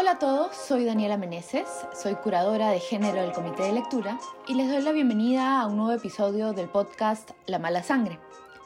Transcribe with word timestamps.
Hola 0.00 0.12
a 0.12 0.18
todos, 0.20 0.54
soy 0.54 0.84
Daniela 0.84 1.16
Meneses, 1.16 1.66
soy 1.92 2.14
curadora 2.14 2.70
de 2.70 2.78
género 2.78 3.20
del 3.20 3.32
Comité 3.32 3.64
de 3.64 3.72
Lectura 3.72 4.16
y 4.46 4.54
les 4.54 4.68
doy 4.68 4.80
la 4.80 4.92
bienvenida 4.92 5.60
a 5.60 5.66
un 5.66 5.76
nuevo 5.76 5.90
episodio 5.90 6.52
del 6.52 6.68
podcast 6.68 7.32
La 7.46 7.58
Mala 7.58 7.82
Sangre. 7.82 8.20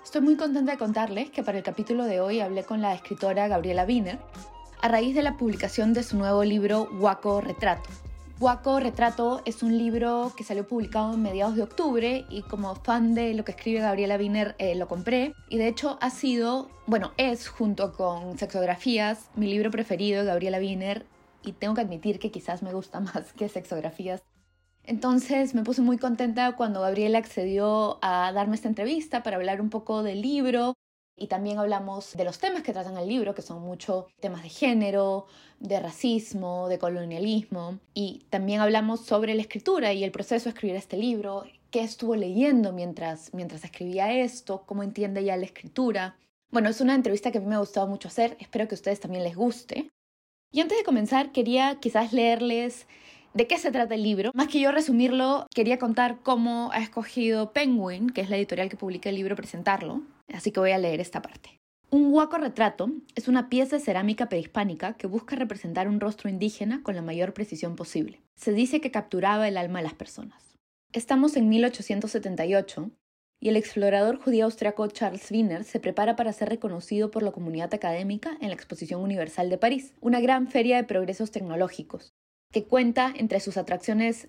Estoy 0.04 0.20
muy 0.20 0.36
contenta 0.36 0.72
de 0.72 0.78
contarles 0.78 1.30
que 1.30 1.42
para 1.42 1.56
el 1.56 1.64
capítulo 1.64 2.04
de 2.04 2.20
hoy 2.20 2.40
hablé 2.40 2.64
con 2.64 2.82
la 2.82 2.92
escritora 2.92 3.48
Gabriela 3.48 3.84
Wiener 3.84 4.18
a 4.82 4.88
raíz 4.88 5.14
de 5.14 5.22
la 5.22 5.38
publicación 5.38 5.94
de 5.94 6.02
su 6.02 6.18
nuevo 6.18 6.44
libro 6.44 6.86
Huaco 7.00 7.40
Retrato. 7.40 7.88
Huaco 8.38 8.78
Retrato 8.78 9.40
es 9.46 9.62
un 9.62 9.78
libro 9.78 10.34
que 10.36 10.44
salió 10.44 10.68
publicado 10.68 11.14
en 11.14 11.22
mediados 11.22 11.56
de 11.56 11.62
octubre 11.62 12.26
y 12.28 12.42
como 12.42 12.74
fan 12.74 13.14
de 13.14 13.32
lo 13.32 13.46
que 13.46 13.52
escribe 13.52 13.80
Gabriela 13.80 14.16
Wiener 14.16 14.54
eh, 14.58 14.74
lo 14.74 14.86
compré 14.86 15.32
y 15.48 15.56
de 15.56 15.68
hecho 15.68 15.96
ha 16.02 16.10
sido, 16.10 16.68
bueno, 16.86 17.12
es 17.16 17.48
junto 17.48 17.94
con 17.94 18.36
Sexografías 18.36 19.30
mi 19.34 19.46
libro 19.46 19.70
preferido 19.70 20.26
Gabriela 20.26 20.58
Wiener 20.58 21.06
y 21.42 21.52
tengo 21.52 21.74
que 21.74 21.80
admitir 21.80 22.18
que 22.18 22.30
quizás 22.30 22.62
me 22.62 22.72
gusta 22.72 23.00
más 23.00 23.32
que 23.32 23.48
Sexografías. 23.48 24.22
Entonces 24.84 25.54
me 25.54 25.62
puse 25.62 25.80
muy 25.80 25.96
contenta 25.98 26.56
cuando 26.56 26.80
Gabriela 26.80 27.18
accedió 27.18 27.98
a 28.02 28.32
darme 28.32 28.56
esta 28.56 28.68
entrevista 28.68 29.22
para 29.22 29.36
hablar 29.36 29.60
un 29.60 29.70
poco 29.70 30.02
del 30.02 30.22
libro 30.22 30.74
y 31.16 31.28
también 31.28 31.58
hablamos 31.58 32.16
de 32.16 32.24
los 32.24 32.38
temas 32.38 32.62
que 32.62 32.72
tratan 32.72 32.96
el 32.96 33.06
libro, 33.06 33.34
que 33.34 33.42
son 33.42 33.62
mucho 33.62 34.08
temas 34.20 34.42
de 34.42 34.48
género, 34.48 35.26
de 35.60 35.78
racismo, 35.78 36.68
de 36.68 36.78
colonialismo. 36.78 37.78
Y 37.94 38.26
también 38.30 38.60
hablamos 38.60 39.00
sobre 39.00 39.34
la 39.34 39.42
escritura 39.42 39.92
y 39.92 40.02
el 40.04 40.10
proceso 40.10 40.44
de 40.44 40.50
escribir 40.50 40.76
este 40.76 40.96
libro, 40.96 41.44
qué 41.70 41.82
estuvo 41.82 42.16
leyendo 42.16 42.72
mientras, 42.72 43.32
mientras 43.34 43.62
escribía 43.64 44.12
esto, 44.12 44.64
cómo 44.66 44.82
entiende 44.82 45.22
ya 45.22 45.36
la 45.36 45.44
escritura. 45.44 46.16
Bueno, 46.50 46.68
es 46.70 46.80
una 46.80 46.94
entrevista 46.94 47.30
que 47.30 47.38
a 47.38 47.40
mí 47.40 47.46
me 47.46 47.54
ha 47.54 47.60
gustado 47.60 47.86
mucho 47.86 48.08
hacer, 48.08 48.36
espero 48.40 48.66
que 48.66 48.74
a 48.74 48.80
ustedes 48.80 49.00
también 49.00 49.22
les 49.22 49.36
guste. 49.36 49.90
Y 50.52 50.60
antes 50.60 50.76
de 50.76 50.84
comenzar, 50.84 51.32
quería 51.32 51.78
quizás 51.80 52.12
leerles 52.12 52.86
de 53.32 53.46
qué 53.46 53.56
se 53.56 53.70
trata 53.70 53.94
el 53.94 54.02
libro. 54.02 54.30
Más 54.34 54.48
que 54.48 54.60
yo 54.60 54.70
resumirlo, 54.70 55.46
quería 55.54 55.78
contar 55.78 56.18
cómo 56.22 56.70
ha 56.72 56.82
escogido 56.82 57.52
Penguin, 57.54 58.10
que 58.10 58.20
es 58.20 58.28
la 58.28 58.36
editorial 58.36 58.68
que 58.68 58.76
publica 58.76 59.08
el 59.08 59.16
libro, 59.16 59.34
presentarlo. 59.34 60.02
Así 60.32 60.52
que 60.52 60.60
voy 60.60 60.72
a 60.72 60.78
leer 60.78 61.00
esta 61.00 61.22
parte. 61.22 61.58
Un 61.90 62.12
huaco 62.12 62.36
retrato 62.38 62.90
es 63.14 63.28
una 63.28 63.48
pieza 63.48 63.76
de 63.76 63.82
cerámica 63.82 64.28
prehispánica 64.28 64.94
que 64.94 65.06
busca 65.06 65.36
representar 65.36 65.88
un 65.88 66.00
rostro 66.00 66.28
indígena 66.28 66.82
con 66.82 66.96
la 66.96 67.02
mayor 67.02 67.32
precisión 67.32 67.74
posible. 67.74 68.20
Se 68.36 68.52
dice 68.52 68.80
que 68.80 68.90
capturaba 68.90 69.48
el 69.48 69.56
alma 69.56 69.78
de 69.78 69.84
las 69.84 69.94
personas. 69.94 70.56
Estamos 70.92 71.36
en 71.36 71.48
1878 71.48 72.90
y 73.42 73.48
el 73.48 73.56
explorador 73.56 74.18
judío 74.18 74.44
austriaco 74.44 74.86
Charles 74.86 75.28
Wiener 75.32 75.64
se 75.64 75.80
prepara 75.80 76.14
para 76.14 76.32
ser 76.32 76.48
reconocido 76.48 77.10
por 77.10 77.24
la 77.24 77.32
comunidad 77.32 77.74
académica 77.74 78.38
en 78.40 78.48
la 78.48 78.54
Exposición 78.54 79.00
Universal 79.00 79.50
de 79.50 79.58
París, 79.58 79.94
una 80.00 80.20
gran 80.20 80.46
feria 80.46 80.76
de 80.76 80.84
progresos 80.84 81.32
tecnológicos, 81.32 82.14
que 82.52 82.62
cuenta 82.62 83.12
entre 83.16 83.40
sus 83.40 83.56
atracciones 83.56 84.28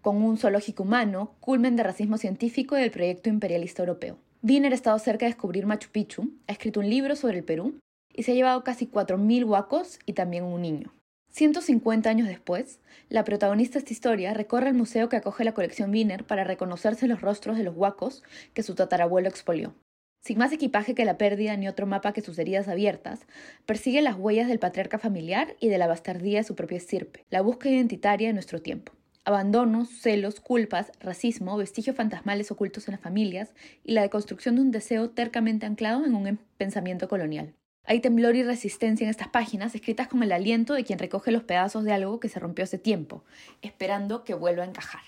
con 0.00 0.22
un 0.22 0.38
zoológico 0.38 0.84
humano, 0.84 1.34
culmen 1.40 1.76
de 1.76 1.82
racismo 1.82 2.16
científico 2.16 2.78
y 2.78 2.82
el 2.82 2.90
proyecto 2.90 3.28
imperialista 3.28 3.82
europeo. 3.82 4.16
Wiener 4.42 4.72
ha 4.72 4.76
estado 4.76 4.98
cerca 4.98 5.26
de 5.26 5.32
descubrir 5.32 5.66
Machu 5.66 5.90
Picchu, 5.90 6.32
ha 6.46 6.52
escrito 6.52 6.80
un 6.80 6.88
libro 6.88 7.16
sobre 7.16 7.36
el 7.36 7.44
Perú 7.44 7.78
y 8.14 8.22
se 8.22 8.32
ha 8.32 8.34
llevado 8.34 8.64
casi 8.64 8.86
4.000 8.86 9.44
huacos 9.44 9.98
y 10.06 10.14
también 10.14 10.44
un 10.44 10.62
niño. 10.62 10.94
150 11.34 12.08
años 12.08 12.28
después, 12.28 12.78
la 13.08 13.24
protagonista 13.24 13.72
de 13.72 13.78
esta 13.80 13.92
historia 13.92 14.34
recorre 14.34 14.68
el 14.68 14.76
museo 14.76 15.08
que 15.08 15.16
acoge 15.16 15.42
la 15.42 15.52
colección 15.52 15.90
Wiener 15.90 16.22
para 16.22 16.44
reconocerse 16.44 17.08
los 17.08 17.22
rostros 17.22 17.56
de 17.56 17.64
los 17.64 17.74
huacos 17.74 18.22
que 18.52 18.62
su 18.62 18.76
tatarabuelo 18.76 19.28
expolió. 19.28 19.74
Sin 20.22 20.38
más 20.38 20.52
equipaje 20.52 20.94
que 20.94 21.04
la 21.04 21.18
pérdida 21.18 21.56
ni 21.56 21.66
otro 21.66 21.88
mapa 21.88 22.12
que 22.12 22.20
sus 22.20 22.38
heridas 22.38 22.68
abiertas, 22.68 23.26
persigue 23.66 24.00
las 24.00 24.14
huellas 24.14 24.46
del 24.46 24.60
patriarca 24.60 25.00
familiar 25.00 25.56
y 25.58 25.70
de 25.70 25.78
la 25.78 25.88
bastardía 25.88 26.38
de 26.38 26.44
su 26.44 26.54
propia 26.54 26.78
estirpe, 26.78 27.24
la 27.30 27.40
búsqueda 27.40 27.74
identitaria 27.74 28.28
de 28.28 28.34
nuestro 28.34 28.62
tiempo. 28.62 28.92
Abandonos, 29.24 29.88
celos, 29.88 30.38
culpas, 30.38 30.92
racismo, 31.00 31.56
vestigios 31.56 31.96
fantasmales 31.96 32.52
ocultos 32.52 32.86
en 32.86 32.92
las 32.92 33.00
familias 33.00 33.54
y 33.82 33.90
la 33.90 34.02
deconstrucción 34.02 34.54
de 34.54 34.62
un 34.62 34.70
deseo 34.70 35.10
tercamente 35.10 35.66
anclado 35.66 36.04
en 36.04 36.14
un 36.14 36.38
pensamiento 36.58 37.08
colonial. 37.08 37.54
Hay 37.86 38.00
temblor 38.00 38.34
y 38.36 38.42
resistencia 38.42 39.04
en 39.04 39.10
estas 39.10 39.28
páginas, 39.28 39.74
escritas 39.74 40.08
con 40.08 40.22
el 40.22 40.32
aliento 40.32 40.74
de 40.74 40.84
quien 40.84 40.98
recoge 40.98 41.30
los 41.30 41.44
pedazos 41.44 41.84
de 41.84 41.92
algo 41.92 42.20
que 42.20 42.28
se 42.28 42.40
rompió 42.40 42.64
hace 42.64 42.78
tiempo, 42.78 43.24
esperando 43.60 44.24
que 44.24 44.34
vuelva 44.34 44.62
a 44.62 44.66
encajar. 44.66 45.02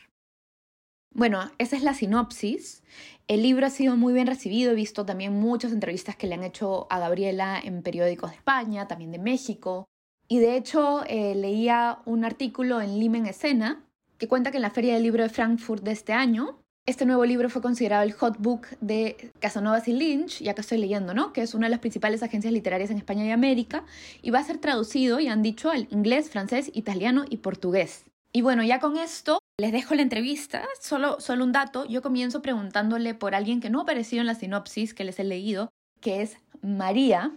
Bueno, 1.14 1.50
esa 1.56 1.76
es 1.76 1.82
la 1.82 1.94
sinopsis. 1.94 2.82
El 3.26 3.42
libro 3.42 3.64
ha 3.64 3.70
sido 3.70 3.96
muy 3.96 4.12
bien 4.12 4.26
recibido, 4.26 4.72
he 4.72 4.74
visto 4.74 5.06
también 5.06 5.32
muchas 5.32 5.72
entrevistas 5.72 6.14
que 6.14 6.26
le 6.26 6.34
han 6.34 6.44
hecho 6.44 6.86
a 6.90 6.98
Gabriela 6.98 7.58
en 7.58 7.82
periódicos 7.82 8.30
de 8.30 8.36
España, 8.36 8.86
también 8.86 9.12
de 9.12 9.18
México. 9.18 9.86
Y 10.28 10.40
de 10.40 10.56
hecho 10.56 11.04
eh, 11.06 11.34
leía 11.34 12.00
un 12.04 12.26
artículo 12.26 12.82
en 12.82 12.98
Lima 12.98 13.16
en 13.16 13.26
Escena 13.26 13.86
que 14.18 14.28
cuenta 14.28 14.50
que 14.50 14.58
en 14.58 14.62
la 14.62 14.70
Feria 14.70 14.94
del 14.94 15.04
Libro 15.04 15.22
de 15.22 15.30
Frankfurt 15.30 15.82
de 15.82 15.92
este 15.92 16.12
año 16.12 16.62
este 16.86 17.04
nuevo 17.04 17.24
libro 17.24 17.50
fue 17.50 17.60
considerado 17.60 18.04
el 18.04 18.12
hot 18.12 18.38
book 18.38 18.68
de 18.80 19.32
Casanovas 19.40 19.88
y 19.88 19.92
Lynch, 19.92 20.40
ya 20.40 20.54
que 20.54 20.60
estoy 20.60 20.78
leyendo, 20.78 21.14
¿no? 21.14 21.32
Que 21.32 21.42
es 21.42 21.52
una 21.54 21.66
de 21.66 21.70
las 21.70 21.80
principales 21.80 22.22
agencias 22.22 22.52
literarias 22.52 22.90
en 22.90 22.96
España 22.96 23.24
y 23.24 23.32
América, 23.32 23.84
y 24.22 24.30
va 24.30 24.38
a 24.38 24.44
ser 24.44 24.58
traducido, 24.58 25.18
y 25.18 25.26
han 25.26 25.42
dicho, 25.42 25.70
al 25.70 25.88
inglés, 25.90 26.30
francés, 26.30 26.70
italiano 26.74 27.24
y 27.28 27.38
portugués. 27.38 28.04
Y 28.32 28.42
bueno, 28.42 28.62
ya 28.62 28.78
con 28.78 28.96
esto 28.96 29.40
les 29.58 29.72
dejo 29.72 29.94
la 29.94 30.02
entrevista. 30.02 30.62
Solo, 30.80 31.18
solo 31.20 31.44
un 31.44 31.52
dato, 31.52 31.86
yo 31.86 32.02
comienzo 32.02 32.40
preguntándole 32.40 33.14
por 33.14 33.34
alguien 33.34 33.60
que 33.60 33.70
no 33.70 33.80
ha 33.80 33.82
aparecido 33.82 34.20
en 34.20 34.26
la 34.26 34.34
sinopsis 34.34 34.94
que 34.94 35.04
les 35.04 35.18
he 35.18 35.24
leído, 35.24 35.70
que 36.00 36.22
es 36.22 36.36
María, 36.62 37.32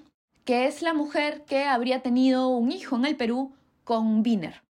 que 0.46 0.68
es 0.68 0.82
la 0.82 0.94
mujer 0.94 1.44
que 1.46 1.64
habría 1.64 2.02
tenido 2.02 2.50
un 2.50 2.72
hijo 2.72 2.98
en 2.98 3.06
el 3.06 3.16
Perú 3.16 3.54
con 3.84 4.22
Wiener. 4.22 4.62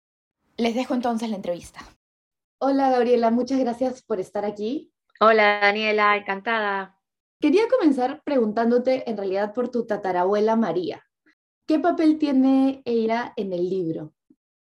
Les 0.56 0.76
dejo 0.76 0.94
entonces 0.94 1.30
la 1.30 1.36
entrevista. 1.36 1.82
Hola 2.62 2.90
Gabriela, 2.90 3.32
muchas 3.32 3.58
gracias 3.58 4.02
por 4.04 4.20
estar 4.20 4.44
aquí. 4.44 4.92
Hola 5.22 5.62
Daniela, 5.62 6.18
encantada. 6.18 7.00
Quería 7.40 7.70
comenzar 7.70 8.22
preguntándote 8.26 9.10
en 9.10 9.16
realidad 9.16 9.54
por 9.54 9.70
tu 9.70 9.86
tatarabuela 9.86 10.58
María. 10.58 11.02
¿Qué 11.66 11.80
papel 11.80 12.20
tiene 12.20 12.82
ella 12.84 13.32
en 13.38 13.54
el 13.54 13.70
libro? 13.70 14.14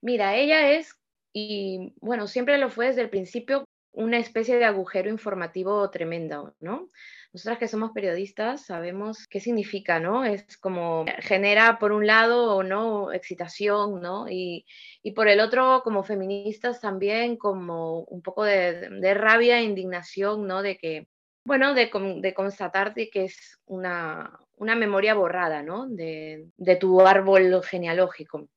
Mira, 0.02 0.36
ella 0.36 0.70
es, 0.72 0.98
y 1.32 1.94
bueno, 2.02 2.26
siempre 2.26 2.58
lo 2.58 2.68
fue 2.68 2.88
desde 2.88 3.00
el 3.00 3.08
principio, 3.08 3.64
una 3.98 4.18
especie 4.18 4.58
de 4.58 4.64
agujero 4.64 5.10
informativo 5.10 5.90
tremendo, 5.90 6.54
¿no? 6.60 6.88
Nosotras 7.32 7.58
que 7.58 7.66
somos 7.66 7.90
periodistas 7.90 8.64
sabemos 8.64 9.26
qué 9.26 9.40
significa, 9.40 9.98
¿no? 9.98 10.24
Es 10.24 10.56
como 10.56 11.04
genera 11.18 11.80
por 11.80 11.90
un 11.90 12.06
lado 12.06 12.54
o 12.54 12.62
no 12.62 13.12
excitación, 13.12 14.00
¿no? 14.00 14.28
Y, 14.30 14.64
y 15.02 15.12
por 15.12 15.26
el 15.26 15.40
otro, 15.40 15.82
como 15.82 16.04
feministas 16.04 16.80
también, 16.80 17.36
como 17.36 18.02
un 18.02 18.22
poco 18.22 18.44
de, 18.44 19.14
rabia 19.14 19.58
e 19.58 19.64
indignación, 19.64 20.46
¿no? 20.46 20.62
De 20.62 20.78
que, 20.78 21.08
bueno, 21.44 21.74
de, 21.74 21.90
de 22.20 22.34
constatar 22.34 22.94
de 22.94 23.10
que 23.10 23.24
es 23.24 23.58
una, 23.66 24.38
una 24.54 24.76
memoria 24.76 25.14
borrada, 25.14 25.64
¿no? 25.64 25.88
De, 25.88 26.46
de 26.56 26.76
tu 26.76 27.00
árbol 27.00 27.62
genealógico. 27.64 28.48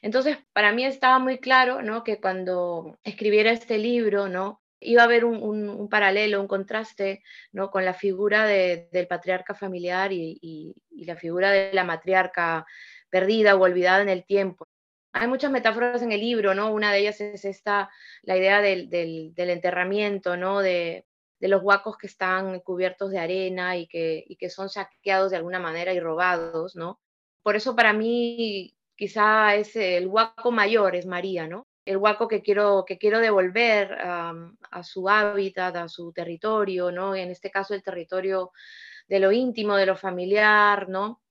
Entonces, 0.00 0.38
para 0.54 0.72
mí 0.72 0.86
estaba 0.86 1.18
muy 1.18 1.38
claro, 1.40 1.82
¿no? 1.82 2.04
Que 2.04 2.20
cuando 2.20 2.98
escribiera 3.04 3.50
este 3.50 3.76
libro, 3.76 4.28
¿no? 4.28 4.62
Iba 4.80 5.02
a 5.02 5.04
haber 5.04 5.24
un, 5.24 5.88
paralelo, 5.88 6.40
un 6.40 6.48
contraste 6.48 7.22
¿no? 7.52 7.70
con 7.70 7.84
la 7.84 7.94
figura 7.94 8.46
del 8.46 9.06
patriarca 9.08 9.54
familiar 9.54 10.12
y, 10.12 10.74
la 10.90 11.16
figura 11.16 11.50
de 11.50 11.72
la 11.72 11.84
matriarca 11.84 12.66
perdida 13.08 13.54
o 13.54 13.62
olvidada 13.62 14.02
en 14.02 14.08
el 14.08 14.24
tiempo. 14.24 14.66
Hay 15.12 15.28
muchas 15.28 15.50
metáforas 15.50 16.02
en 16.02 16.12
el 16.12 16.20
libro, 16.20 16.54
¿no? 16.54 16.70
Una 16.72 16.92
de 16.92 17.00
ellas 17.00 17.20
es 17.20 17.44
esta, 17.44 17.90
la 18.22 18.36
idea 18.36 18.60
del, 18.60 19.32
enterramiento, 19.36 20.36
¿no? 20.36 20.60
De, 20.60 21.06
los 21.40 21.62
huacos 21.62 21.96
que 21.96 22.08
están 22.08 22.60
cubiertos 22.60 23.10
de 23.12 23.20
arena 23.20 23.76
y 23.76 23.86
que, 23.86 24.24
y 24.26 24.36
que 24.36 24.50
son 24.50 24.68
saqueados 24.68 25.30
de 25.30 25.36
alguna 25.36 25.60
manera 25.60 25.92
y 25.94 26.00
robados, 26.00 26.74
¿no? 26.76 27.00
Por 27.42 27.56
eso 27.56 27.76
para 27.76 27.92
mí 27.92 28.76
quizá 28.96 29.54
es 29.54 29.76
el 29.76 30.08
huaco 30.08 30.50
mayor, 30.50 30.96
es 30.96 31.06
María, 31.06 31.46
¿no? 31.46 31.67
El 31.88 31.96
huaco 31.96 32.28
que 32.28 32.42
quiero, 32.42 32.84
que 32.86 32.98
quiero 32.98 33.18
devolver 33.18 33.96
a 34.00 34.82
su 34.82 35.08
hábitat, 35.08 35.74
a 35.76 35.88
su 35.88 36.12
territorio, 36.12 36.92
¿no? 36.92 37.14
En 37.14 37.30
este 37.30 37.50
caso 37.50 37.72
el 37.72 37.82
territorio 37.82 38.52
de 39.08 39.20
lo 39.20 39.32
íntimo, 39.32 39.74
de 39.74 39.86
lo 39.86 39.96
familiar, 39.96 40.88
¿no? 40.90 41.22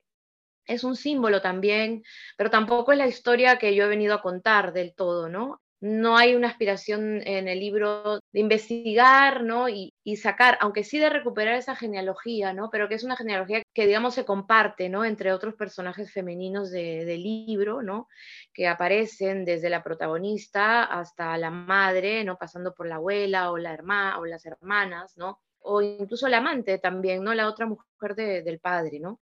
Es 0.66 0.84
un 0.84 0.96
símbolo 0.96 1.42
también, 1.42 2.04
pero 2.36 2.50
tampoco 2.50 2.92
es 2.92 2.98
la 2.98 3.08
historia 3.08 3.60
que 3.60 3.76
yo 3.76 3.86
he 3.86 3.88
venido 3.88 4.16
a 4.16 4.22
contar 4.22 4.74
del 4.74 4.96
todo, 4.96 5.30
¿no? 5.30 5.62
No 5.80 6.18
hay 6.18 6.36
una 6.36 6.48
aspiración 6.48 7.22
en 7.26 7.48
el 7.48 7.60
libro 7.60 8.20
de 8.32 8.40
investigar, 8.40 9.44
¿no? 9.44 9.70
Y, 9.70 9.94
sacar, 10.18 10.58
aunque 10.62 10.84
sí 10.84 10.98
de 11.00 11.10
recuperar 11.10 11.56
esa 11.56 11.76
genealogía, 11.76 12.54
¿no? 12.54 12.70
Pero 12.72 12.88
que 12.90 12.96
es 12.96 13.04
una 13.04 13.18
genealogía 13.18 13.62
que, 13.74 13.86
digamos, 13.86 14.16
se 14.16 14.26
comparte, 14.26 14.90
¿no? 14.90 15.06
Entre 15.06 15.34
otros 15.34 15.56
personajes 15.56 16.12
femeninos 16.12 16.72
del 16.72 17.22
libro, 17.22 17.82
¿no? 17.82 18.08
Que 18.54 18.68
aparecen 18.68 19.46
desde 19.46 19.70
la 19.70 19.84
protagonista 19.84 20.84
hasta 20.84 21.38
la 21.38 21.52
madre, 21.52 22.24
¿no? 22.24 22.38
Pasando 22.38 22.74
por 22.74 22.88
la 22.88 22.96
abuela 22.96 23.52
o 23.52 23.58
la 23.58 23.74
hermana 23.74 24.20
o 24.20 24.26
las 24.26 24.46
hermanas, 24.46 25.18
¿no? 25.18 25.42
O 25.60 25.82
incluso 25.82 26.28
la 26.28 26.38
amante 26.38 26.80
también, 26.80 27.24
¿no? 27.24 27.34
La 27.34 27.48
otra 27.48 27.68
mujer 27.68 28.16
del 28.16 28.60
padre, 28.60 29.00
¿no? 29.00 29.20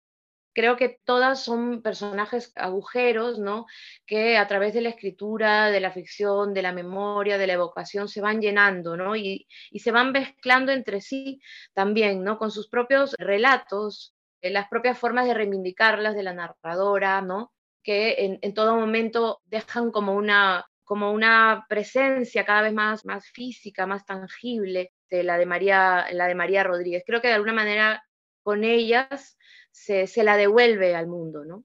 Creo 0.54 0.76
que 0.76 1.00
todas 1.04 1.42
son 1.42 1.82
personajes 1.82 2.52
agujeros, 2.54 3.38
¿no? 3.38 3.66
Que 4.06 4.38
a 4.38 4.46
través 4.46 4.72
de 4.72 4.80
la 4.80 4.90
escritura, 4.90 5.70
de 5.70 5.80
la 5.80 5.90
ficción, 5.90 6.54
de 6.54 6.62
la 6.62 6.72
memoria, 6.72 7.36
de 7.38 7.46
la 7.46 7.54
evocación, 7.54 8.08
se 8.08 8.20
van 8.20 8.40
llenando, 8.40 8.96
¿no? 8.96 9.16
Y, 9.16 9.46
se 9.74 9.92
van 9.92 10.12
mezclando 10.12 10.72
entre 10.72 11.00
sí 11.00 11.40
también, 11.74 12.24
¿no? 12.24 12.38
Con 12.38 12.50
sus 12.50 12.68
propios 12.68 13.14
relatos, 13.18 14.14
eh, 14.40 14.50
las 14.50 14.68
propias 14.68 14.98
formas 14.98 15.26
de 15.26 15.34
reivindicarlas 15.34 16.14
de 16.14 16.22
la 16.22 16.32
narradora, 16.34 17.20
¿no? 17.20 17.52
Que 17.82 18.38
en, 18.40 18.54
todo 18.54 18.76
momento 18.76 19.42
dejan 19.44 19.90
como 19.90 20.14
una, 20.14 20.66
como 20.84 21.12
una 21.12 21.66
presencia 21.68 22.44
cada 22.46 22.62
vez 22.62 22.72
más, 22.72 23.04
más 23.04 23.26
física, 23.28 23.86
más 23.86 24.06
tangible 24.06 24.92
de 25.10 25.22
la 25.24 25.36
de 25.36 25.46
María, 25.46 26.06
la 26.12 26.26
de 26.26 26.34
María 26.34 26.64
Rodríguez. 26.64 27.02
Creo 27.06 27.20
que 27.20 27.28
de 27.28 27.34
alguna 27.34 27.52
manera 27.52 28.02
con 28.42 28.64
ellas 28.64 29.36
se, 29.74 30.22
la 30.22 30.36
devuelve 30.36 30.94
al 30.94 31.08
mundo, 31.08 31.44
¿no? 31.44 31.64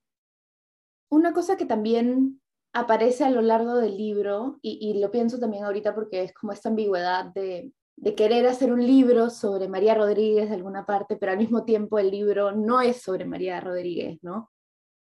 Una 1.10 1.32
cosa 1.32 1.58
que 1.58 1.66
también 1.66 2.42
aparece 2.74 3.24
a 3.24 3.30
lo 3.30 3.42
largo 3.42 3.76
del 3.76 3.98
libro, 3.98 4.58
y, 4.62 5.00
lo 5.00 5.12
pienso 5.12 5.40
también 5.40 5.64
ahorita 5.64 5.94
porque 5.94 6.24
es 6.24 6.34
como 6.34 6.52
esta 6.52 6.70
ambigüedad 6.70 7.26
de, 7.26 7.72
de, 7.96 8.16
querer 8.16 8.46
hacer 8.48 8.72
un 8.72 8.86
libro 8.86 9.30
sobre 9.30 9.68
María 9.68 9.96
Rodríguez 9.96 10.50
de 10.50 10.56
alguna 10.56 10.86
parte, 10.86 11.18
pero 11.18 11.32
al 11.32 11.38
mismo 11.38 11.66
tiempo 11.66 12.00
el 12.00 12.12
libro 12.12 12.52
no 12.52 12.82
es 12.82 13.02
sobre 13.02 13.26
María 13.26 13.60
Rodríguez, 13.60 14.20
¿no? 14.22 14.52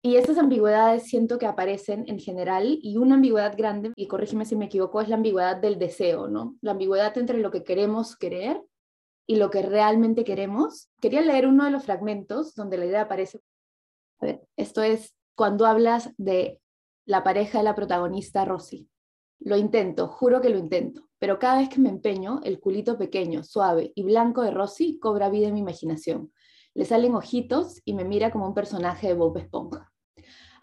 Y 0.02 0.16
esas 0.16 0.38
ambigüedades 0.38 1.04
siento 1.04 1.38
que 1.38 1.46
aparecen 1.46 2.04
en 2.08 2.18
general, 2.18 2.78
y 2.82 2.96
una 2.96 3.14
ambigüedad 3.14 3.56
grande, 3.56 3.92
y 3.96 4.08
corrígeme 4.08 4.44
si 4.44 4.56
me 4.56 4.66
equivoco, 4.66 5.00
es 5.00 5.08
la 5.08 5.16
ambigüedad 5.16 5.56
del 5.56 5.78
deseo, 5.78 6.28
¿no? 6.28 6.56
La 6.60 6.72
ambigüedad 6.72 7.16
entre 7.18 7.38
lo 7.38 7.50
que 7.50 7.64
queremos 7.64 8.16
querer 8.16 8.62
y 9.26 9.36
lo 9.36 9.50
que 9.50 9.62
realmente 9.62 10.24
queremos. 10.24 10.90
Quería 11.00 11.20
leer 11.20 11.46
uno 11.46 11.64
de 11.64 11.70
los 11.70 11.84
fragmentos 11.84 12.54
donde 12.54 12.78
la 12.78 12.86
idea 12.86 13.02
aparece. 13.02 13.40
A 14.20 14.26
ver, 14.26 14.42
esto 14.56 14.82
es 14.82 15.14
cuando 15.34 15.66
hablas 15.66 16.10
de 16.16 16.60
la 17.04 17.22
pareja 17.22 17.58
de 17.58 17.64
la 17.64 17.74
protagonista 17.74 18.44
Rosy. 18.44 18.88
Lo 19.40 19.56
intento, 19.56 20.08
juro 20.08 20.40
que 20.40 20.48
lo 20.48 20.58
intento, 20.58 21.08
pero 21.18 21.38
cada 21.38 21.58
vez 21.58 21.68
que 21.68 21.80
me 21.80 21.90
empeño, 21.90 22.40
el 22.42 22.58
culito 22.58 22.96
pequeño, 22.96 23.44
suave 23.44 23.92
y 23.94 24.02
blanco 24.02 24.42
de 24.42 24.50
Rosy 24.50 24.98
cobra 24.98 25.28
vida 25.28 25.48
en 25.48 25.54
mi 25.54 25.60
imaginación. 25.60 26.32
Le 26.74 26.84
salen 26.84 27.14
ojitos 27.14 27.80
y 27.84 27.94
me 27.94 28.04
mira 28.04 28.30
como 28.30 28.46
un 28.46 28.54
personaje 28.54 29.08
de 29.08 29.14
Bob 29.14 29.36
Esponja. 29.36 29.92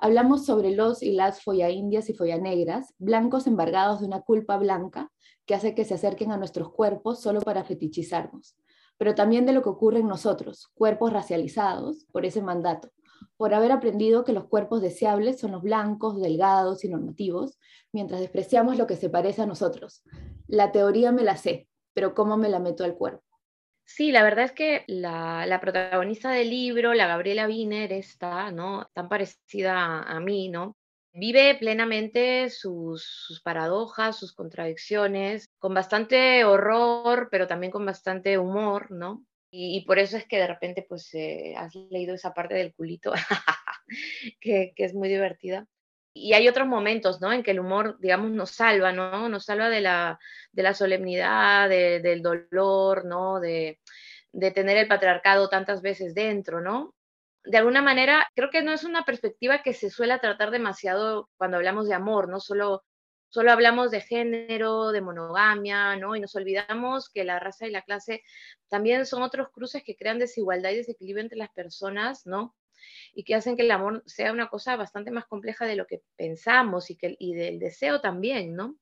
Hablamos 0.04 0.46
sobre 0.46 0.72
los 0.76 1.02
y 1.02 1.14
las 1.14 1.42
follaindias 1.44 2.10
y 2.10 2.14
follanegras, 2.14 2.94
blancos 2.98 3.48
embargados 3.48 4.02
de 4.02 4.08
una 4.08 4.20
culpa 4.20 4.58
blanca 4.58 5.10
que 5.46 5.56
hace 5.56 5.74
que 5.76 5.86
se 5.86 5.94
acerquen 5.94 6.34
a 6.34 6.38
nuestros 6.38 6.74
cuerpos 6.74 7.22
solo 7.22 7.40
para 7.40 7.64
fetichizarnos, 7.64 8.58
pero 8.98 9.16
también 9.16 9.46
de 9.46 9.54
lo 9.54 9.64
que 9.64 9.70
ocurre 9.70 10.00
en 10.00 10.10
nosotros, 10.10 10.68
cuerpos 10.74 11.14
racializados 11.14 12.04
por 12.12 12.26
ese 12.26 12.42
mandato, 12.42 12.92
por 13.38 13.54
haber 13.54 13.72
aprendido 13.72 14.26
que 14.26 14.34
los 14.34 14.50
cuerpos 14.50 14.82
deseables 14.82 15.40
son 15.40 15.54
los 15.54 15.62
blancos, 15.62 16.20
delgados 16.20 16.84
y 16.84 16.90
normativos, 16.90 17.58
mientras 17.94 18.20
despreciamos 18.20 18.78
lo 18.78 18.88
que 18.88 18.98
se 18.98 19.10
parece 19.10 19.44
a 19.44 19.46
nosotros. 19.46 20.04
La 20.48 20.74
teoría 20.74 21.14
me 21.14 21.24
la 21.24 21.38
sé, 21.38 21.70
pero 21.94 22.14
¿cómo 22.14 22.36
me 22.36 22.50
la 22.50 22.60
meto 22.60 22.84
al 22.84 22.96
cuerpo? 22.96 23.23
Sí, 23.86 24.12
la 24.12 24.24
verdad 24.24 24.46
es 24.46 24.52
que 24.54 24.84
la, 24.88 25.60
protagonista 25.62 26.32
del 26.32 26.50
libro, 26.50 26.94
la 26.94 27.08
Gabriela 27.08 27.48
Wiener, 27.48 27.94
está, 27.94 28.52
¿no? 28.52 28.90
Tan 28.94 29.10
parecida 29.10 30.02
a 30.04 30.20
mí, 30.20 30.50
¿no? 30.50 30.76
vive 31.14 31.56
plenamente 31.56 32.50
sus, 32.50 33.42
paradojas, 33.44 34.18
sus 34.18 34.34
contradicciones, 34.34 35.48
con 35.60 35.74
bastante 35.74 36.44
horror, 36.44 37.30
pero 37.32 37.48
también 37.48 37.72
con 37.72 37.86
bastante 37.86 38.38
humor, 38.38 38.92
¿no? 38.92 39.24
Y, 39.56 39.86
por 39.86 40.00
eso 40.00 40.18
es 40.18 40.26
que 40.26 40.38
de 40.38 40.48
repente, 40.48 40.84
pues, 40.88 41.14
eh, 41.14 41.54
has 41.56 41.76
leído 41.76 42.16
esa 42.16 42.34
parte 42.34 42.56
del 42.56 42.74
culito, 42.74 43.14
que, 44.42 44.74
es 44.76 44.96
muy 44.96 45.10
divertida. 45.10 45.68
Y 46.14 46.34
hay 46.34 46.48
otros 46.48 46.68
momentos, 46.68 47.22
¿no? 47.22 47.34
En 47.34 47.44
que 47.44 47.52
el 47.52 47.60
humor, 47.60 47.98
digamos, 48.00 48.32
nos 48.32 48.52
salva, 48.52 48.92
¿no? 48.92 49.30
Nos 49.30 49.46
salva 49.46 49.70
de 49.70 49.82
la, 49.82 50.20
de 50.52 50.64
la 50.64 50.74
solemnidad, 50.74 51.70
del 51.70 52.22
dolor, 52.22 53.06
¿no? 53.06 53.40
De, 53.40 53.80
de 54.32 54.52
tener 54.52 54.78
el 54.78 54.88
patriarcado 54.88 55.50
tantas 55.50 55.82
veces 55.82 56.14
dentro, 56.16 56.62
¿no? 56.62 56.94
de 57.46 57.58
alguna 57.58 57.82
manera, 57.82 58.28
creo 58.36 58.50
que 58.50 58.62
no 58.62 58.72
es 58.72 58.84
una 58.84 59.04
perspectiva 59.04 59.62
que 59.64 59.74
se 59.74 59.90
suele 59.90 60.18
tratar 60.20 60.52
demasiado 60.52 61.30
cuando 61.38 61.58
hablamos 61.58 61.88
de 61.88 61.94
amor, 61.94 62.30
¿no? 62.30 62.40
Solo, 62.40 62.84
solo 63.30 63.52
hablamos 63.52 63.92
de 63.92 64.02
género, 64.02 64.92
de 64.92 65.02
monogamia, 65.02 65.96
¿no? 65.98 66.16
Y 66.16 66.22
nos 66.22 66.36
olvidamos 66.36 67.10
que 67.10 67.24
la 67.26 67.40
raza 67.40 67.68
y 67.68 67.72
la 67.72 67.82
clase 67.82 68.22
también 68.70 69.06
son 69.06 69.24
otros 69.24 69.50
cruces 69.52 69.84
que 69.84 69.96
crean 69.96 70.20
desigualdad 70.20 70.72
y 70.72 70.78
desequilibrio 70.78 71.24
entre 71.24 71.38
las 71.38 71.52
personas, 71.52 72.26
¿no? 72.26 72.56
Y 73.14 73.24
que 73.24 73.36
hacen 73.36 73.56
que 73.56 73.64
el 73.64 73.72
amor 73.72 74.04
sea 74.06 74.32
una 74.32 74.50
cosa 74.50 74.76
bastante 74.76 75.12
más 75.12 75.26
compleja 75.26 75.66
de 75.66 75.76
lo 75.76 75.88
que 75.88 76.02
pensamos 76.16 76.90
y, 76.90 76.98
que, 76.98 77.16
y 77.20 77.34
del 77.34 77.60
deseo 77.60 78.02
también, 78.02 78.56
¿no? 78.56 78.78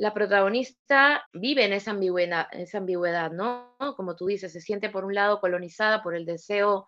la 0.00 0.14
protagonista 0.14 1.28
vive 1.32 1.64
en 1.64 1.74
esa 1.74 1.90
ambigüedad, 1.90 2.46
esa 2.52 2.78
ambigüedad, 2.78 3.30
¿no? 3.32 3.76
Como 3.96 4.16
tú 4.16 4.26
dices, 4.26 4.50
se 4.50 4.62
siente 4.62 4.88
por 4.88 5.04
un 5.04 5.14
lado 5.14 5.40
colonizada 5.40 6.02
por 6.02 6.14
el 6.14 6.24
deseo 6.24 6.86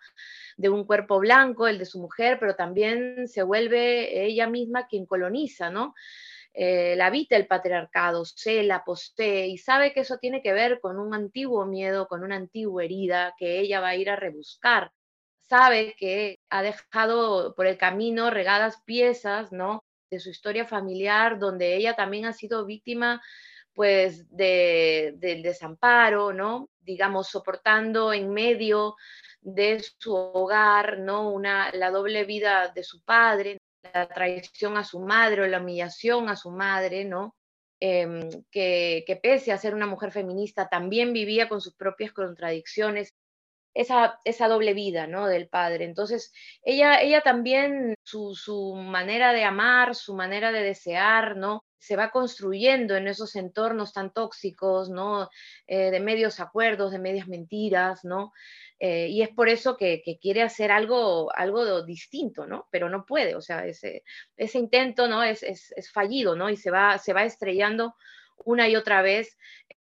de 0.56 0.70
un 0.70 0.86
cuerpo 0.86 1.18
blanco, 1.18 1.68
el 1.68 1.78
de 1.78 1.84
su 1.84 2.00
mujer, 2.00 2.38
pero 2.40 2.54
también 2.54 3.28
se 3.28 3.42
vuelve 3.42 4.24
ella 4.24 4.46
misma 4.46 4.86
quien 4.86 5.04
coloniza, 5.04 5.68
¿no? 5.68 5.94
Eh, 6.54 6.94
la 6.96 7.06
habita 7.06 7.36
el 7.36 7.46
patriarcado, 7.46 8.24
se 8.24 8.62
la 8.62 8.82
posee 8.82 9.46
y 9.46 9.58
sabe 9.58 9.92
que 9.92 10.00
eso 10.00 10.16
tiene 10.16 10.40
que 10.40 10.54
ver 10.54 10.80
con 10.80 10.98
un 10.98 11.14
antiguo 11.14 11.66
miedo, 11.66 12.08
con 12.08 12.22
una 12.24 12.36
antigua 12.36 12.82
herida 12.82 13.34
que 13.36 13.60
ella 13.60 13.80
va 13.80 13.88
a 13.88 13.96
ir 13.96 14.08
a 14.08 14.16
rebuscar. 14.16 14.90
Sabe 15.52 15.94
que 15.98 16.38
ha 16.48 16.62
dejado 16.62 17.54
por 17.54 17.66
el 17.66 17.76
camino 17.76 18.30
regadas 18.30 18.80
piezas, 18.86 19.52
¿no? 19.52 19.82
de 20.10 20.18
su 20.18 20.30
historia 20.30 20.64
familiar, 20.64 21.38
donde 21.38 21.76
ella 21.76 21.94
también 21.94 22.24
ha 22.24 22.32
sido 22.32 22.64
víctima 22.64 23.22
pues 23.74 24.34
de, 24.34 25.12
del 25.16 25.42
desamparo, 25.42 26.32
¿no? 26.32 26.70
Digamos, 26.80 27.28
soportando 27.28 28.14
en 28.14 28.30
medio 28.30 28.96
de 29.42 29.84
su 29.98 30.14
hogar, 30.14 31.00
¿no? 31.00 31.30
Una, 31.30 31.70
la 31.72 31.90
doble 31.90 32.24
vida 32.24 32.68
de 32.74 32.82
su 32.82 33.02
padre, 33.02 33.58
la 33.92 34.08
traición 34.08 34.78
a 34.78 34.84
su 34.84 35.00
madre 35.00 35.42
o 35.42 35.46
la 35.46 35.60
humillación 35.60 36.30
a 36.30 36.36
su 36.36 36.50
madre, 36.50 37.04
¿no? 37.04 37.34
Em, 37.78 38.30
que, 38.50 39.20
pese 39.22 39.52
a 39.52 39.58
ser 39.58 39.74
una 39.74 39.86
mujer 39.86 40.12
feminista, 40.12 40.70
también 40.70 41.12
vivía 41.12 41.50
con 41.50 41.60
sus 41.60 41.74
propias 41.74 42.12
contradicciones 42.12 43.10
esa, 43.74 44.20
esa 44.24 44.48
doble 44.48 44.74
vida, 44.74 45.06
¿no? 45.06 45.26
Del 45.26 45.48
padre. 45.48 45.84
Entonces, 45.84 46.32
ella, 46.62 47.00
ella 47.00 47.22
también, 47.22 47.94
su, 48.02 48.34
su 48.34 48.74
manera 48.74 49.32
de 49.32 49.44
amar, 49.44 49.94
su 49.94 50.14
manera 50.14 50.52
de 50.52 50.62
desear, 50.62 51.36
¿no? 51.36 51.64
se 51.82 51.96
va 51.96 52.12
construyendo 52.12 52.94
en 52.94 53.08
esos 53.08 53.34
entornos 53.34 53.92
tan 53.92 54.12
tóxicos, 54.12 54.88
¿no? 54.88 55.28
Eh, 55.66 55.90
de 55.90 55.98
medios 55.98 56.38
acuerdos, 56.38 56.92
de 56.92 57.00
medias 57.00 57.26
mentiras, 57.26 58.04
¿no? 58.04 58.32
Eh, 58.78 59.08
y 59.08 59.22
es 59.22 59.30
por 59.30 59.48
eso 59.48 59.76
que, 59.76 60.00
que, 60.04 60.16
quiere 60.16 60.42
hacer 60.42 60.70
algo, 60.70 61.34
algo 61.34 61.82
distinto, 61.82 62.46
¿no? 62.46 62.68
Pero 62.70 62.88
no 62.88 63.04
puede, 63.04 63.34
o 63.34 63.40
sea, 63.40 63.66
ese, 63.66 64.04
ese 64.36 64.58
intento, 64.60 65.08
¿no? 65.08 65.24
Es, 65.24 65.42
es, 65.42 65.72
es 65.76 65.90
fallido, 65.90 66.36
¿no? 66.36 66.50
Y 66.50 66.56
se 66.56 66.70
va, 66.70 66.98
se 66.98 67.12
va 67.12 67.24
estrellando 67.24 67.96
una 68.44 68.68
y 68.68 68.76
otra 68.76 69.02
vez 69.02 69.36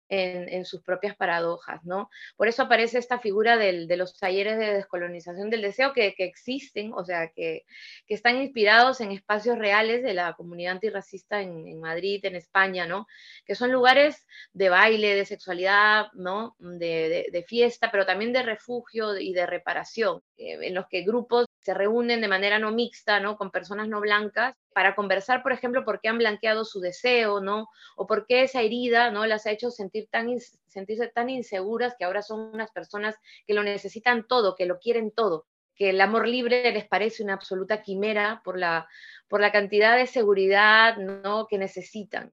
en, 0.09 0.65
sus 0.65 0.81
propias 0.81 1.15
paradojas, 1.15 1.83
¿no? 1.83 2.09
Por 2.35 2.47
eso 2.47 2.63
aparece 2.63 2.97
esta 2.97 3.19
figura 3.19 3.57
de 3.57 3.97
los 3.97 4.17
talleres 4.17 4.57
de 4.57 4.73
descolonización 4.73 5.49
del 5.49 5.61
deseo 5.61 5.93
que, 5.93 6.15
existen, 6.17 6.93
o 6.93 7.03
sea, 7.03 7.29
que, 7.29 7.63
están 8.07 8.37
inspirados 8.41 9.01
en 9.01 9.11
espacios 9.11 9.57
reales 9.57 10.03
de 10.03 10.13
la 10.13 10.33
comunidad 10.33 10.73
antirracista 10.73 11.41
en, 11.41 11.79
Madrid, 11.79 12.23
en 12.25 12.35
España, 12.35 12.85
¿no? 12.85 13.07
Que 13.45 13.55
son 13.55 13.71
lugares 13.71 14.25
de 14.53 14.69
baile, 14.69 15.15
de 15.15 15.25
sexualidad, 15.25 16.07
¿no? 16.13 16.55
De, 16.59 17.45
fiesta, 17.47 17.91
pero 17.91 18.05
también 18.05 18.33
de 18.33 18.43
refugio 18.43 19.17
y 19.17 19.33
de 19.33 19.45
reparación, 19.45 20.21
eh, 20.37 20.57
en 20.61 20.73
los 20.73 20.87
que 20.87 21.03
grupos 21.03 21.45
se 21.65 21.73
reúnen 21.73 22.21
de 22.21 22.27
manera 22.27 22.59
no 22.59 22.71
mixta, 22.71 23.19
¿no? 23.19 23.37
Con 23.37 23.49
personas 23.49 23.87
no 23.87 23.99
blancas 23.99 24.53
para 24.71 24.93
conversar, 24.93 25.41
por 25.41 25.51
ejemplo, 25.51 25.83
por 25.83 25.99
qué 25.99 26.09
han 26.09 26.19
blanqueado 26.19 26.63
su 26.63 26.79
deseo, 26.79 27.41
¿no? 27.41 27.69
O 27.95 28.05
por 28.05 28.27
qué 28.27 28.43
esa 28.43 28.61
herida, 28.61 29.09
¿no? 29.09 29.25
Las 29.25 29.47
ha 29.47 29.51
hecho 29.51 29.71
sentir 29.71 30.07
tan, 30.11 30.27
sentirse 30.67 31.07
tan 31.07 31.27
inseguras 31.31 31.95
que 31.97 32.05
ahora 32.05 32.21
son 32.21 32.51
unas 32.53 32.69
personas 32.69 33.15
que 33.47 33.55
lo 33.55 33.63
necesitan 33.63 34.27
todo, 34.27 34.55
que 34.55 34.67
lo 34.67 34.77
quieren 34.77 35.09
todo, 35.09 35.47
que 35.73 35.89
el 35.89 35.99
amor 36.01 36.27
libre 36.27 36.71
les 36.71 36.87
parece 36.87 37.23
una 37.23 37.33
absoluta 37.33 37.81
quimera 37.81 38.43
por 38.43 38.59
la, 38.59 38.87
por 39.27 39.41
la 39.41 39.51
cantidad 39.51 39.97
de 39.97 40.05
seguridad, 40.05 40.97
¿no? 40.97 41.47
Que 41.47 41.57
necesitan. 41.57 42.31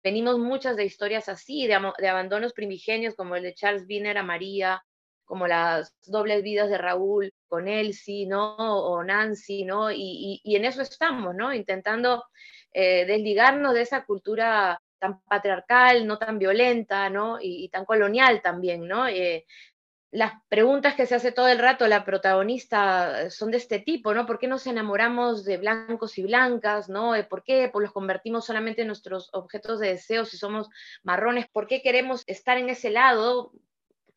Venimos 0.00 0.38
muchas 0.38 0.76
de 0.76 0.84
historias 0.84 1.28
así, 1.28 1.66
de, 1.66 1.76
de 1.98 2.08
abandonos 2.08 2.52
primigenios, 2.52 3.16
como 3.16 3.34
el 3.34 3.42
de 3.42 3.52
Charles 3.54 3.84
Wiener 3.88 4.16
a 4.16 4.22
María, 4.22 4.84
como 5.30 5.46
las 5.46 5.94
dobles 6.08 6.42
vidas 6.42 6.68
de 6.68 6.76
Raúl 6.76 7.32
con 7.46 7.68
Elsie, 7.68 8.26
¿no? 8.26 8.56
O 8.56 9.04
Nancy, 9.04 9.64
¿no? 9.64 9.92
Y, 9.92 10.42
en 10.44 10.64
eso 10.64 10.82
estamos, 10.82 11.36
¿no? 11.36 11.54
Intentando 11.54 12.24
eh, 12.72 13.06
desligarnos 13.06 13.74
de 13.74 13.82
esa 13.82 14.04
cultura 14.04 14.82
tan 14.98 15.20
patriarcal, 15.22 16.04
no 16.04 16.18
tan 16.18 16.40
violenta, 16.40 17.08
¿no? 17.10 17.38
Y, 17.40 17.68
tan 17.68 17.84
colonial 17.84 18.42
también, 18.42 18.88
¿no? 18.88 19.06
Eh, 19.06 19.46
las 20.10 20.32
preguntas 20.48 20.96
que 20.96 21.06
se 21.06 21.14
hace 21.14 21.30
todo 21.30 21.46
el 21.46 21.60
rato 21.60 21.86
la 21.86 22.04
protagonista 22.04 23.30
son 23.30 23.52
de 23.52 23.58
este 23.58 23.78
tipo, 23.78 24.12
¿no? 24.12 24.26
¿Por 24.26 24.40
qué 24.40 24.48
nos 24.48 24.66
enamoramos 24.66 25.44
de 25.44 25.58
blancos 25.58 26.18
y 26.18 26.24
blancas, 26.24 26.88
¿no? 26.88 27.14
Eh, 27.14 27.22
¿Por 27.22 27.44
qué 27.44 27.70
pues, 27.72 27.84
los 27.84 27.92
convertimos 27.92 28.46
solamente 28.46 28.80
en 28.80 28.88
nuestros 28.88 29.30
objetos 29.32 29.78
de 29.78 29.90
deseo 29.90 30.24
si 30.24 30.36
somos 30.36 30.68
marrones? 31.04 31.46
¿Por 31.52 31.68
qué 31.68 31.82
queremos 31.82 32.24
estar 32.26 32.58
en 32.58 32.68
ese 32.68 32.90
lado? 32.90 33.52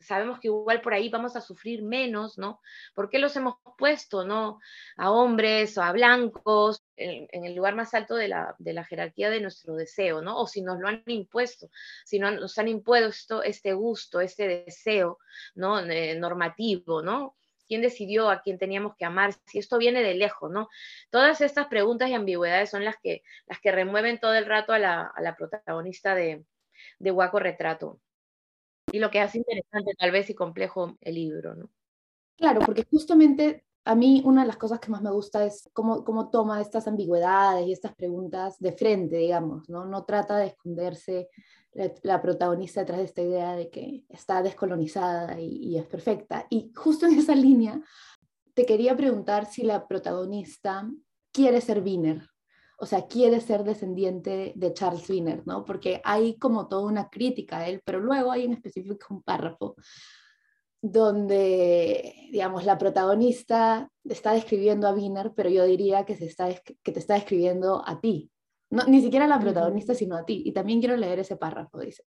Sabemos 0.03 0.39
que 0.39 0.47
igual 0.47 0.81
por 0.81 0.93
ahí 0.93 1.09
vamos 1.09 1.35
a 1.35 1.41
sufrir 1.41 1.83
menos, 1.83 2.37
¿no? 2.37 2.61
¿Por 2.93 3.09
qué 3.09 3.19
los 3.19 3.35
hemos 3.35 3.55
puesto, 3.77 4.25
¿no? 4.25 4.59
A 4.97 5.11
hombres 5.11 5.77
o 5.77 5.83
a 5.83 5.91
blancos 5.91 6.83
en, 6.95 7.45
el 7.45 7.55
lugar 7.55 7.75
más 7.75 7.93
alto 7.93 8.15
de 8.15 8.27
la, 8.27 8.55
de 8.59 8.73
la, 8.73 8.83
jerarquía 8.83 9.29
de 9.29 9.41
nuestro 9.41 9.75
deseo, 9.75 10.21
¿no? 10.21 10.37
O 10.39 10.47
si 10.47 10.61
nos 10.61 10.79
lo 10.79 10.87
han 10.87 11.03
impuesto, 11.07 11.69
si 12.05 12.19
no, 12.19 12.31
nos 12.31 12.57
han 12.57 12.67
impuesto 12.67 13.43
este 13.43 13.73
gusto, 13.73 14.21
este 14.21 14.63
deseo, 14.65 15.19
¿no? 15.55 15.79
Eh, 15.79 16.15
normativo, 16.15 17.01
¿no? 17.01 17.35
¿Quién 17.67 17.81
decidió 17.81 18.29
a 18.29 18.41
quién 18.41 18.57
teníamos 18.57 18.95
que 18.97 19.05
amar? 19.05 19.33
Si 19.47 19.59
esto 19.59 19.77
viene 19.77 20.03
de 20.03 20.13
lejos, 20.15 20.51
¿no? 20.51 20.69
Todas 21.09 21.41
estas 21.41 21.67
preguntas 21.67 22.09
y 22.09 22.13
ambigüedades 22.13 22.69
son 22.69 22.85
las 22.85 22.97
que, 23.01 23.23
las 23.47 23.59
que 23.59 23.71
remueven 23.71 24.19
todo 24.19 24.33
el 24.33 24.45
rato 24.45 24.73
a 24.73 24.79
la, 24.79 25.11
a 25.15 25.21
la 25.21 25.35
protagonista 25.35 26.13
de, 26.15 26.45
de 26.99 27.11
Guaco 27.11 27.39
Retrato 27.39 27.99
y 28.91 28.99
lo 28.99 29.09
que 29.09 29.19
hace 29.19 29.39
interesante 29.39 29.93
tal 29.97 30.11
vez 30.11 30.29
y 30.29 30.35
complejo 30.35 30.97
el 31.01 31.15
libro, 31.15 31.55
¿no? 31.55 31.69
Claro, 32.37 32.61
porque 32.61 32.85
justamente 32.89 33.65
a 33.85 33.95
mí 33.95 34.21
una 34.25 34.41
de 34.41 34.47
las 34.47 34.57
cosas 34.57 34.79
que 34.79 34.91
más 34.91 35.01
me 35.01 35.11
gusta 35.11 35.45
es 35.45 35.69
cómo, 35.73 36.03
cómo 36.03 36.29
toma 36.29 36.61
estas 36.61 36.87
ambigüedades 36.87 37.67
y 37.67 37.73
estas 37.73 37.93
preguntas 37.95 38.57
de 38.59 38.71
frente, 38.71 39.17
digamos, 39.17 39.69
¿no? 39.69 39.85
No 39.85 40.05
trata 40.05 40.37
de 40.37 40.47
esconderse 40.47 41.29
la, 42.03 42.21
protagonista 42.21 42.81
detrás 42.81 42.99
de 42.99 43.05
esta 43.05 43.21
idea 43.21 43.55
de 43.55 43.69
que 43.69 44.03
está 44.09 44.41
descolonizada 44.41 45.39
y, 45.39 45.57
y, 45.57 45.77
es 45.77 45.85
perfecta. 45.85 46.45
Y 46.49 46.71
justo 46.75 47.05
en 47.07 47.17
esa 47.17 47.35
línea, 47.35 47.81
te 48.53 48.65
quería 48.65 48.95
preguntar 48.95 49.45
si 49.47 49.63
la 49.63 49.87
protagonista 49.87 50.89
quiere 51.31 51.59
ser 51.61 51.81
Wiener, 51.81 52.29
o 52.83 52.85
sea, 52.85 53.07
quiere 53.07 53.39
ser 53.39 53.63
descendiente 53.63 54.51
de 54.57 54.73
Charles 54.73 55.09
Wiener, 55.09 55.41
¿no? 55.47 55.63
Porque 55.63 56.01
hay 56.03 56.37
como 56.37 56.67
toda 56.67 56.83
una 56.83 57.07
crítica 57.07 57.59
a 57.59 57.69
él, 57.69 57.81
pero 57.85 58.01
luego 58.01 58.29
hay 58.29 58.43
en 58.43 58.51
específico 58.51 59.07
un 59.09 59.23
párrafo 59.23 59.77
donde, 60.81 62.13
digamos, 62.29 62.65
la 62.65 62.77
protagonista 62.77 63.89
está 64.03 64.33
describiendo 64.33 64.85
a 64.85 64.93
Wiener, 64.93 65.31
pero 65.33 65.49
yo 65.49 65.63
diría 65.63 66.03
que, 66.03 66.17
se 66.17 66.25
está, 66.25 66.49
que 66.53 66.91
te 66.91 66.99
está 66.99 67.13
describiendo 67.13 67.81
a 67.87 68.01
ti. 68.01 68.29
No, 68.69 68.83
ni 68.83 68.99
siquiera 68.99 69.23
a 69.23 69.29
la 69.29 69.39
protagonista, 69.39 69.95
sino 69.95 70.17
a 70.17 70.25
ti. 70.25 70.43
Y 70.45 70.51
también 70.51 70.81
quiero 70.81 70.97
leer 70.97 71.19
ese 71.19 71.37
párrafo, 71.37 71.79
dice. 71.79 72.03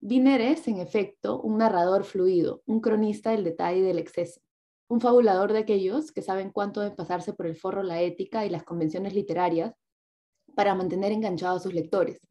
Wiener 0.00 0.40
es, 0.40 0.66
en 0.66 0.78
efecto, 0.78 1.42
un 1.42 1.58
narrador 1.58 2.04
fluido, 2.04 2.62
un 2.64 2.80
cronista 2.80 3.32
del 3.32 3.44
detalle 3.44 3.80
y 3.80 3.82
del 3.82 3.98
exceso, 3.98 4.40
un 4.88 5.02
fabulador 5.02 5.52
de 5.52 5.58
aquellos 5.58 6.10
que 6.10 6.22
saben 6.22 6.52
cuánto 6.52 6.80
deben 6.80 6.96
pasarse 6.96 7.34
por 7.34 7.46
el 7.46 7.56
forro 7.56 7.82
la 7.82 8.00
ética 8.00 8.46
y 8.46 8.48
las 8.48 8.64
convenciones 8.64 9.12
literarias 9.12 9.74
para 10.56 10.74
mantener 10.74 11.12
enganchados 11.12 11.60
a 11.60 11.62
sus 11.62 11.74
lectores, 11.74 12.26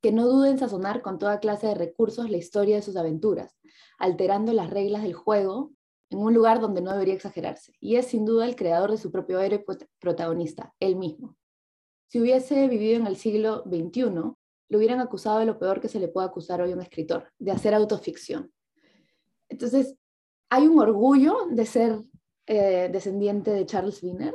que 0.00 0.10
no 0.10 0.26
duden 0.26 0.58
sazonar 0.58 1.02
con 1.02 1.18
toda 1.18 1.40
clase 1.40 1.68
de 1.68 1.74
recursos 1.74 2.30
la 2.30 2.38
historia 2.38 2.76
de 2.76 2.82
sus 2.82 2.96
aventuras, 2.96 3.58
alterando 3.98 4.52
las 4.52 4.70
reglas 4.70 5.02
del 5.02 5.12
juego 5.12 5.72
en 6.10 6.18
un 6.18 6.32
lugar 6.32 6.60
donde 6.60 6.80
no 6.80 6.92
debería 6.92 7.14
exagerarse. 7.14 7.74
Y 7.80 7.96
es 7.96 8.06
sin 8.06 8.24
duda 8.24 8.46
el 8.46 8.56
creador 8.56 8.90
de 8.90 8.98
su 8.98 9.12
propio 9.12 9.40
héroe 9.40 9.64
protagonista, 9.98 10.74
él 10.80 10.96
mismo. 10.96 11.36
Si 12.08 12.20
hubiese 12.20 12.66
vivido 12.68 12.96
en 12.96 13.06
el 13.06 13.16
siglo 13.16 13.62
XXI, 13.66 14.02
lo 14.68 14.78
hubieran 14.78 15.00
acusado 15.00 15.40
de 15.40 15.46
lo 15.46 15.58
peor 15.58 15.80
que 15.80 15.88
se 15.88 16.00
le 16.00 16.08
puede 16.08 16.26
acusar 16.26 16.62
hoy 16.62 16.72
a 16.72 16.74
un 16.74 16.82
escritor, 16.82 17.30
de 17.38 17.52
hacer 17.52 17.74
autoficción. 17.74 18.52
Entonces, 19.48 19.96
hay 20.48 20.66
un 20.66 20.78
orgullo 20.78 21.46
de 21.50 21.66
ser 21.66 22.02
eh, 22.46 22.88
descendiente 22.90 23.50
de 23.50 23.66
Charles 23.66 24.02
Wiener, 24.02 24.34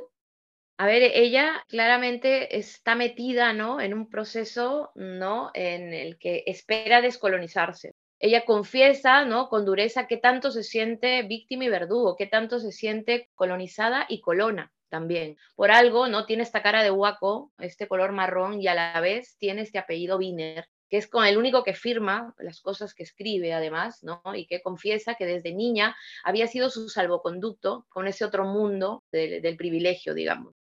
a 0.82 0.88
ver, 0.88 1.04
ella 1.14 1.64
claramente 1.68 2.58
está 2.58 2.96
metida, 2.96 3.54
¿no? 3.54 3.80
En 3.80 3.94
un 3.94 4.10
proceso, 4.10 4.90
¿no? 4.96 5.52
En 5.54 5.94
el 5.94 6.18
que 6.18 6.44
espera 6.48 7.02
descolonizarse. 7.02 7.94
Ella 8.18 8.46
confiesa, 8.46 9.24
¿no? 9.24 9.48
Con 9.48 9.64
dureza 9.64 10.08
qué 10.08 10.18
tanto 10.18 10.50
se 10.50 10.64
siente 10.64 11.22
víctima 11.22 11.66
y 11.66 11.70
verdugo, 11.70 12.16
qué 12.16 12.26
tanto 12.26 12.60
se 12.60 12.72
siente 12.72 13.30
colonizada 13.36 14.08
y 14.10 14.22
colona 14.22 14.72
también. 14.90 15.38
Por 15.56 15.70
algo, 15.70 16.08
¿no? 16.08 16.26
Tiene 16.26 16.42
esta 16.42 16.64
cara 16.64 16.82
de 16.82 16.90
huaco, 16.90 17.52
este 17.60 17.88
color 17.88 18.12
marrón 18.12 18.60
y 18.60 18.68
a 18.68 18.74
la 18.74 19.00
vez 19.02 19.38
tiene 19.38 19.62
este 19.62 19.78
apellido 19.78 20.18
Wiener, 20.18 20.66
que 20.90 20.98
es 20.98 21.08
con 21.08 21.28
el 21.28 21.38
único 21.38 21.64
que 21.64 21.76
firma 21.76 22.34
las 22.40 22.60
cosas 22.60 22.96
que 22.96 23.04
escribe 23.04 23.54
además, 23.54 24.02
¿no? 24.02 24.24
Y 24.34 24.48
que 24.48 24.64
confiesa 24.64 25.14
que 25.14 25.28
desde 25.28 25.54
niña 25.54 25.96
había 26.24 26.48
sido 26.48 26.72
su 26.72 26.90
salvoconducto 26.90 27.86
con 27.88 28.08
ese 28.08 28.26
otro 28.26 28.46
mundo 28.46 29.04
del 29.12 29.58
privilegio, 29.58 30.16
digamos. 30.16 30.56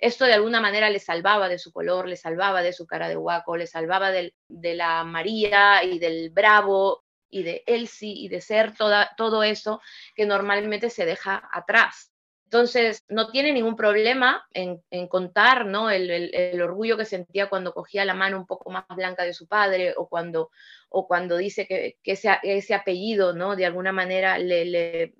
Esto 0.00 0.24
de 0.24 0.32
alguna 0.32 0.60
manera 0.60 0.88
le 0.88 0.98
salvaba 0.98 1.48
de 1.48 1.58
su 1.58 1.72
color, 1.72 2.08
le 2.08 2.16
salvaba 2.16 2.62
de 2.62 2.72
su 2.72 2.86
cara 2.86 3.08
de 3.08 3.16
guaco, 3.16 3.56
le 3.56 3.66
salvaba 3.66 4.10
de 4.10 4.32
la 4.48 5.04
María 5.04 5.84
y 5.84 5.98
del 5.98 6.30
Bravo 6.30 7.04
y 7.28 7.42
de 7.42 7.62
Elsie 7.66 8.14
y 8.14 8.28
de 8.28 8.40
ser 8.40 8.74
toda, 8.74 9.10
todo 9.16 9.42
eso 9.42 9.80
que 10.14 10.26
normalmente 10.26 10.90
se 10.90 11.04
deja 11.04 11.48
atrás. 11.52 12.09
Entonces, 12.52 13.04
no 13.08 13.30
tiene 13.30 13.52
ningún 13.52 13.76
problema 13.76 14.44
en, 14.52 14.82
contar 15.06 15.66
¿no? 15.66 15.88
El, 15.88 16.60
orgullo 16.60 16.96
que 16.96 17.04
sentía 17.04 17.48
cuando 17.48 17.72
cogía 17.72 18.04
la 18.04 18.14
mano 18.14 18.38
un 18.38 18.46
poco 18.46 18.70
más 18.70 18.86
blanca 18.88 19.22
de 19.22 19.34
su 19.34 19.46
padre 19.46 19.94
o 19.96 20.08
cuando, 20.08 20.50
o 20.88 21.06
cuando 21.06 21.36
dice 21.36 21.68
que, 21.68 21.96
ese, 22.02 22.74
apellido 22.74 23.34
¿no? 23.34 23.54
de 23.54 23.66
alguna 23.66 23.92
manera 23.92 24.36
le, 24.36 25.14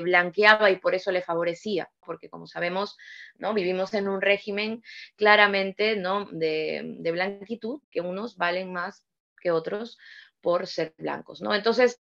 blanqueaba 0.00 0.70
y 0.70 0.76
por 0.76 0.94
eso 0.94 1.12
le 1.12 1.20
favorecía, 1.20 1.90
porque 2.00 2.30
como 2.30 2.46
sabemos, 2.46 2.96
¿no? 3.36 3.52
vivimos 3.52 3.92
en 3.92 4.08
un 4.08 4.22
régimen 4.22 4.82
claramente 5.16 5.96
¿no? 5.96 6.28
de, 6.32 6.80
de 6.98 7.12
blanquitud, 7.12 7.82
que 7.90 8.00
unos 8.00 8.38
valen 8.38 8.72
más 8.72 9.04
que 9.38 9.50
otros 9.50 9.98
por 10.40 10.66
ser 10.66 10.94
blancos. 10.96 11.42
¿no? 11.42 11.54
Entonces, 11.54 12.00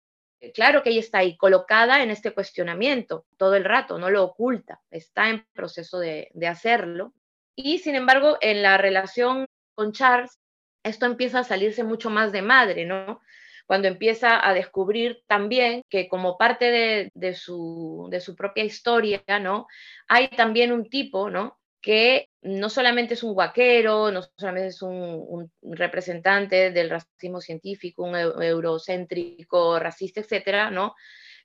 claro 0.53 0.83
que 0.83 0.89
ella 0.91 0.99
está 0.99 1.19
ahí 1.19 1.37
colocada 1.37 2.01
en 2.03 2.11
este 2.11 2.33
cuestionamiento 2.33 3.25
todo 3.37 3.55
el 3.55 3.65
rato, 3.65 3.97
no 3.97 4.09
lo 4.09 4.23
oculta, 4.23 4.81
está 4.89 5.29
en 5.29 5.45
proceso 5.53 5.99
de, 5.99 6.29
hacerlo. 6.47 7.13
Y 7.55 7.79
sin 7.79 7.95
embargo, 7.95 8.37
en 8.41 8.61
la 8.61 8.77
relación 8.77 9.45
con 9.75 9.91
Charles, 9.91 10.39
esto 10.83 11.05
empieza 11.05 11.39
a 11.39 11.43
salirse 11.43 11.83
mucho 11.83 12.09
más 12.09 12.31
de 12.31 12.41
madre, 12.41 12.85
¿no? 12.85 13.21
Cuando 13.67 13.87
empieza 13.87 14.47
a 14.47 14.53
descubrir 14.53 15.21
también 15.27 15.83
que 15.89 16.07
como 16.07 16.37
parte 16.37 16.71
de, 16.71 17.11
de, 17.13 17.35
su, 17.35 18.07
de 18.09 18.21
su 18.21 18.35
propia 18.35 18.63
historia, 18.63 19.23
¿no? 19.39 19.67
Hay 20.07 20.29
también 20.29 20.71
un 20.71 20.89
tipo, 20.89 21.29
¿no? 21.29 21.58
Que 21.81 22.29
no 22.41 22.69
solamente 22.69 23.13
es 23.13 23.23
un 23.23 23.33
guaquero, 23.33 24.11
no 24.11 24.21
solamente 24.37 24.67
es 24.69 24.81
un, 24.81 25.51
representante 25.61 26.71
del 26.71 26.89
racismo 26.89 27.41
científico, 27.41 28.03
un 28.03 28.15
eurocéntrico, 28.15 29.79
racista, 29.79 30.21
etcétera, 30.21 30.71
¿no? 30.71 30.95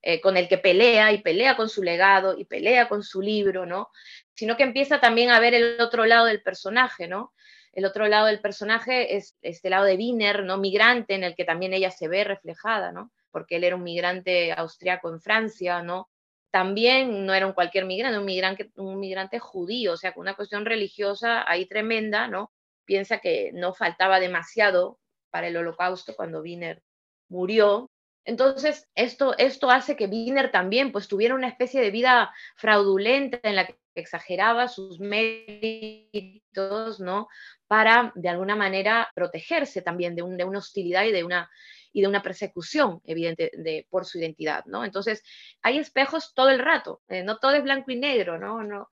Eh, 0.03 0.21
con 0.21 0.37
el 0.37 0.49
que 0.49 0.59
pelea 0.59 1.12
y 1.12 1.23
pelea 1.23 1.57
con 1.57 1.69
su 1.69 1.83
legado 1.83 2.37
y 2.37 2.45
pelea 2.45 2.88
con 2.88 3.03
su 3.03 3.23
libro, 3.23 3.64
¿no? 3.64 3.88
Sino 4.35 4.57
que 4.57 4.64
empieza 4.64 5.00
también 5.00 5.31
a 5.31 5.41
ver 5.41 5.55
el 5.55 5.81
otro 5.81 6.05
lado 6.05 6.26
del 6.26 6.43
personaje, 6.43 7.09
¿no? 7.09 7.33
El 7.73 7.87
otro 7.87 8.07
lado 8.07 8.26
del 8.26 8.41
personaje 8.41 9.17
es 9.17 9.37
este 9.43 9.71
lado 9.71 9.85
de 9.85 9.97
Wiener, 9.97 10.45
¿no? 10.45 10.59
Migrante, 10.59 11.14
en 11.14 11.25
el 11.25 11.35
que 11.35 11.45
también 11.45 11.73
ella 11.73 11.91
se 11.91 12.09
ve 12.09 12.23
reflejada, 12.23 12.93
¿no? 12.93 13.11
Porque 13.31 13.57
él 13.57 13.64
era 13.64 13.76
un 13.76 13.83
migrante 13.83 14.53
austriaco 14.53 15.09
en 15.09 15.21
Francia, 15.21 15.83
¿no? 15.83 16.09
También 16.54 17.26
no 17.26 17.34
era 17.34 17.49
un 17.49 17.52
cualquier 17.52 17.84
migrante, 17.84 18.70
un 18.76 19.00
migrante, 19.00 19.40
judío, 19.40 19.94
o 19.94 19.96
sea, 19.96 20.14
con 20.14 20.20
una 20.20 20.37
cuestión 20.37 20.64
religiosa 20.64 21.42
ahí 21.50 21.66
tremenda, 21.66 22.28
¿no? 22.28 22.52
Piensa 22.84 23.18
que 23.18 23.50
no 23.52 23.75
faltaba 23.75 24.20
demasiado 24.20 25.00
para 25.30 25.49
el 25.49 25.56
holocausto 25.56 26.14
cuando 26.14 26.42
Wiener 26.42 26.80
murió. 27.28 27.90
Entonces, 28.25 28.87
esto, 28.94 29.37
esto 29.37 29.68
hace 29.68 29.96
que 29.96 30.06
Wiener 30.06 30.52
también 30.52 30.92
pues, 30.92 31.08
tuviera 31.08 31.34
una 31.34 31.49
especie 31.49 31.80
de 31.80 31.90
vida 31.90 32.32
fraudulenta 32.54 33.40
en 33.42 33.56
la 33.56 33.66
que 33.66 33.76
exageraba 33.96 34.68
sus 34.68 35.00
méritos, 35.00 37.00
¿no? 37.00 37.26
Para, 37.66 38.12
de 38.14 38.28
alguna 38.28 38.54
manera, 38.54 39.11
protegerse 39.16 39.82
también 39.82 40.14
de 40.14 40.23
una 40.23 40.58
hostilidad 40.58 41.02
y 41.02 41.11
de 41.11 41.25
una 41.25 41.50
y 41.94 42.02
de 42.02 42.08
una 42.08 42.22
persecución 42.22 43.00
evidente 43.04 43.52
de, 43.54 43.86
por 43.88 44.04
su 44.04 44.18
identidad, 44.18 44.64
¿no? 44.66 44.84
Entonces, 44.84 45.22
hay 45.62 45.78
espejos 45.78 46.34
todo 46.34 46.50
el 46.50 46.58
rato, 46.58 47.00
eh, 47.08 47.22
no 47.22 47.38
todo 47.38 47.52
es 47.52 47.62
blanco 47.62 47.92
y 47.92 47.96
negro, 47.96 48.36
¿no? 48.36 48.90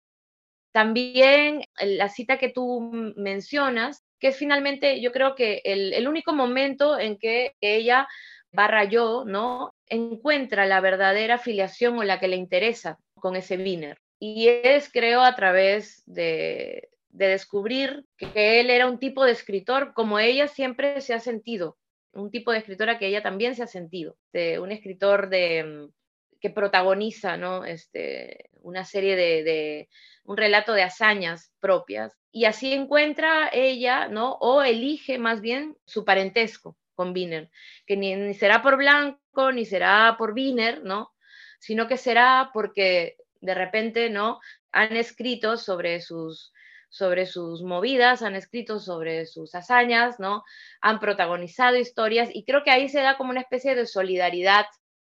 También 0.71 1.61
la 1.79 2.09
cita 2.09 2.37
que 2.37 2.49
tú 2.49 2.89
mencionas, 3.17 4.03
que 4.17 4.29
es 4.29 4.37
finalmente, 4.37 5.01
yo 5.01 5.11
creo 5.11 5.35
que 5.35 5.61
el, 5.65 6.07
único 6.07 6.33
momento 6.33 6.97
en 6.97 7.17
que 7.17 7.55
ella, 7.59 8.07
barra 8.51 8.85
yo, 8.85 9.23
¿no? 9.25 9.73
Encuentra 9.87 10.65
la 10.65 10.79
verdadera 10.79 11.35
afiliación 11.35 11.97
o 11.97 12.03
la 12.03 12.19
que 12.19 12.29
le 12.29 12.37
interesa 12.37 12.97
con 13.15 13.35
ese 13.35 13.57
Wiener. 13.57 13.99
Y 14.19 14.47
es, 14.47 14.89
creo, 14.89 15.21
a 15.21 15.35
través 15.35 16.01
de, 16.05 16.89
de 17.09 17.27
descubrir 17.27 18.05
que 18.17 18.61
él 18.61 18.69
era 18.69 18.87
un 18.87 18.99
tipo 18.99 19.25
de 19.25 19.33
escritor 19.33 19.93
como 19.93 20.19
ella 20.19 20.47
siempre 20.47 21.01
se 21.01 21.13
ha 21.13 21.19
sentido, 21.19 21.77
un 22.15 22.31
tipo 22.31 22.51
de 22.51 22.59
escritora 22.59 22.97
que 22.97 23.07
ella 23.07 23.21
también 23.21 23.55
se 23.55 23.63
ha 23.63 23.67
sentido, 23.67 24.17
de 24.33 24.59
un 24.59 24.71
escritor 24.71 25.29
de, 25.29 25.63
mm, 25.63 25.93
que 26.39 26.49
protagoniza, 26.49 27.37
¿no? 27.37 27.65
Este, 27.65 28.49
una 28.61 28.85
serie 28.85 29.15
de, 29.15 29.89
un 30.23 30.37
relato 30.37 30.73
de 30.73 30.83
hazañas 30.83 31.53
propias, 31.59 32.17
y 32.31 32.45
así 32.45 32.73
encuentra 32.73 33.49
ella, 33.53 34.07
¿no? 34.07 34.33
O 34.39 34.63
elige 34.63 35.19
más 35.19 35.41
bien 35.41 35.77
su 35.85 36.03
parentesco 36.03 36.77
con 36.95 37.11
Wiener, 37.13 37.51
que 37.85 37.97
ni, 37.97 38.15
ni 38.15 38.33
será 38.33 38.61
por 38.61 38.77
Blanco, 38.77 39.51
ni 39.51 39.65
será 39.65 40.15
por 40.17 40.33
Wiener, 40.33 40.83
¿no? 40.83 41.13
Sino 41.59 41.87
que 41.87 41.97
será 41.97 42.49
porque 42.53 43.17
de 43.41 43.53
repente, 43.53 44.09
¿no? 44.09 44.39
Han 44.71 44.95
escrito 44.95 45.57
sobre 45.57 46.01
sus, 46.01 46.51
sobre 46.95 47.25
sus 47.25 47.61
movidas, 47.61 48.21
han 48.21 48.35
escrito 48.35 48.79
sobre 48.79 49.25
sus 49.25 49.53
hazañas, 49.53 50.17
¿no? 50.17 50.45
Han 50.79 51.01
protagonizado 51.01 51.75
historias 51.75 52.29
y 52.33 52.45
creo 52.45 52.63
que 52.63 52.71
ahí 52.71 52.87
se 52.87 53.01
da 53.01 53.17
como 53.17 53.31
una 53.31 53.41
especie 53.41 53.75
de 53.75 53.85
solidaridad, 53.85 54.65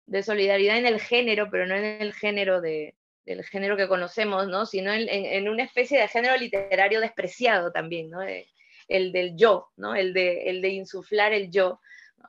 de 0.05 0.23
solidaridad 0.23 0.77
en 0.77 0.85
el 0.85 1.01
género, 1.01 1.49
pero 1.51 1.67
no 1.67 1.75
en 1.75 1.83
el 1.83 2.13
género 2.13 2.61
de, 2.61 2.95
del 3.25 3.43
género 3.43 3.75
que 3.75 3.89
conocemos, 3.89 4.47
¿no? 4.47 4.65
Sino 4.65 4.93
en, 4.93 5.49
una 5.49 5.63
especie 5.63 5.99
de 5.99 6.07
género 6.07 6.37
literario 6.37 7.01
despreciado 7.01 7.73
también, 7.73 8.09
¿no? 8.09 8.19
el 8.87 9.11
del 9.11 9.35
yo, 9.35 9.67
¿no? 9.75 9.93
El 9.93 10.13
de, 10.13 10.49
el 10.49 10.61
de 10.61 10.69
insuflar 10.69 11.33
el 11.33 11.51
yo, 11.51 11.81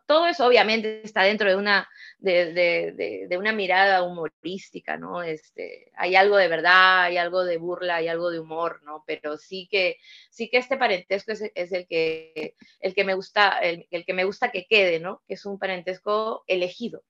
todo 0.07 0.27
eso 0.27 0.47
obviamente 0.47 1.03
está 1.05 1.23
dentro 1.23 1.49
de 1.49 1.57
una, 1.57 1.89
de, 2.19 3.29
una 3.39 3.53
mirada 3.53 4.03
humorística, 4.03 4.97
¿no? 4.97 5.23
Este, 5.23 5.91
hay 5.97 6.17
algo 6.17 6.37
de 6.37 6.49
verdad, 6.49 7.03
hay 7.03 7.17
algo 7.17 7.45
de 7.45 7.59
burla, 7.59 7.97
hay 7.97 8.09
algo 8.09 8.31
de 8.31 8.41
humor, 8.41 8.81
¿no? 8.85 9.05
Pero 9.07 9.37
sí 9.37 9.69
que, 9.71 9.99
sí 10.31 10.49
que 10.49 10.59
este 10.59 10.77
parentesco 10.77 11.33
es, 11.33 11.43
el, 11.73 11.87
que, 11.87 12.55
el, 12.81 12.95
que 12.95 13.05
me 13.05 13.15
gusta, 13.15 13.59
el, 13.61 13.87
que 13.89 14.15
me 14.15 14.25
gusta 14.25 14.51
que 14.51 14.67
quede, 14.67 15.01
¿no? 15.01 15.23
Que 15.27 15.35
es 15.35 15.47
un 15.47 15.59
parentesco 15.59 16.45
elegido. 16.47 17.03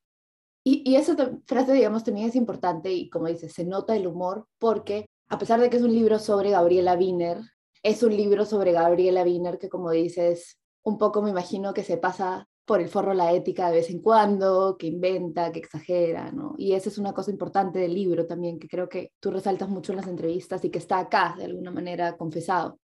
Y, 0.63 0.83
y 0.91 0.97
esa 0.97 1.15
frase, 1.47 1.73
digamos, 1.73 2.05
también 2.05 2.29
es 2.29 2.37
importante 2.37 2.91
y 2.91 3.11
como 3.11 3.29
dices, 3.29 3.53
se 3.53 3.65
nota 3.65 3.95
el 3.97 4.07
humor 4.07 4.47
porque 4.59 5.07
a 5.29 5.39
pesar 5.39 5.61
de 5.61 5.69
que 5.69 5.77
es 5.77 5.83
un 5.83 5.93
libro 5.93 6.19
sobre 6.19 6.51
Gabriela 6.51 6.95
Wiener, 6.95 7.39
es 7.83 8.03
un 8.03 8.17
libro 8.17 8.47
sobre 8.47 8.73
Gabriela 8.73 9.23
Wiener 9.23 9.59
que 9.59 9.69
como 9.69 9.91
dices, 9.91 10.59
un 10.83 10.99
poco 10.99 11.23
me 11.23 11.31
imagino 11.31 11.75
que 11.75 11.83
se 11.83 11.97
pasa 11.97 12.49
por 12.65 12.81
el 12.81 12.89
forro 12.89 13.13
la 13.13 13.33
ética 13.33 13.69
de 13.69 13.77
vez 13.77 13.91
en 13.91 14.01
cuando, 14.01 14.77
que 14.79 14.87
inventa, 14.87 15.53
que 15.53 15.59
exagera, 15.59 16.33
¿no? 16.33 16.55
Y 16.57 16.75
esa 16.75 16.89
es 16.89 16.99
una 16.99 17.13
cosa 17.13 17.31
importante 17.31 17.79
del 17.79 17.95
libro 17.95 18.27
también, 18.27 18.59
que 18.59 18.69
creo 18.69 18.89
que 18.89 19.13
tú 19.21 19.31
resaltas 19.31 19.69
mucho 19.69 19.93
en 19.93 19.97
las 19.97 20.09
entrevistas 20.09 20.65
y 20.65 20.71
que 20.71 20.79
está 20.79 20.99
acá, 20.99 21.35
de 21.37 21.45
alguna 21.45 21.71
manera, 21.71 22.17
confesado. 22.17 22.79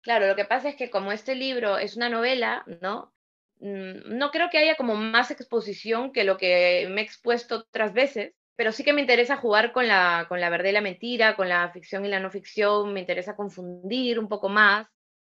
Claro, 0.00 0.26
lo 0.26 0.34
que 0.34 0.44
pasa 0.44 0.68
es 0.68 0.76
que 0.76 0.90
como 0.90 1.12
este 1.12 1.36
libro 1.36 1.78
es 1.78 1.96
una 1.96 2.08
novela, 2.08 2.64
¿no? 2.80 3.12
Mm, 3.60 4.18
no 4.18 4.32
creo 4.32 4.50
que 4.50 4.58
haya 4.58 4.76
como 4.76 4.96
más 4.96 5.30
exposición 5.30 6.12
que 6.12 6.24
lo 6.24 6.36
que 6.36 6.88
me 6.90 7.02
he 7.02 7.04
expuesto 7.04 7.58
otras 7.58 7.92
veces, 7.92 8.34
pero 8.56 8.72
sí 8.72 8.82
que 8.82 8.92
me 8.92 9.00
interesa 9.00 9.36
jugar 9.36 9.72
con 9.72 9.86
la, 9.86 10.26
con 10.28 10.40
la 10.40 10.50
verdad 10.50 10.70
y 10.70 10.72
la 10.72 10.80
mentira, 10.80 11.36
con 11.36 11.48
la 11.48 11.70
ficción 11.70 12.04
y 12.04 12.08
la 12.08 12.18
no 12.18 12.30
ficción, 12.30 12.92
me 12.92 13.00
interesa 13.00 13.36
confundir 13.36 14.18
un 14.18 14.28
poco 14.28 14.48
más, 14.48 14.88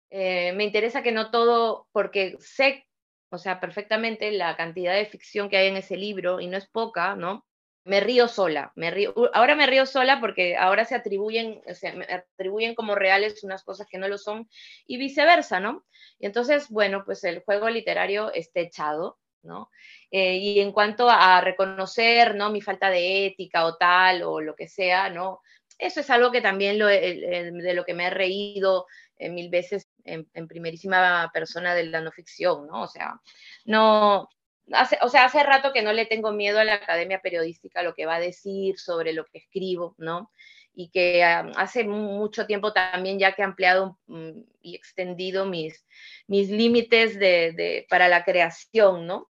eh, 0.08 0.52
me 0.54 0.64
interesa 0.64 1.02
que 1.02 1.12
no 1.12 1.30
todo, 1.30 1.88
porque 1.92 2.37
sé 2.40 2.87
o 3.32 3.38
sea, 3.38 3.60
perfectamente 3.60 4.30
la 4.30 4.56
cantidad 4.56 4.94
de 4.94 5.06
ficción 5.06 5.48
que 5.48 5.56
hay 5.56 5.68
en 5.68 5.76
ese 5.76 5.96
libro, 5.96 6.38
y 6.38 6.46
no 6.46 6.58
es 6.58 6.68
poca, 6.68 7.16
¿no? 7.16 7.46
Me 7.84 7.98
río 8.00 8.28
sola, 8.28 8.72
me 8.76 8.90
río, 8.90 9.12
ahora 9.34 9.56
me 9.56 9.66
río 9.66 9.86
sola 9.86 10.20
porque 10.20 10.56
ahora 10.56 10.84
se 10.84 10.94
atribuyen, 10.94 11.62
me 11.96 12.04
atribuyen 12.04 12.74
como 12.76 12.94
reales 12.94 13.42
unas 13.42 13.64
cosas 13.64 13.88
que 13.90 13.98
no 13.98 14.06
lo 14.06 14.18
son 14.18 14.48
y 14.86 14.98
viceversa, 14.98 15.58
¿no? 15.58 15.84
Y 16.20 16.26
entonces, 16.26 16.68
bueno, 16.68 17.04
pues 17.04 17.24
el 17.24 17.40
juego 17.40 17.68
literario 17.70 18.32
está 18.32 18.60
echado, 18.60 19.18
¿no? 19.42 19.70
Eh, 20.10 20.36
y 20.36 20.60
en 20.60 20.70
cuanto 20.70 21.08
a 21.10 21.40
reconocer, 21.40 22.36
¿no? 22.36 22.50
Mi 22.50 22.60
falta 22.60 22.90
de 22.90 23.26
ética 23.26 23.64
o 23.64 23.76
tal, 23.76 24.22
o 24.22 24.40
lo 24.40 24.54
que 24.54 24.68
sea, 24.68 25.08
¿no? 25.10 25.40
Eso 25.82 25.98
es 25.98 26.10
algo 26.10 26.30
que 26.30 26.40
también 26.40 26.78
lo, 26.78 26.86
de 26.86 27.72
lo 27.74 27.84
que 27.84 27.92
me 27.92 28.06
he 28.06 28.10
reído 28.10 28.86
eh, 29.16 29.28
mil 29.28 29.50
veces 29.50 29.88
en, 30.04 30.26
primerísima 30.46 31.28
persona 31.35 31.74
de 31.74 31.87
la 31.87 32.00
no 32.00 32.12
ficción, 32.12 32.68
¿no? 32.68 32.83
O 32.83 32.87
sea, 32.87 33.20
no, 33.64 34.28
hace, 34.70 34.96
o 35.02 35.09
sea, 35.09 35.24
hace 35.24 35.42
rato 35.42 35.72
que 35.72 35.83
no 35.83 35.92
le 35.92 36.07
tengo 36.07 36.30
miedo 36.30 36.61
a 36.61 36.64
la 36.64 36.74
academia 36.74 37.20
periodística, 37.20 37.83
lo 37.83 37.94
que 37.94 38.07
va 38.07 38.14
a 38.16 38.20
decir 38.20 38.78
sobre 38.78 39.12
lo 39.12 39.24
que 39.24 39.38
escribo, 39.38 39.96
¿no? 39.98 40.30
Y 40.72 40.90
que 40.90 41.24
ah, 41.24 41.50
hace 41.57 41.83
mucho 41.83 42.46
tiempo 42.46 42.72
también 42.72 43.18
ya 43.18 43.33
que 43.33 43.42
he 43.42 43.44
ampliado 43.44 43.98
mm, 44.07 44.40
y 44.62 44.76
extendido 44.76 45.46
mis, 45.46 45.85
mis 46.28 46.48
límites 46.48 47.18
de, 47.18 47.87
para 47.90 48.07
la 48.07 48.24
creación, 48.24 49.09
¿no? 49.09 49.28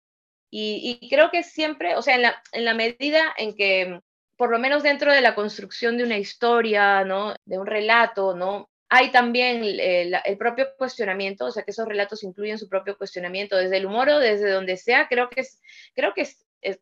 Y, 0.48 1.00
y, 1.02 1.08
creo 1.10 1.32
que 1.32 1.42
siempre, 1.42 1.96
o 1.96 2.02
sea, 2.02 2.14
en 2.14 2.22
la, 2.22 2.40
en 2.52 2.64
la 2.64 2.74
medida 2.74 3.34
en 3.36 3.56
que, 3.56 4.00
por 4.36 4.50
lo 4.50 4.58
menos 4.58 4.82
dentro 4.82 5.12
de 5.12 5.20
la 5.20 5.34
construcción 5.34 5.96
de 5.96 6.04
una 6.04 6.18
historia, 6.18 7.04
¿no? 7.04 7.34
De 7.44 7.58
un 7.58 7.66
relato, 7.66 8.34
¿no? 8.34 8.68
hay 8.88 9.10
también 9.10 9.62
eh, 9.64 10.10
el, 10.24 10.38
propio 10.38 10.68
cuestionamiento, 10.78 11.46
o 11.46 11.50
sea, 11.50 11.64
que 11.64 11.72
esos 11.72 11.88
relatos 11.88 12.22
incluyen 12.22 12.58
su 12.58 12.68
propio 12.68 12.96
cuestionamiento 12.96 13.56
desde 13.56 13.78
el 13.78 13.86
humor 13.86 14.08
o 14.08 14.18
desde 14.18 14.50
donde 14.50 14.76
sea, 14.76 15.08
creo 15.08 15.28
que, 15.28 15.40
es, 15.40 15.60
creo 15.94 16.14
que 16.14 16.26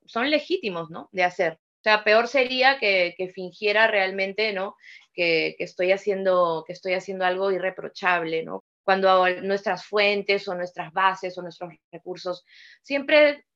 son 0.04 0.30
legítimos, 0.30 0.90
¿no? 0.90 1.08
De 1.12 1.24
hacer. 1.24 1.54
O 1.54 1.82
sea, 1.82 2.04
peor 2.04 2.28
sería 2.28 2.78
que, 2.78 3.14
fingiera 3.34 3.86
realmente, 3.86 4.52
¿no? 4.52 4.76
Que, 5.14 5.56
estoy 5.58 5.92
haciendo, 5.92 6.64
que 6.66 6.72
estoy 6.72 6.94
haciendo 6.94 7.24
algo 7.24 7.50
irreprochable, 7.52 8.42
¿no? 8.42 8.64
Cuando 8.82 9.28
nuestras 9.40 9.86
fuentes 9.86 10.46
o 10.48 10.54
nuestras 10.54 10.92
bases 10.92 11.36
o 11.38 11.42
nuestros 11.42 11.72
recursos 11.90 12.44
siempre, 12.82 13.46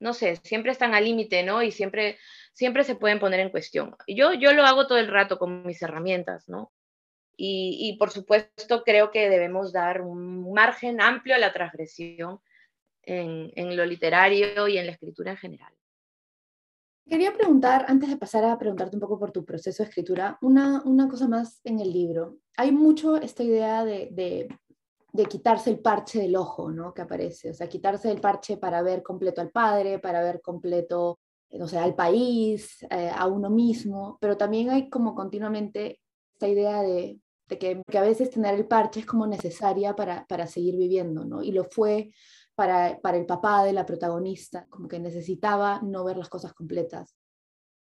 no 0.00 0.14
sé, 0.14 0.36
siempre 0.36 0.72
están 0.72 0.94
al 0.94 1.04
límite, 1.04 1.42
¿no? 1.42 1.62
Y 1.62 1.72
siempre, 1.72 2.18
siempre 2.52 2.84
se 2.84 2.94
pueden 2.94 3.18
poner 3.18 3.40
en 3.40 3.50
cuestión. 3.50 3.96
Yo, 4.06 4.32
yo 4.32 4.52
lo 4.52 4.64
hago 4.64 4.86
todo 4.86 4.98
el 4.98 5.08
rato 5.08 5.38
con 5.38 5.66
mis 5.66 5.82
herramientas, 5.82 6.48
¿no? 6.48 6.72
Y, 7.40 7.96
por 8.00 8.10
supuesto 8.10 8.82
creo 8.82 9.12
que 9.12 9.28
debemos 9.28 9.72
dar 9.72 10.00
un 10.00 10.52
margen 10.52 11.00
amplio 11.00 11.36
a 11.36 11.38
la 11.38 11.52
transgresión 11.52 12.40
en, 13.02 13.76
lo 13.76 13.86
literario 13.86 14.66
y 14.66 14.76
en 14.76 14.86
la 14.86 14.92
escritura 14.92 15.30
en 15.30 15.36
general. 15.36 15.72
Quería 17.08 17.32
preguntar, 17.32 17.84
antes 17.86 18.08
de 18.08 18.16
pasar 18.16 18.44
a 18.44 18.58
preguntarte 18.58 18.96
un 18.96 19.00
poco 19.00 19.20
por 19.20 19.30
tu 19.30 19.44
proceso 19.44 19.84
de 19.84 19.88
escritura, 19.88 20.36
una, 20.42 20.82
una 20.82 21.08
cosa 21.08 21.28
más 21.28 21.60
en 21.62 21.78
el 21.78 21.92
libro. 21.92 22.38
Hay 22.56 22.72
mucho 22.72 23.16
esta 23.16 23.44
idea 23.44 23.84
de, 23.84 24.08
de, 24.10 24.48
quitarse 25.28 25.70
el 25.70 25.80
parche 25.80 26.20
del 26.20 26.36
ojo, 26.36 26.70
¿no? 26.70 26.92
Que 26.94 27.02
aparece, 27.02 27.50
o 27.50 27.54
sea, 27.54 27.68
quitarse 27.68 28.10
el 28.10 28.20
parche 28.20 28.56
para 28.56 28.82
ver 28.82 29.02
completo 29.02 29.40
al 29.40 29.50
padre, 29.50 29.98
para 29.98 30.22
ver 30.22 30.40
completo, 30.40 31.18
o 31.50 31.68
sea, 31.68 31.84
al 31.84 31.94
país, 31.94 32.82
eh, 32.90 33.10
a 33.14 33.26
uno 33.26 33.50
mismo, 33.50 34.18
pero 34.20 34.36
también 34.36 34.70
hay 34.70 34.90
como 34.90 35.14
continuamente 35.14 36.00
esta 36.34 36.48
idea 36.48 36.82
de 36.82 37.18
de 37.48 37.58
que, 37.58 37.82
a 37.98 38.02
veces 38.02 38.30
tener 38.30 38.54
el 38.54 38.66
parche 38.66 39.00
es 39.00 39.06
como 39.06 39.26
necesaria 39.26 39.96
para, 39.96 40.26
para 40.26 40.46
seguir 40.46 40.76
viviendo, 40.76 41.24
¿no? 41.24 41.42
Y 41.42 41.52
lo 41.52 41.64
fue 41.64 42.10
para, 42.54 42.98
para 43.00 43.16
el 43.16 43.26
papá 43.26 43.64
de 43.64 43.72
la 43.72 43.86
protagonista, 43.86 44.66
como 44.68 44.88
que 44.88 44.98
necesitaba 44.98 45.80
no 45.82 46.04
ver 46.04 46.16
las 46.16 46.28
cosas 46.28 46.52
completas. 46.52 47.16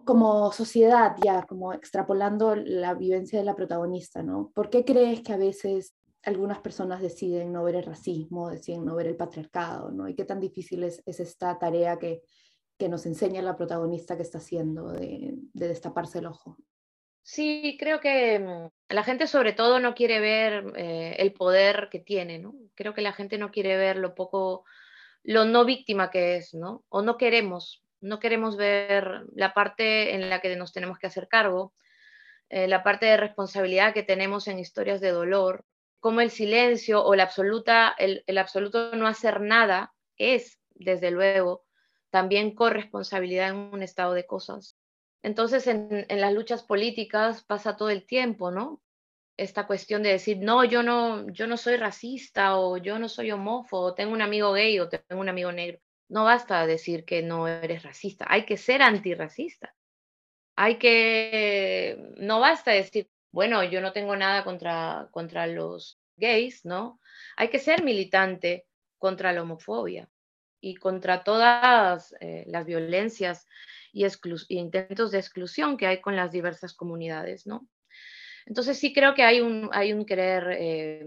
Como 0.04 0.52
sociedad, 0.52 1.16
ya, 1.24 1.44
como 1.44 1.74
extrapolando 1.74 2.56
la 2.56 2.94
vivencia 2.94 3.40
de 3.40 3.46
la 3.46 3.56
protagonista, 3.56 4.22
¿no? 4.22 4.52
¿Por 4.54 4.70
qué 4.70 4.86
crees 4.86 5.22
que 5.22 5.34
a 5.34 5.38
veces 5.38 5.96
algunas 6.26 6.60
personas 6.60 7.02
deciden 7.02 7.54
no 7.54 7.64
ver 7.64 7.76
el 7.76 7.84
racismo, 7.84 8.50
deciden 8.50 8.86
no 8.86 8.96
ver 8.96 9.08
el 9.08 9.16
patriarcado, 9.16 9.92
¿no? 9.92 10.08
Y 10.08 10.16
qué 10.16 10.26
tan 10.26 10.40
difícil 10.40 10.84
es, 10.84 11.02
es 11.06 11.20
esta 11.20 11.58
tarea 11.60 11.98
que, 11.98 12.24
que 12.78 12.90
nos 12.90 13.06
enseña 13.06 13.42
la 13.42 13.56
protagonista 13.56 14.16
que 14.18 14.24
está 14.24 14.40
haciendo 14.40 14.92
de, 14.92 15.36
de 15.54 15.68
destaparse 15.68 16.20
el 16.20 16.26
ojo. 16.26 16.58
Sí, 17.22 17.76
creo 17.80 18.00
que 18.00 18.40
mm, 18.40 18.94
la 18.94 19.04
gente 19.04 19.28
sobre 19.28 19.54
todo 19.54 19.80
no 19.80 19.96
quiere 19.96 20.20
ver 20.20 20.64
eh, 20.76 21.16
el 21.18 21.34
poder 21.34 21.90
que 21.90 22.00
tiene, 22.00 22.38
¿no? 22.38 22.54
Creo 22.76 22.94
que 22.94 23.02
la 23.02 23.14
gente 23.14 23.38
no 23.38 23.52
quiere 23.52 23.78
ver 23.78 23.98
lo 23.98 24.14
poco, 24.14 24.64
lo 25.24 25.46
no 25.46 25.66
víctima 25.66 26.12
que 26.12 26.38
es, 26.38 26.54
¿no? 26.54 26.86
O 26.90 27.02
no 27.02 27.18
queremos, 27.18 27.84
no 28.00 28.20
queremos 28.20 28.58
ver 28.58 29.24
la 29.34 29.54
parte 29.54 30.14
en 30.14 30.30
la 30.30 30.40
que 30.40 30.56
nos 30.56 30.72
tenemos 30.72 31.00
que 31.00 31.08
hacer 31.08 31.28
cargo, 31.28 31.74
eh, 32.50 32.68
la 32.68 32.84
parte 32.84 33.08
de 33.08 33.18
responsabilidad 33.18 33.94
que 33.94 34.04
tenemos 34.04 34.48
en 34.48 34.60
historias 34.60 35.02
de 35.02 35.10
dolor, 35.10 35.66
como 36.06 36.22
el 36.22 36.30
silencio 36.30 37.04
o 37.04 37.16
la 37.16 37.24
absoluta, 37.24 37.96
el, 37.98 38.24
el 38.28 38.38
absoluto 38.38 38.96
no 38.96 39.08
hacer 39.08 39.42
nada 39.42 39.96
es, 40.18 40.60
desde 40.76 41.10
luego, 41.10 41.66
también 42.12 42.54
corresponsabilidad 42.54 43.50
en 43.50 43.56
un 43.56 43.82
estado 43.82 44.14
de 44.14 44.28
cosas. 44.28 44.78
Entonces, 45.24 45.66
en, 45.66 46.06
las 46.08 46.32
luchas 46.32 46.62
políticas 46.62 47.44
pasa 47.44 47.76
todo 47.76 47.90
el 47.90 48.06
tiempo, 48.06 48.52
¿no? 48.52 48.84
Esta 49.36 49.66
cuestión 49.66 50.04
de 50.04 50.12
decir, 50.12 50.38
no, 50.38 50.64
yo 50.64 50.84
no, 50.84 51.28
yo 51.32 51.48
no 51.48 51.58
soy 51.58 51.78
racista 51.78 52.56
o 52.60 52.78
yo 52.78 53.00
no 53.00 53.10
soy 53.10 53.32
homófobo, 53.32 53.96
tengo 53.96 54.14
un 54.14 54.22
amigo 54.22 54.54
gay 54.54 54.80
o 54.80 54.90
tengo 54.90 55.20
un 55.20 55.30
amigo 55.30 55.52
negro. 55.52 55.80
No 56.08 56.24
basta 56.24 56.68
decir 56.68 57.04
que 57.04 57.24
no 57.24 57.48
eres 57.48 57.82
racista, 57.82 58.28
hay 58.30 58.46
que 58.46 58.58
ser 58.58 58.84
antirracista. 58.84 59.74
Hay 60.56 60.78
que, 60.78 61.98
no 62.18 62.40
basta 62.40 62.70
decir, 62.70 63.10
bueno, 63.36 63.66
yo 63.66 63.82
no 63.82 63.92
tengo 63.92 64.16
nada 64.16 64.46
contra, 64.46 65.10
contra 65.12 65.46
los 65.46 66.00
gays, 66.16 66.64
¿no? 66.64 67.02
Hay 67.36 67.50
que 67.50 67.60
ser 67.60 67.84
militante 67.84 68.66
contra 68.98 69.34
la 69.34 69.42
homofobia 69.42 70.08
y 70.62 70.76
contra 70.76 71.26
todas 71.26 72.16
eh, 72.22 72.46
las 72.48 72.66
violencias 72.66 73.46
y, 73.92 74.06
intentos 74.48 75.12
de 75.12 75.18
exclusión 75.18 75.76
que 75.76 75.86
hay 75.86 76.00
con 76.00 76.16
las 76.16 76.32
diversas 76.32 76.74
comunidades, 76.74 77.46
¿no? 77.46 77.68
Entonces 78.46 78.80
sí 78.80 78.94
creo 78.94 79.16
que 79.16 79.24
hay 79.24 79.42
un, 79.42 79.70
hay 79.74 79.92
un 79.92 80.06
querer 80.06 80.56
eh, 80.58 81.06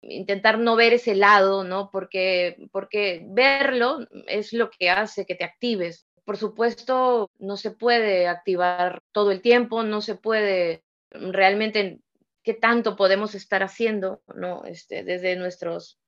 intentar 0.00 0.58
no 0.58 0.76
ver 0.76 0.94
ese 0.94 1.14
lado, 1.14 1.62
¿no? 1.62 1.90
Porque, 1.90 2.56
porque 2.72 3.22
verlo 3.28 3.98
es 4.28 4.54
lo 4.54 4.70
que 4.70 4.88
hace 4.88 5.26
que 5.26 5.34
te 5.34 5.44
actives. 5.44 6.06
Por 6.24 6.38
supuesto, 6.38 7.30
no 7.38 7.58
se 7.58 7.70
puede 7.70 8.28
activar 8.28 9.02
todo 9.12 9.30
el 9.30 9.42
tiempo, 9.42 9.82
no 9.82 10.00
se 10.00 10.14
puede 10.14 10.85
realmente 11.10 12.00
qué 12.42 12.54
tanto 12.54 12.96
podemos 12.96 13.34
estar 13.34 13.62
haciendo, 13.62 14.22
¿no? 14.34 14.64
Este, 14.64 15.02
desde 15.02 15.36
nuestras 15.36 15.98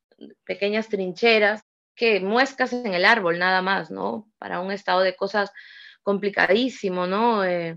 pequeñas 0.44 0.88
trincheras, 0.88 1.62
que 1.94 2.20
muescas 2.20 2.72
en 2.72 2.94
el 2.94 3.04
árbol 3.04 3.38
nada 3.38 3.60
más, 3.60 3.90
¿no? 3.90 4.30
Para 4.38 4.60
un 4.60 4.70
estado 4.70 5.00
de 5.00 5.16
cosas 5.16 5.50
complicadísimo, 6.02 7.08
¿no? 7.08 7.44
Eh, 7.44 7.76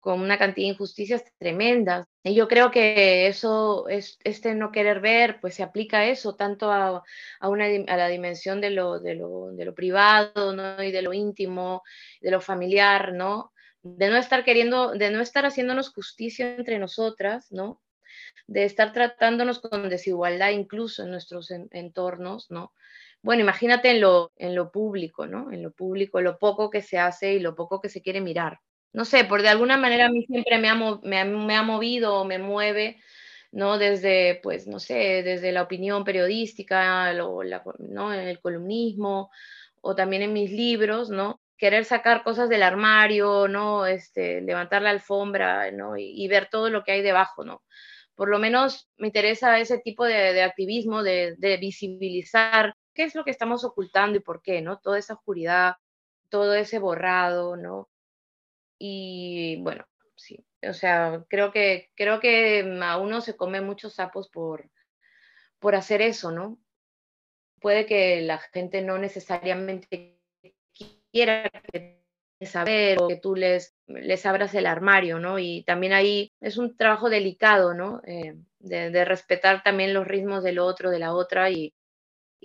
con 0.00 0.20
una 0.20 0.36
cantidad 0.36 0.66
de 0.66 0.72
injusticias 0.74 1.24
tremendas. 1.38 2.06
Y 2.22 2.34
yo 2.34 2.46
creo 2.46 2.70
que 2.70 3.26
eso, 3.26 3.88
es, 3.88 4.18
este 4.22 4.54
no 4.54 4.70
querer 4.70 5.00
ver, 5.00 5.40
pues 5.40 5.54
se 5.54 5.62
aplica 5.62 6.00
a 6.00 6.04
eso, 6.04 6.36
tanto 6.36 6.70
a, 6.70 7.02
a, 7.40 7.48
una, 7.48 7.64
a 7.64 7.96
la 7.96 8.08
dimensión 8.08 8.60
de 8.60 8.68
lo, 8.68 9.00
de, 9.00 9.14
lo, 9.14 9.52
de 9.52 9.64
lo 9.64 9.74
privado, 9.74 10.54
¿no? 10.54 10.82
Y 10.82 10.92
de 10.92 11.00
lo 11.00 11.14
íntimo, 11.14 11.82
de 12.20 12.32
lo 12.32 12.42
familiar, 12.42 13.14
¿no? 13.14 13.53
De 13.84 14.10
no 14.10 14.16
estar 14.16 14.44
queriendo, 14.44 14.92
de 14.92 15.10
no 15.10 15.20
estar 15.20 15.46
haciéndonos 15.46 15.90
justicia 15.90 16.56
entre 16.56 16.78
nosotras, 16.78 17.52
¿no? 17.52 17.80
De 18.46 18.64
estar 18.64 18.92
tratándonos 18.92 19.60
con 19.60 19.88
desigualdad 19.88 20.50
incluso 20.50 21.04
en 21.04 21.10
nuestros 21.10 21.50
entornos, 21.50 22.50
¿no? 22.50 22.72
Bueno, 23.22 23.42
imagínate 23.42 23.90
en 23.90 24.00
lo, 24.00 24.32
en 24.36 24.54
lo 24.54 24.72
público, 24.72 25.26
¿no? 25.26 25.52
En 25.52 25.62
lo 25.62 25.72
público, 25.72 26.20
lo 26.20 26.38
poco 26.38 26.70
que 26.70 26.82
se 26.82 26.98
hace 26.98 27.34
y 27.34 27.40
lo 27.40 27.54
poco 27.54 27.80
que 27.80 27.88
se 27.88 28.02
quiere 28.02 28.20
mirar 28.20 28.58
no 28.94 29.04
sé, 29.04 29.24
por 29.24 29.42
de 29.42 29.48
alguna 29.48 29.76
manera 29.76 30.06
a 30.06 30.08
mí 30.08 30.24
siempre 30.24 30.58
me 30.58 30.68
ha, 30.68 30.74
me, 31.02 31.56
ha 31.56 31.62
movido, 31.62 32.24
me 32.24 32.38
mueve, 32.38 33.00
¿no? 33.50 33.76
Desde, 33.76 34.40
pues, 34.42 34.68
no 34.68 34.78
sé, 34.78 35.22
desde 35.24 35.50
la 35.52 35.62
opinión 35.62 36.04
periodística, 36.04 37.12
¿no? 37.12 38.14
En 38.14 38.28
el 38.28 38.40
columnismo, 38.40 39.30
o 39.80 39.96
también 39.96 40.22
en 40.22 40.32
mis 40.32 40.52
libros, 40.52 41.10
¿no? 41.10 41.40
Querer 41.56 41.84
sacar 41.84 42.24
cosas 42.24 42.48
del 42.48 42.62
armario, 42.62 43.48
¿no? 43.48 43.86
Este, 43.86 44.40
levantar 44.40 44.82
la 44.82 44.90
alfombra, 44.90 45.70
¿no? 45.70 45.96
Y, 45.96 46.26
ver 46.28 46.48
todo 46.50 46.70
lo 46.70 46.84
que 46.84 46.92
hay 46.92 47.02
debajo, 47.02 47.44
¿no? 47.44 47.62
Por 48.14 48.28
lo 48.28 48.38
menos 48.38 48.88
me 48.96 49.08
interesa 49.08 49.58
ese 49.58 49.78
tipo 49.78 50.04
de, 50.04 50.42
activismo, 50.42 51.02
de, 51.02 51.34
de 51.38 51.56
visibilizar 51.56 52.74
qué 52.94 53.04
es 53.04 53.14
lo 53.14 53.24
que 53.24 53.30
estamos 53.30 53.64
ocultando 53.64 54.18
y 54.18 54.20
por 54.20 54.42
qué, 54.42 54.62
¿no? 54.62 54.78
Toda 54.78 54.98
esa 54.98 55.14
oscuridad, 55.14 55.76
todo 56.28 56.54
ese 56.54 56.78
borrado, 56.78 57.56
¿no? 57.56 57.88
Y 58.78 59.60
bueno, 59.62 59.86
sí, 60.16 60.44
o 60.68 60.72
sea, 60.72 61.24
creo 61.28 61.52
que, 61.52 61.90
creo 61.94 62.20
que 62.20 62.78
a 62.82 62.98
uno 62.98 63.20
se 63.20 63.36
come 63.36 63.60
muchos 63.60 63.94
sapos 63.94 64.28
por, 64.28 64.70
por 65.58 65.74
hacer 65.74 66.02
eso, 66.02 66.30
¿no? 66.30 66.58
Puede 67.60 67.86
que 67.86 68.20
la 68.20 68.38
gente 68.38 68.82
no 68.82 68.98
necesariamente 68.98 70.13
quiera 71.14 71.48
saber 72.40 73.00
o 73.00 73.08
que 73.08 73.16
tú 73.16 73.36
les, 73.36 73.74
les 73.86 74.26
abras 74.26 74.54
el 74.54 74.66
armario, 74.66 75.20
¿no? 75.20 75.38
Y 75.38 75.62
también 75.62 75.92
ahí 75.92 76.32
es 76.40 76.58
un 76.58 76.76
trabajo 76.76 77.08
delicado, 77.08 77.72
¿no? 77.72 78.02
Eh, 78.06 78.34
de, 78.58 78.90
de, 78.90 79.04
respetar 79.04 79.62
también 79.62 79.94
los 79.94 80.06
ritmos 80.06 80.42
del 80.42 80.58
otro, 80.58 80.90
de 80.90 80.98
la 80.98 81.14
otra 81.14 81.50
y, 81.50 81.72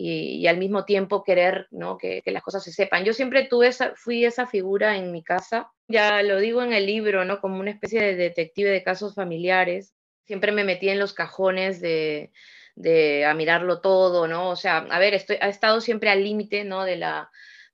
y, 0.02 0.48
al 0.48 0.58
mismo 0.58 0.86
tiempo 0.86 1.24
querer 1.26 1.68
¿no? 1.72 1.98
que, 1.98 2.22
las 2.26 2.42
cosas 2.44 2.64
se 2.64 2.72
sepan. 2.72 3.04
Yo 3.04 3.14
siempre 3.14 3.48
tuve 3.48 3.68
esa, 3.68 3.94
fui 3.96 4.24
esa 4.24 4.48
figura 4.48 4.96
en 4.96 5.12
mi 5.12 5.24
casa, 5.24 5.72
ya 5.90 6.24
lo 6.24 6.40
digo 6.40 6.64
en 6.64 6.72
el 6.72 6.86
libro, 6.86 7.26
¿no? 7.26 7.42
como 7.42 7.60
una 7.60 7.72
especie 7.72 8.02
de 8.02 8.16
detective 8.16 8.70
de 8.70 8.84
casos 8.84 9.16
familiares. 9.16 9.94
Siempre 10.26 10.54
me 10.54 10.64
metí 10.64 10.88
en 10.88 11.00
los 11.00 11.14
cajones 11.14 11.82
de, 11.82 12.32
de 12.76 13.26
a 13.26 13.34
mirarlo 13.34 13.82
todo, 13.82 14.28
¿no? 14.28 14.50
O 14.50 14.56
sea, 14.56 14.78
a 14.78 15.00
ver, 15.00 15.16
estoy, 15.16 15.38
ha 15.42 15.50
estado 15.50 15.82
siempre 15.82 16.12
al 16.12 16.24
límite, 16.24 16.64
¿no? 16.64 16.86
De 16.86 16.96
la, 16.96 17.30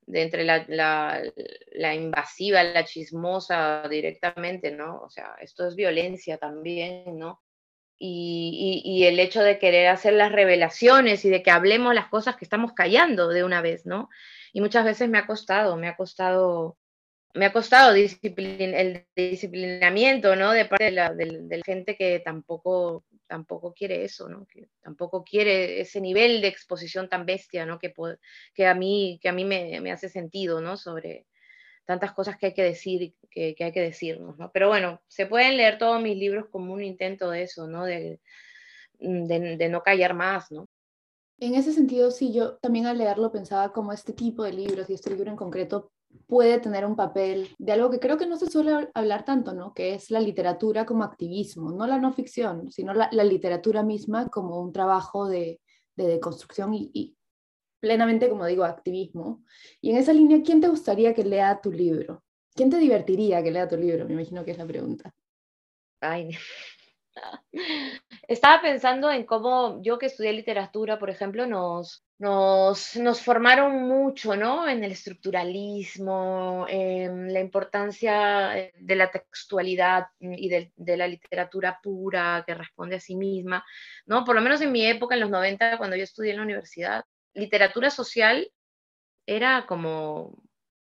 de 0.06 0.22
entre 0.22 0.44
la, 0.44 0.66
la, 0.68 1.22
la, 1.74 1.96
invasiva, 1.96 2.64
la 2.64 2.86
chismosa 2.86 3.88
directamente, 3.90 4.72
¿no? 4.72 5.02
O 5.02 5.10
sea, 5.10 5.36
esto 5.42 5.68
es 5.68 5.76
violencia 5.76 6.38
también, 6.38 7.18
¿no? 7.18 7.42
y, 7.98 9.04
el 9.06 9.20
hecho 9.20 9.42
de 9.44 9.60
querer 9.60 9.88
hacer 9.88 10.14
las 10.14 10.32
revelaciones 10.32 11.26
y 11.26 11.30
de 11.30 11.44
que 11.44 11.52
hablemos 11.52 11.94
las 11.94 12.08
cosas 12.10 12.36
que 12.36 12.46
estamos 12.46 12.74
callando 12.74 13.30
de 13.30 13.44
una 13.44 13.62
vez, 13.62 13.86
¿no? 13.86 14.10
Y 14.54 14.62
muchas 14.62 14.86
veces 14.86 15.10
me 15.10 15.18
ha 15.18 15.28
costado, 15.28 15.78
me 15.78 15.88
ha 15.88 15.96
costado, 15.96 16.78
me 17.34 17.46
ha 17.46 17.54
costado 17.54 17.94
el 17.94 19.06
disciplinamiento, 19.16 20.36
¿no? 20.36 20.52
De 20.52 20.66
parte 20.66 20.86
de 20.86 20.92
la, 20.92 21.14
gente 21.66 21.96
que 21.98 22.20
tampoco, 22.20 23.04
tampoco 23.28 23.74
quiere 23.74 24.04
eso, 24.04 24.30
¿no? 24.30 24.46
Que 24.46 24.70
tampoco 24.82 25.24
quiere 25.24 25.82
ese 25.82 26.02
nivel 26.02 26.42
de 26.42 26.48
exposición 26.48 27.10
tan 27.10 27.26
bestia, 27.26 27.66
¿no? 27.66 27.80
Que, 27.80 27.94
que 28.54 28.68
a 28.68 28.74
mí, 28.74 29.20
que 29.22 29.30
a 29.30 29.34
mí 29.34 29.46
me, 29.46 29.80
me 29.82 29.92
hace 29.92 30.10
sentido, 30.10 30.62
¿no? 30.62 30.78
Sobre, 30.78 31.26
tantas 31.86 32.14
cosas 32.14 32.38
que 32.38 32.48
hay 32.48 32.54
que 32.54 32.64
decir, 32.64 33.16
que, 33.30 33.56
que 33.56 33.64
hay 33.64 33.72
que 33.72 33.82
decirnos, 33.82 34.38
¿no? 34.38 34.52
Pero 34.52 34.68
bueno, 34.68 35.02
se 35.08 35.28
pueden 35.28 35.58
leer 35.58 35.78
todos 35.78 36.02
mis 36.02 36.18
libros 36.18 36.48
como 36.52 36.74
un 36.74 36.84
intento 36.84 37.30
de 37.30 37.44
eso, 37.44 37.68
¿no? 37.68 37.86
De, 37.86 38.20
de, 39.00 39.70
no 39.70 39.84
callar 39.84 40.14
más, 40.14 40.52
¿no? 40.52 40.68
En 41.40 41.54
ese 41.56 41.74
sentido, 41.74 42.12
sí, 42.12 42.34
yo 42.34 42.58
también 42.58 42.86
al 42.88 42.98
leerlo 42.98 43.32
pensaba 43.32 43.72
como 43.72 43.94
este 43.94 44.14
tipo 44.14 44.44
de 44.44 44.54
libros 44.54 44.90
y 44.90 44.94
este 44.94 45.12
libro 45.12 45.30
en 45.30 45.38
concreto 45.38 45.92
puede 46.28 46.60
tener 46.60 46.86
un 46.86 46.96
papel 46.96 47.50
de 47.58 47.72
algo 47.72 47.90
que 47.90 48.00
creo 48.00 48.18
que 48.18 48.28
no 48.28 48.38
se 48.38 48.50
suele 48.50 48.90
hablar 48.94 49.26
tanto, 49.26 49.54
¿no? 49.54 49.74
Que 49.74 49.94
es 49.94 50.12
la 50.12 50.20
literatura 50.20 50.86
como 50.86 51.04
activismo, 51.04 51.72
no 51.72 51.88
la 51.88 51.98
no 51.98 52.14
ficción, 52.14 52.72
sino 52.72 52.94
la, 52.94 53.10
literatura 53.24 53.84
misma 53.84 54.30
como 54.30 54.62
un 54.62 54.72
trabajo 54.72 55.28
de, 55.28 55.62
de 55.96 56.08
deconstrucción 56.08 56.74
y, 56.74 56.92
y, 56.94 57.18
plenamente, 57.80 58.30
como 58.30 58.46
digo, 58.46 58.64
activismo. 58.64 59.44
Y 59.82 59.92
en 59.92 59.98
esa 59.98 60.14
línea, 60.14 60.42
¿quién 60.44 60.62
te 60.62 60.68
gustaría 60.68 61.14
que 61.14 61.24
lea 61.24 61.62
tu 61.62 61.72
libro? 61.72 62.24
¿Quién 62.56 62.70
te 62.70 62.78
divertiría 62.78 63.44
que 63.44 63.52
lea 63.52 63.68
tu 63.68 63.78
libro? 63.78 64.06
Me 64.06 64.14
imagino 64.14 64.44
que 64.46 64.52
es 64.52 64.58
la 64.58 64.66
pregunta. 64.66 65.14
Ay, 66.02 66.30
estaba 68.28 68.62
pensando 68.62 69.10
en 69.12 69.26
cómo 69.26 69.82
yo 69.82 69.98
que 69.98 70.08
estudié 70.08 70.34
literatura, 70.34 71.00
por 71.00 71.10
ejemplo, 71.10 71.46
nos, 71.46 72.06
nos, 72.18 73.22
formaron 73.22 73.84
mucho, 73.84 74.36
¿no? 74.36 74.68
En 74.68 74.84
el 74.84 74.92
estructuralismo, 74.92 76.66
en 76.70 77.34
la 77.34 77.40
importancia 77.40 78.58
eh, 78.58 78.74
de 78.78 78.96
la 78.96 79.12
textualidad 79.12 80.08
y 80.20 80.50
de, 80.50 80.72
de, 80.76 80.98
la 80.98 81.08
literatura 81.08 81.80
pura 81.82 82.44
que 82.46 82.54
responde 82.54 82.98
a 82.98 83.00
sí 83.00 83.16
misma, 83.16 83.66
¿no? 84.06 84.24
Por 84.24 84.36
lo 84.36 84.42
menos 84.42 84.62
en 84.62 84.72
mi 84.72 84.86
época, 84.86 85.16
en 85.16 85.22
los 85.22 85.30
90, 85.30 85.78
cuando 85.78 85.96
yo 85.96 86.04
estudié 86.04 86.32
en 86.32 86.38
la 86.38 86.44
universidad, 86.44 87.06
literatura 87.34 87.90
social 87.90 88.52
era 89.26 89.66
como, 89.66 90.38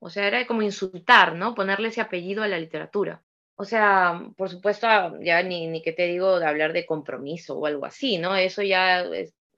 o 0.00 0.10
sea, 0.10 0.26
era 0.26 0.46
como 0.46 0.62
insultar, 0.62 1.34
¿no? 1.34 1.54
Ponerle 1.54 1.88
ese 1.88 2.00
apellido 2.00 2.42
a 2.42 2.48
la 2.48 2.58
literatura. 2.58 3.22
O 3.60 3.64
sea, 3.64 4.22
por 4.36 4.48
supuesto, 4.48 4.86
ya 5.20 5.42
ni, 5.42 5.66
ni 5.66 5.82
que 5.82 5.92
te 5.92 6.06
digo 6.06 6.38
de 6.38 6.46
hablar 6.46 6.72
de 6.72 6.86
compromiso 6.86 7.58
o 7.58 7.66
algo 7.66 7.86
así, 7.86 8.16
¿no? 8.16 8.36
Eso 8.36 8.62
ya 8.62 9.04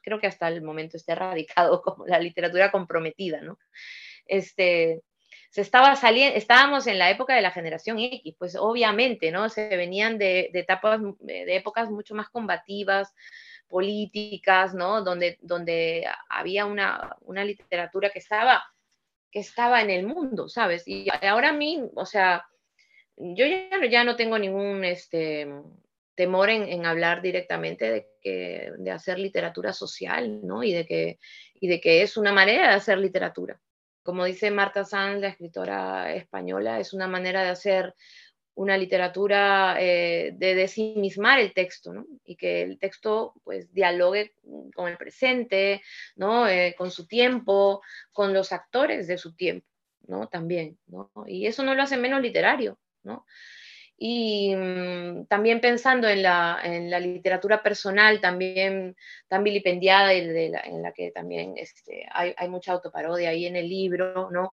creo 0.03 0.19
que 0.19 0.27
hasta 0.27 0.49
el 0.49 0.63
momento 0.63 0.97
está 0.97 1.13
erradicado 1.13 1.83
como 1.83 2.07
la 2.07 2.19
literatura 2.19 2.73
comprometida, 2.73 3.43
¿no? 3.43 3.59
Este, 4.25 5.03
se 5.51 5.61
estaba 5.61 5.95
saliendo, 5.97 6.35
estábamos 6.39 6.87
en 6.87 6.99
la 6.99 7.11
época 7.11 7.35
de 7.35 7.43
la 7.43 7.51
generación 7.51 7.99
X, 7.99 8.35
pues 8.39 8.57
obviamente, 8.57 9.31
¿no? 9.31 9.51
Se 9.51 9.77
venían 9.77 10.17
de, 10.17 10.49
de 10.51 10.61
etapas, 10.61 11.03
de 11.19 11.57
épocas 11.57 11.91
mucho 11.91 12.15
más 12.15 12.31
combativas, 12.31 13.13
políticas, 13.69 14.73
¿no? 14.73 15.03
Donde, 15.03 15.37
donde 15.43 16.07
había 16.31 16.65
una, 16.65 17.17
una 17.21 17.45
literatura 17.45 18.09
que 18.09 18.21
estaba, 18.21 18.65
que 19.31 19.41
estaba 19.41 19.83
en 19.83 19.91
el 19.91 20.07
mundo, 20.07 20.49
¿sabes? 20.49 20.85
Y 20.87 21.07
ahora 21.21 21.51
a 21.51 21.53
mí, 21.53 21.83
o 21.95 22.07
sea, 22.07 22.47
yo 23.21 23.47
ya, 23.47 23.69
ya 23.89 24.05
no 24.05 24.17
tengo 24.17 24.39
ningún 24.39 24.85
este, 24.85 25.47
temor 26.15 26.51
en, 26.51 26.65
en, 26.65 26.87
hablar 26.87 27.23
directamente 27.23 27.91
de, 27.91 28.09
que, 28.21 28.73
de 28.79 28.91
hacer 28.91 29.19
literatura 29.19 29.73
social, 29.73 30.47
¿no? 30.47 30.63
Y 30.63 30.73
de, 30.73 30.87
que, 30.87 31.19
y 31.55 31.69
de 31.69 31.81
que 31.81 32.03
es 32.03 32.17
una 32.17 32.33
manera 32.33 32.69
de 32.69 32.75
hacer 32.75 32.99
literatura. 32.99 33.61
Como 34.03 34.25
dice 34.25 34.51
Marta 34.51 34.85
Sanz, 34.85 35.21
la 35.21 35.29
escritora 35.29 36.15
española, 36.15 36.81
es 36.81 36.93
una 36.93 37.07
manera 37.07 37.43
de 37.43 37.51
hacer 37.51 37.95
una 38.55 38.77
literatura 38.77 39.77
eh, 39.79 40.33
de 40.35 40.55
desimismar 40.55 41.39
el 41.39 41.55
texto, 41.55 41.93
¿no? 41.93 42.07
Y 42.25 42.37
que 42.37 42.63
el 42.63 42.79
texto, 42.79 43.35
pues, 43.45 43.73
dialogue 43.73 44.35
con 44.75 44.89
el 44.89 44.97
presente, 44.97 45.83
¿no? 46.17 46.49
Eh, 46.49 46.75
con 46.77 46.91
su 46.91 47.07
tiempo, 47.07 47.83
con 48.13 48.35
los 48.35 48.53
actores 48.53 49.07
de 49.07 49.17
su 49.17 49.35
tiempo, 49.35 49.67
¿no? 50.07 50.29
También, 50.29 50.79
¿no? 50.87 51.11
Y 51.27 51.47
eso 51.47 51.63
no 51.63 51.75
lo 51.75 51.83
hace 51.83 51.97
menos 51.97 52.21
literario, 52.21 52.79
¿no? 53.03 53.27
Y 54.03 54.55
mm, 54.57 55.27
también 55.27 55.61
pensando 55.61 56.09
en 56.09 56.23
la, 56.23 56.59
en 56.65 56.91
la, 56.91 56.99
literatura 56.99 57.63
personal, 57.63 58.21
también 58.21 58.97
tan 59.29 59.45
vilipendiada, 59.45 60.15
en 60.15 60.83
la 60.83 60.93
que 60.93 61.11
también 61.11 61.55
este, 61.59 62.07
hay, 62.11 62.35
hay 62.37 62.49
mucha 62.49 62.73
autoparodia 62.73 63.29
ahí 63.29 63.45
en 63.45 63.57
el 63.57 63.69
libro, 63.69 64.31
¿no? 64.31 64.55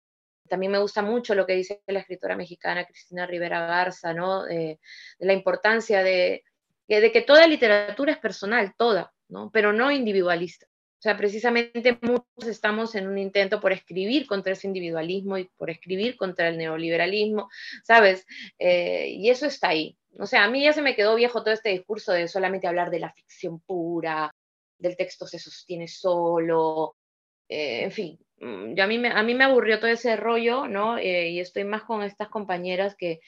También 0.48 0.72
me 0.72 0.80
gusta 0.80 1.02
mucho 1.02 1.36
lo 1.36 1.46
que 1.46 1.56
dice 1.56 1.82
la 1.88 2.00
escritora 2.00 2.38
mexicana 2.38 2.86
Cristina 2.86 3.26
Rivera 3.26 3.66
Garza, 3.66 4.14
¿no? 4.14 4.44
de 4.44 4.80
la 5.20 5.34
importancia 5.34 6.04
de, 6.04 6.44
de 6.88 7.12
que 7.12 7.22
toda 7.22 7.48
literatura 7.48 8.14
es 8.14 8.20
personal, 8.20 8.74
toda, 8.78 9.14
¿no? 9.30 9.50
Pero 9.52 9.74
no 9.74 9.92
individualista. 9.92 10.68
O 11.04 11.06
sea, 11.06 11.18
precisamente 11.18 12.00
muchos 12.02 12.48
estamos 12.48 12.96
en 12.96 13.10
un 13.10 13.18
intento 13.18 13.60
por 13.60 13.74
escribir 13.74 14.26
contra 14.26 14.54
ese 14.54 14.68
individualismo 14.68 15.38
y 15.38 15.50
por 15.58 15.70
escribir 15.70 16.16
contra 16.16 16.48
el 16.48 16.58
neoliberalismo, 16.58 17.50
¿sabes? 17.84 18.26
Eh, 18.58 19.10
y 19.10 19.30
eso 19.30 19.46
está 19.46 19.68
ahí. 19.68 19.98
O 20.18 20.26
sea, 20.26 20.46
a 20.46 20.50
mí 20.50 20.64
ya 20.64 20.72
se 20.72 20.82
me 20.82 20.96
quedó 20.96 21.16
viejo 21.16 21.44
todo 21.44 21.54
este 21.54 21.72
discurso 21.72 22.14
de 22.14 22.30
solamente 22.30 22.68
hablar 22.68 22.90
de 22.90 23.02
la 23.02 23.12
ficción 23.12 23.60
pura, 23.60 24.32
del 24.78 24.96
texto 24.96 25.28
se 25.28 25.40
sostiene 25.40 25.90
solo, 25.90 26.96
eh, 27.50 27.84
en 27.84 27.92
fin, 27.92 28.20
mm, 28.40 28.80
a, 28.80 28.88
mí 28.88 28.98
me, 28.98 29.10
a 29.10 29.24
mí 29.24 29.36
me 29.36 29.44
aburrió 29.44 29.82
todo 29.82 29.92
ese 29.92 30.16
rollo, 30.16 30.70
¿no? 30.70 30.98
Eh, 30.98 31.32
y 31.32 31.42
estoy 31.42 31.66
más 31.66 31.84
con 31.84 32.02
estas 32.02 32.30
compañeras 32.30 32.96
que, 32.96 33.20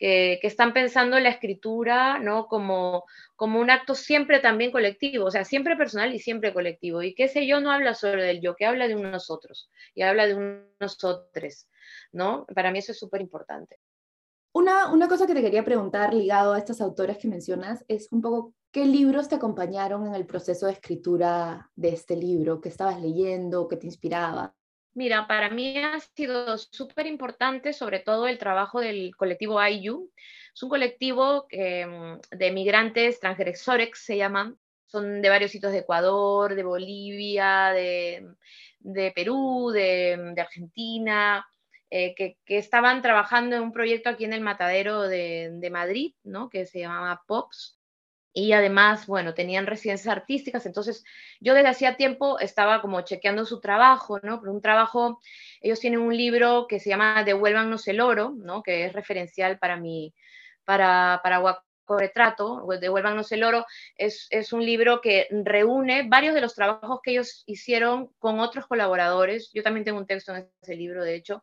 que, 0.00 0.40
están 0.42 0.72
pensando 0.72 1.20
la 1.20 1.28
escritura, 1.28 2.18
¿no? 2.18 2.46
Como, 2.46 3.04
como 3.36 3.60
un 3.60 3.70
acto 3.70 3.94
siempre 3.94 4.40
también 4.40 4.72
colectivo, 4.72 5.26
o 5.26 5.30
sea, 5.30 5.44
siempre 5.44 5.76
personal 5.76 6.14
y 6.14 6.18
siempre 6.18 6.54
colectivo. 6.54 7.02
Y 7.02 7.14
qué 7.14 7.28
sé 7.28 7.46
yo, 7.46 7.60
no 7.60 7.70
habla 7.70 7.94
solo 7.94 8.22
del 8.22 8.40
yo, 8.40 8.56
que 8.56 8.66
habla 8.66 8.88
de 8.88 8.96
unos 8.96 9.12
nosotros 9.12 9.70
y 9.94 10.02
habla 10.02 10.26
de 10.26 10.34
unos 10.34 11.04
otros, 11.04 11.68
¿no? 12.12 12.46
Para 12.54 12.72
mí 12.72 12.78
eso 12.78 12.92
es 12.92 12.98
súper 12.98 13.20
importante. 13.20 13.78
Una, 14.52 14.92
una 14.92 15.06
cosa 15.06 15.26
que 15.26 15.34
te 15.34 15.42
quería 15.42 15.64
preguntar 15.64 16.12
ligado 16.12 16.54
a 16.54 16.58
estas 16.58 16.80
autoras 16.80 17.18
que 17.18 17.28
mencionas 17.28 17.84
es 17.86 18.08
un 18.10 18.20
poco 18.20 18.54
¿Qué 18.72 18.86
libros 18.86 19.28
te 19.28 19.34
acompañaron 19.34 20.06
en 20.06 20.14
el 20.14 20.26
proceso 20.26 20.66
de 20.66 20.72
escritura 20.74 21.72
de 21.74 21.88
este 21.88 22.14
libro? 22.14 22.60
¿Qué 22.60 22.68
estabas 22.68 23.00
leyendo? 23.00 23.66
¿Qué 23.66 23.76
te 23.76 23.86
inspiraba? 23.86 24.54
Mira, 24.94 25.26
para 25.28 25.50
mí 25.50 25.78
ha 25.78 26.00
sido 26.00 26.58
súper 26.58 27.06
importante 27.06 27.72
sobre 27.72 28.00
todo 28.00 28.26
el 28.26 28.38
trabajo 28.38 28.80
del 28.80 29.14
colectivo 29.16 29.64
IU. 29.64 30.10
Es 30.52 30.62
un 30.62 30.68
colectivo 30.68 31.46
mm, 31.52 32.36
de 32.36 32.50
migrantes 32.52 33.20
transgresores, 33.20 33.90
se 33.94 34.16
llaman. 34.16 34.58
Son 34.86 35.22
de 35.22 35.28
varios 35.28 35.52
sitios 35.52 35.72
de 35.72 35.78
Ecuador, 35.78 36.56
de 36.56 36.64
Bolivia, 36.64 37.70
de, 37.72 39.12
Perú, 39.14 39.70
de, 39.72 40.34
Argentina, 40.36 41.46
eh, 41.90 42.14
que, 42.16 42.36
estaban 42.46 43.00
trabajando 43.00 43.54
en 43.54 43.62
un 43.62 43.72
proyecto 43.72 44.10
aquí 44.10 44.24
en 44.24 44.32
el 44.32 44.40
Matadero 44.40 45.02
de, 45.02 45.50
de 45.52 45.70
Madrid, 45.70 46.14
¿no? 46.24 46.50
que 46.50 46.66
se 46.66 46.80
llamaba 46.80 47.22
POPS 47.28 47.79
y 48.32 48.52
además, 48.52 49.06
bueno, 49.06 49.34
tenían 49.34 49.66
residencias 49.66 50.12
artísticas, 50.12 50.64
entonces 50.66 51.04
yo 51.40 51.54
desde 51.54 51.68
hacía 51.68 51.96
tiempo 51.96 52.38
estaba 52.38 52.80
como 52.80 53.00
chequeando 53.02 53.44
su 53.44 53.60
trabajo, 53.60 54.20
¿no? 54.22 54.40
Pero 54.40 54.52
un 54.52 54.62
trabajo, 54.62 55.20
ellos 55.60 55.80
tienen 55.80 56.00
un 56.00 56.16
libro 56.16 56.66
que 56.68 56.78
se 56.78 56.90
llama 56.90 57.24
Devuélvanos 57.24 57.88
el 57.88 58.00
oro, 58.00 58.34
¿no? 58.36 58.62
Que 58.62 58.84
es 58.86 58.92
referencial 58.92 59.58
para 59.58 59.76
mi, 59.76 60.14
para, 60.64 61.20
para 61.22 61.40
Retrato, 61.98 62.64
Devuélvanos 62.80 63.32
el 63.32 63.42
oro, 63.42 63.66
es, 63.96 64.28
es 64.30 64.52
un 64.52 64.64
libro 64.64 65.00
que 65.00 65.26
reúne 65.30 66.04
varios 66.08 66.34
de 66.34 66.40
los 66.40 66.54
trabajos 66.54 67.00
que 67.02 67.12
ellos 67.12 67.42
hicieron 67.46 68.12
con 68.18 68.38
otros 68.38 68.66
colaboradores. 68.66 69.50
Yo 69.52 69.62
también 69.62 69.84
tengo 69.84 69.98
un 69.98 70.06
texto 70.06 70.34
en 70.34 70.48
ese 70.62 70.76
libro, 70.76 71.02
de 71.02 71.16
hecho, 71.16 71.42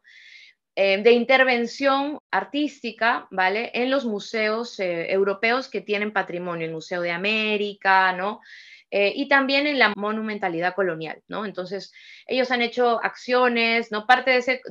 eh, 0.80 1.02
de 1.02 1.12
intervención 1.12 2.20
artística, 2.30 3.28
¿vale? 3.32 3.72
En 3.74 3.90
los 3.90 4.06
museos 4.06 4.80
eh, 4.80 5.12
europeos 5.12 5.70
que 5.70 5.82
tienen 5.82 6.14
patrimonio, 6.14 6.68
el 6.68 6.72
Museo 6.72 7.02
de 7.02 7.10
América, 7.10 8.14
¿no? 8.14 8.42
Eh, 8.92 9.12
y 9.16 9.28
también 9.28 9.66
en 9.66 9.80
la 9.80 9.92
monumentalidad 9.96 10.76
colonial, 10.76 11.24
¿no? 11.28 11.48
Entonces, 11.48 11.92
ellos 12.28 12.52
han 12.52 12.62
hecho 12.62 13.04
acciones, 13.04 13.92
¿no? 13.92 14.06
Parte 14.06 14.30
de 14.30 14.38
ese, 14.38 14.62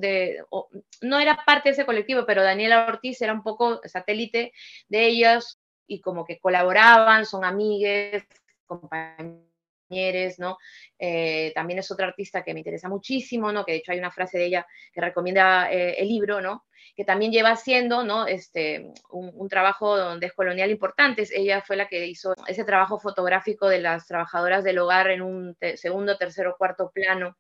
no 1.03 1.19
era 1.19 1.43
parte 1.45 1.71
de 1.71 1.73
ese 1.73 1.87
colectivo, 1.87 2.25
pero 2.25 2.45
Daniela 2.45 2.87
Ortiz 2.87 3.21
era 3.21 3.33
un 3.33 3.43
poco 3.43 3.81
satélite 3.83 4.53
de 4.89 5.07
ellos 5.09 5.59
y 5.89 6.01
como 6.01 6.25
que 6.25 6.39
colaboraban, 6.39 7.27
son 7.27 7.45
amigues, 7.45 8.25
compañeros 8.65 9.56
¿no? 9.89 10.59
Eh, 10.99 11.53
también 11.55 11.79
es 11.79 11.91
otra 11.91 12.07
artista 12.07 12.43
que 12.43 12.53
me 12.55 12.61
interesa 12.61 12.89
muchísimo, 12.89 13.53
¿no? 13.53 13.65
Que 13.65 13.73
de 13.73 13.79
hecho 13.79 13.93
hay 13.93 13.99
una 13.99 14.11
frase 14.11 14.39
de 14.39 14.47
ella 14.47 14.67
que 14.93 15.01
recomienda 15.01 15.71
eh, 15.71 15.95
el 15.99 16.09
libro, 16.09 16.41
¿no? 16.41 16.65
Que 16.97 17.05
también 17.05 17.33
lleva 17.33 17.51
haciendo, 17.51 18.05
¿no? 18.05 18.27
Este, 18.27 18.93
un, 19.11 19.49
trabajo 19.49 20.19
descolonial 20.19 20.71
importante. 20.71 21.27
Ella 21.33 21.63
fue 21.63 21.77
la 21.77 21.89
que 21.89 22.07
hizo 22.07 22.35
ese 22.47 22.65
trabajo 22.65 22.99
fotográfico 22.99 23.69
de 23.69 23.81
las 23.81 24.07
trabajadoras 24.07 24.65
del 24.65 24.79
hogar 24.79 25.11
en 25.11 25.23
un 25.23 25.57
segundo, 25.77 26.17
tercero, 26.17 26.57
cuarto 26.59 26.91
plano. 26.93 27.37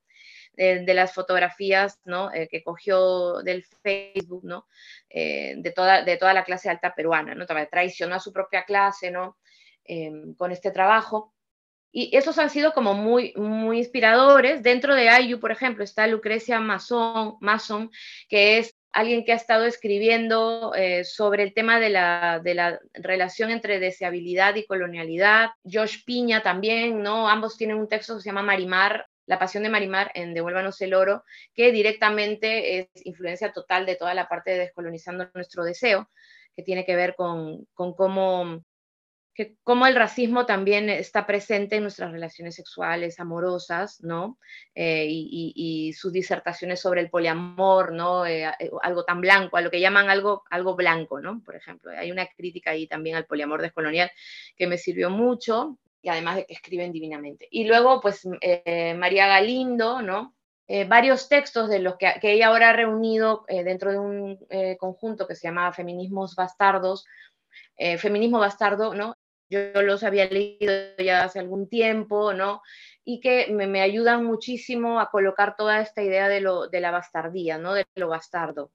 De, 0.56 0.94
las 0.94 1.12
fotografías 1.12 2.00
¿no? 2.06 2.32
Eh, 2.32 2.48
que 2.50 2.62
cogió 2.62 3.42
del 3.42 3.62
Facebook, 3.82 4.42
¿no? 4.42 4.66
de, 5.10 5.72
toda, 5.76 6.02
de 6.02 6.16
toda 6.16 6.32
la 6.32 6.44
clase 6.44 6.70
alta 6.70 6.94
peruana, 6.94 7.34
¿no? 7.34 7.44
traicionó 7.44 8.14
a 8.14 8.20
su 8.20 8.32
propia 8.32 8.64
clase 8.64 9.10
¿no? 9.10 9.36
con 10.38 10.52
este 10.52 10.70
trabajo. 10.70 11.35
Y 11.98 12.14
esos 12.14 12.38
han 12.38 12.50
sido 12.50 12.74
como 12.74 12.92
muy, 12.92 13.32
muy 13.36 13.78
inspiradores. 13.78 14.62
Dentro 14.62 14.94
de 14.94 15.08
IU, 15.22 15.40
por 15.40 15.50
ejemplo, 15.50 15.82
está 15.82 16.06
Lucrecia 16.06 16.60
Mason, 16.60 17.38
Mason 17.40 17.90
que 18.28 18.58
es 18.58 18.76
alguien 18.92 19.24
que 19.24 19.32
ha 19.32 19.36
estado 19.36 19.64
escribiendo 19.64 20.74
eh, 20.74 21.04
sobre 21.04 21.42
el 21.42 21.54
tema 21.54 21.80
de 21.80 21.88
la, 21.88 22.40
de 22.44 22.52
la, 22.52 22.78
relación 22.92 23.50
entre 23.50 23.80
deseabilidad 23.80 24.56
y 24.56 24.66
colonialidad. 24.66 25.52
Josh 25.64 26.04
Piña 26.04 26.42
también, 26.42 27.02
¿no? 27.02 27.30
Ambos 27.30 27.56
tienen 27.56 27.78
un 27.78 27.88
texto 27.88 28.16
que 28.16 28.20
se 28.20 28.28
llama 28.28 28.42
Marimar, 28.42 29.06
La 29.24 29.38
pasión 29.38 29.62
de 29.62 29.70
Marimar 29.70 30.10
en 30.14 30.34
Devuélvanos 30.34 30.78
el 30.82 30.92
oro, 30.92 31.24
que 31.54 31.72
directamente 31.72 32.78
es 32.78 32.88
influencia 33.06 33.52
total 33.52 33.86
de 33.86 33.96
toda 33.96 34.12
la 34.12 34.28
parte 34.28 34.50
de 34.50 34.58
descolonizando 34.58 35.30
nuestro 35.32 35.64
deseo, 35.64 36.10
que 36.54 36.62
tiene 36.62 36.84
que 36.84 36.94
ver 36.94 37.14
con, 37.16 37.66
con 37.72 37.94
cómo 37.94 38.60
que 39.36 39.54
cómo 39.62 39.86
el 39.86 39.94
racismo 39.94 40.46
también 40.46 40.88
está 40.88 41.26
presente 41.26 41.76
en 41.76 41.82
nuestras 41.82 42.10
relaciones 42.10 42.54
sexuales, 42.54 43.20
amorosas, 43.20 44.02
¿no? 44.02 44.38
Eh, 44.74 45.06
y, 45.08 45.92
sus 45.92 46.10
disertaciones 46.12 46.80
sobre 46.80 47.02
el 47.02 47.10
poliamor, 47.10 47.92
¿no? 47.92 48.24
Eh, 48.24 48.46
eh, 48.58 48.70
algo 48.82 49.04
tan 49.04 49.20
blanco, 49.20 49.58
a 49.58 49.60
lo 49.60 49.70
que 49.70 49.80
llaman 49.80 50.08
algo, 50.08 50.44
algo 50.50 50.74
blanco, 50.74 51.20
¿no? 51.20 51.42
Por 51.44 51.54
ejemplo, 51.54 51.90
hay 51.90 52.10
una 52.10 52.26
crítica 52.26 52.70
ahí 52.70 52.86
también 52.86 53.16
al 53.16 53.26
poliamor 53.26 53.60
descolonial 53.60 54.10
que 54.56 54.66
me 54.66 54.78
sirvió 54.78 55.10
mucho, 55.10 55.78
y 56.00 56.08
además 56.08 56.36
de 56.36 56.46
que 56.46 56.54
escriben 56.54 56.90
divinamente. 56.92 57.46
Y 57.50 57.64
luego, 57.64 58.00
pues, 58.00 58.26
María 58.96 59.26
Galindo, 59.26 60.00
¿no? 60.02 60.34
varios 60.88 61.28
textos 61.28 61.68
de 61.68 61.78
los 61.78 61.96
que, 61.96 62.14
que, 62.20 62.32
ella 62.32 62.48
ahora 62.48 62.70
ha 62.70 62.72
reunido 62.72 63.44
dentro 63.48 63.92
de 63.92 63.98
un 63.98 64.38
conjunto 64.78 65.26
que 65.26 65.36
se 65.36 65.46
llama 65.46 65.72
Feminismos 65.72 66.34
Bastardos, 66.34 67.04
Feminismo 67.98 68.38
Bastardo, 68.38 68.94
¿no? 68.94 69.16
Yo 69.48 69.82
los 69.82 70.02
había 70.02 70.26
leído 70.26 70.72
ya 70.98 71.24
hace 71.24 71.38
algún 71.38 71.68
tiempo, 71.68 72.32
¿no? 72.32 72.62
Y 73.04 73.20
que 73.20 73.48
me, 73.52 73.80
ayudan 73.80 74.24
muchísimo 74.24 75.00
a 75.00 75.10
colocar 75.10 75.56
toda 75.56 75.80
esta 75.80 76.02
idea 76.02 76.28
de, 76.28 76.40
lo, 76.40 76.68
de 76.68 76.80
la 76.80 76.90
bastardía, 76.90 77.58
¿no? 77.58 77.74
De 77.74 77.86
lo 77.94 78.08
bastardo. 78.08 78.72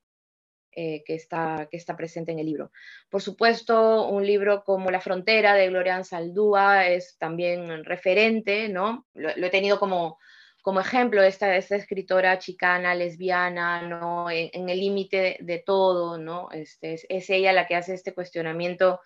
Eh, 0.74 1.04
que, 1.06 1.16
está, 1.16 1.68
que 1.70 1.76
está 1.76 1.98
presente 1.98 2.32
en 2.32 2.40
el 2.40 2.46
libro. 2.46 2.72
Por 3.10 3.22
supuesto, 3.22 4.08
un 4.08 4.26
libro 4.26 4.64
como 4.64 4.90
La 4.90 5.02
frontera 5.02 5.54
de 5.54 5.68
Gloria 5.68 6.02
Saldúa 6.06 6.88
es 6.88 7.18
también 7.18 7.84
referente, 7.84 8.70
¿no? 8.70 9.06
Lo, 9.14 9.32
he 9.32 9.50
tenido 9.50 9.82
como, 9.82 10.18
como 10.62 10.80
ejemplo, 10.80 11.22
esta, 11.24 11.58
esta 11.58 11.76
escritora 11.76 12.40
chicana, 12.40 12.96
lesbiana, 12.96 13.82
¿no? 13.82 14.32
En, 14.32 14.70
el 14.70 14.80
límite 14.80 15.40
de, 15.42 15.60
todo, 15.60 16.18
¿no? 16.18 16.50
Este, 16.54 16.94
es, 16.94 17.06
es, 17.10 17.30
ella 17.30 17.52
la 17.52 17.68
que 17.68 17.76
hace 17.76 17.94
este 17.94 18.14
cuestionamiento 18.14 19.02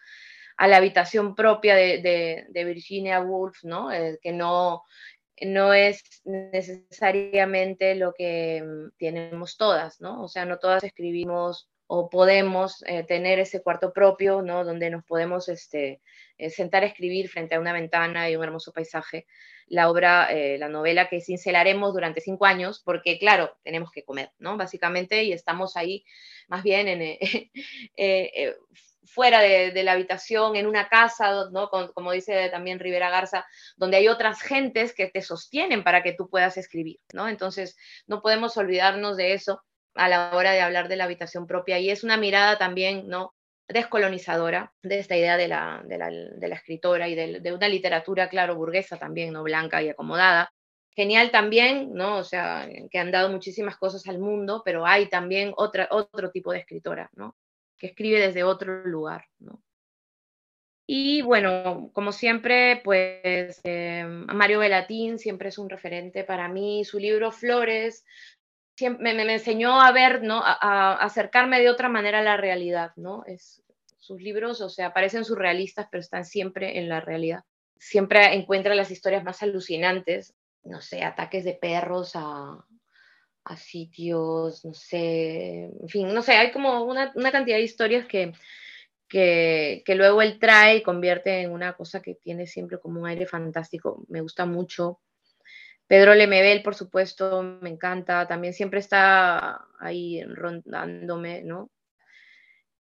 a 0.57 0.67
la 0.67 0.77
habitación 0.77 1.35
propia 1.35 1.75
de, 1.75 2.47
Virginia 2.53 3.19
Woolf, 3.19 3.63
¿no? 3.63 3.91
Eh, 3.91 4.19
que 4.21 4.31
no, 4.31 4.83
no 5.41 5.73
es 5.73 6.01
necesariamente 6.23 7.95
lo 7.95 8.13
que 8.13 8.63
mm, 8.63 8.97
tenemos 8.97 9.57
todas, 9.57 9.99
¿no? 10.01 10.23
O 10.23 10.27
sea, 10.27 10.45
no 10.45 10.57
todas 10.57 10.83
escribimos 10.83 11.69
o 11.87 12.09
podemos 12.09 12.83
eh, 12.87 13.03
tener 13.03 13.39
ese 13.39 13.61
cuarto 13.61 13.93
propio, 13.93 14.41
¿no? 14.41 14.63
Donde 14.63 14.89
nos 14.89 15.03
podemos 15.03 15.49
este, 15.49 16.01
eh, 16.37 16.49
sentar 16.49 16.83
a 16.83 16.87
escribir 16.87 17.29
frente 17.29 17.55
a 17.55 17.59
una 17.59 17.73
ventana 17.73 18.29
y 18.29 18.35
un 18.35 18.43
hermoso 18.43 18.71
paisaje 18.71 19.27
la 19.67 19.89
obra, 19.89 20.29
la 20.59 20.69
novela 20.69 21.09
que 21.09 21.21
cincelaremos 21.21 21.91
durante 21.91 22.21
cinco 22.21 22.45
años, 22.45 22.83
porque 22.85 23.17
claro, 23.17 23.57
tenemos 23.63 23.89
que 23.89 24.03
comer, 24.03 24.29
¿no? 24.37 24.57
Básicamente, 24.57 25.23
y 25.23 25.33
estamos 25.33 25.75
ahí 25.75 26.05
más 26.47 26.61
bien 26.61 26.87
en, 26.87 27.17
fuera 29.05 29.39
de, 29.41 29.83
la 29.83 29.93
habitación, 29.93 30.55
en 30.55 30.67
una 30.67 30.87
casa, 30.89 31.49
¿no? 31.51 31.69
como 31.69 32.11
dice 32.11 32.49
también 32.49 32.79
Rivera 32.79 33.09
Garza, 33.09 33.45
donde 33.77 33.97
hay 33.97 34.07
otras 34.07 34.41
gentes 34.41 34.93
que 34.93 35.07
te 35.07 35.21
sostienen 35.21 35.83
para 35.83 36.03
que 36.03 36.13
tú 36.13 36.29
puedas 36.29 36.57
escribir, 36.57 36.99
¿no? 37.13 37.27
Entonces, 37.27 37.77
no 38.07 38.21
podemos 38.21 38.57
olvidarnos 38.57 39.17
de 39.17 39.33
eso 39.33 39.61
a 39.95 40.09
la 40.09 40.35
hora 40.35 40.51
de 40.51 40.61
hablar 40.61 40.87
de 40.87 40.97
la 40.97 41.05
habitación 41.05 41.47
propia 41.47 41.79
y 41.79 41.89
es 41.89 42.03
una 42.03 42.17
mirada 42.17 42.57
también, 42.57 43.07
¿no? 43.07 43.33
descolonizadora 43.67 44.73
de 44.83 44.99
esta 44.99 45.17
idea 45.17 45.37
de 45.37 45.47
la, 45.47 45.81
de 45.85 45.97
la, 45.97 46.55
escritora 46.55 47.07
y 47.07 47.15
de, 47.15 47.53
una 47.53 47.67
literatura, 47.67 48.29
claro, 48.29 48.55
burguesa 48.55 48.97
también, 48.97 49.33
¿no? 49.33 49.43
blanca 49.43 49.81
y 49.81 49.89
acomodada, 49.89 50.51
genial 50.91 51.31
también, 51.31 51.93
¿no? 51.93 52.17
O 52.17 52.23
sea, 52.23 52.69
que 52.91 52.99
han 52.99 53.11
dado 53.11 53.29
muchísimas 53.29 53.77
cosas 53.77 54.07
al 54.07 54.19
mundo, 54.19 54.61
pero 54.63 54.85
hay 54.85 55.09
también 55.09 55.51
otra, 55.57 55.87
otro 55.91 56.31
tipo 56.31 56.51
de 56.51 56.59
escritora, 56.59 57.09
¿no? 57.15 57.35
Que 57.77 57.88
escribe 57.88 58.19
desde 58.19 58.43
otro 58.43 58.85
lugar, 58.85 59.25
¿no? 59.39 59.61
Y 60.88 61.23
bueno, 61.23 61.89
como 61.93 62.11
siempre, 62.11 62.81
pues 62.83 63.59
eh, 63.63 64.05
Mario 64.05 64.59
Velatín 64.59 65.17
siempre 65.17 65.49
es 65.49 65.57
un 65.57 65.69
referente 65.69 66.23
para 66.23 66.47
mí. 66.47 66.85
Su 66.85 66.99
libro 66.99 67.31
Flores 67.31 68.05
siempre, 68.75 69.13
me, 69.13 69.33
enseñó 69.33 69.81
a 69.81 69.91
ver, 69.91 70.21
¿no? 70.21 70.41
A, 70.43 70.93
acercarme 70.93 71.59
de 71.59 71.69
otra 71.69 71.89
manera 71.89 72.19
a 72.19 72.23
la 72.23 72.38
realidad, 72.38 72.91
¿no? 72.97 73.23
Es, 73.25 73.63
sus 73.97 74.21
libros, 74.21 74.61
o 74.61 74.69
sea, 74.69 74.93
parecen 74.93 75.25
surrealistas, 75.25 75.88
pero 75.89 76.01
están 76.01 76.25
siempre 76.25 76.77
en 76.77 76.88
la 76.88 77.01
realidad. 77.01 77.43
Siempre 77.79 78.35
encuentra 78.35 78.75
las 78.75 78.91
historias 78.91 79.23
más 79.23 79.41
alucinantes, 79.41 80.35
no 80.63 80.81
sé, 80.81 81.03
ataques 81.03 81.43
de 81.43 81.53
perros 81.53 82.11
a, 82.13 82.63
a 83.45 83.58
sitios, 83.58 84.65
no 84.65 84.73
sé, 84.73 85.65
en 85.65 85.88
fin, 85.88 86.13
no 86.13 86.21
sé, 86.23 86.34
hay 86.34 86.51
como 86.51 86.84
una, 86.84 87.12
una 87.15 87.31
cantidad 87.31 87.58
de 87.58 87.63
historias 87.63 88.08
que, 88.08 88.34
que, 89.08 89.84
que, 89.86 89.95
luego 89.95 90.21
él 90.23 90.39
trae 90.39 90.77
y 90.77 90.84
convierte 90.84 91.41
en 91.41 91.51
una 91.51 91.73
cosa 91.73 92.01
que 92.01 92.15
tiene 92.15 92.47
siempre 92.47 92.79
como 92.79 92.99
un 92.99 93.08
aire 93.08 93.27
fantástico. 93.27 94.03
Me 94.10 94.21
gusta 94.21 94.47
mucho. 94.47 94.99
Pedro 95.88 96.15
Lemebel, 96.15 96.63
por 96.63 96.73
supuesto, 96.73 97.43
me 97.43 97.69
encanta. 97.69 98.27
También 98.27 98.53
siempre 98.53 98.79
está 98.79 99.67
ahí 99.79 100.23
rondándome, 100.23 101.43
¿no? 101.43 101.69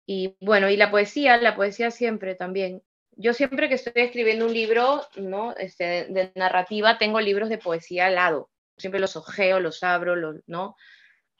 Y 0.07 0.35
bueno, 0.41 0.69
y 0.69 0.77
la 0.77 0.89
poesía, 0.89 1.37
la 1.37 1.55
poesía 1.55 1.91
siempre 1.91 2.33
también. 2.33 2.81
Yo 3.17 3.33
siempre 3.33 3.69
que 3.69 3.75
estoy 3.75 3.93
escribiendo 3.95 4.45
un 4.45 4.53
libro, 4.53 5.03
¿no? 5.15 5.55
Este, 5.57 6.05
de 6.05 6.31
narrativa, 6.35 6.97
tengo 6.97 7.21
libros 7.21 7.49
de 7.49 7.59
poesía 7.59 8.07
al 8.07 8.15
lado. 8.15 8.49
Siempre 8.77 8.99
los 8.99 9.15
ojeo, 9.15 9.59
los 9.59 9.83
abro, 9.83 10.15
los, 10.15 10.37
¿no? 10.47 10.75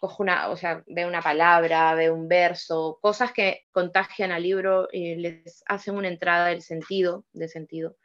cojo 0.06 0.24
una, 0.24 0.50
o 0.50 0.58
sea, 0.58 0.84
ve 0.88 1.06
una 1.06 1.22
palabra, 1.22 1.96
ve 1.96 2.12
un 2.12 2.28
verso, 2.28 3.00
cosas 3.02 3.32
que 3.32 3.66
contagian 3.72 4.32
al 4.32 4.44
libro 4.44 4.88
y 4.92 5.16
les 5.16 5.64
hacen 5.68 5.96
una 5.96 6.08
entrada 6.08 6.48
del 6.48 6.62
sentido, 6.62 7.26
de 7.34 7.48
sentido. 7.48 7.98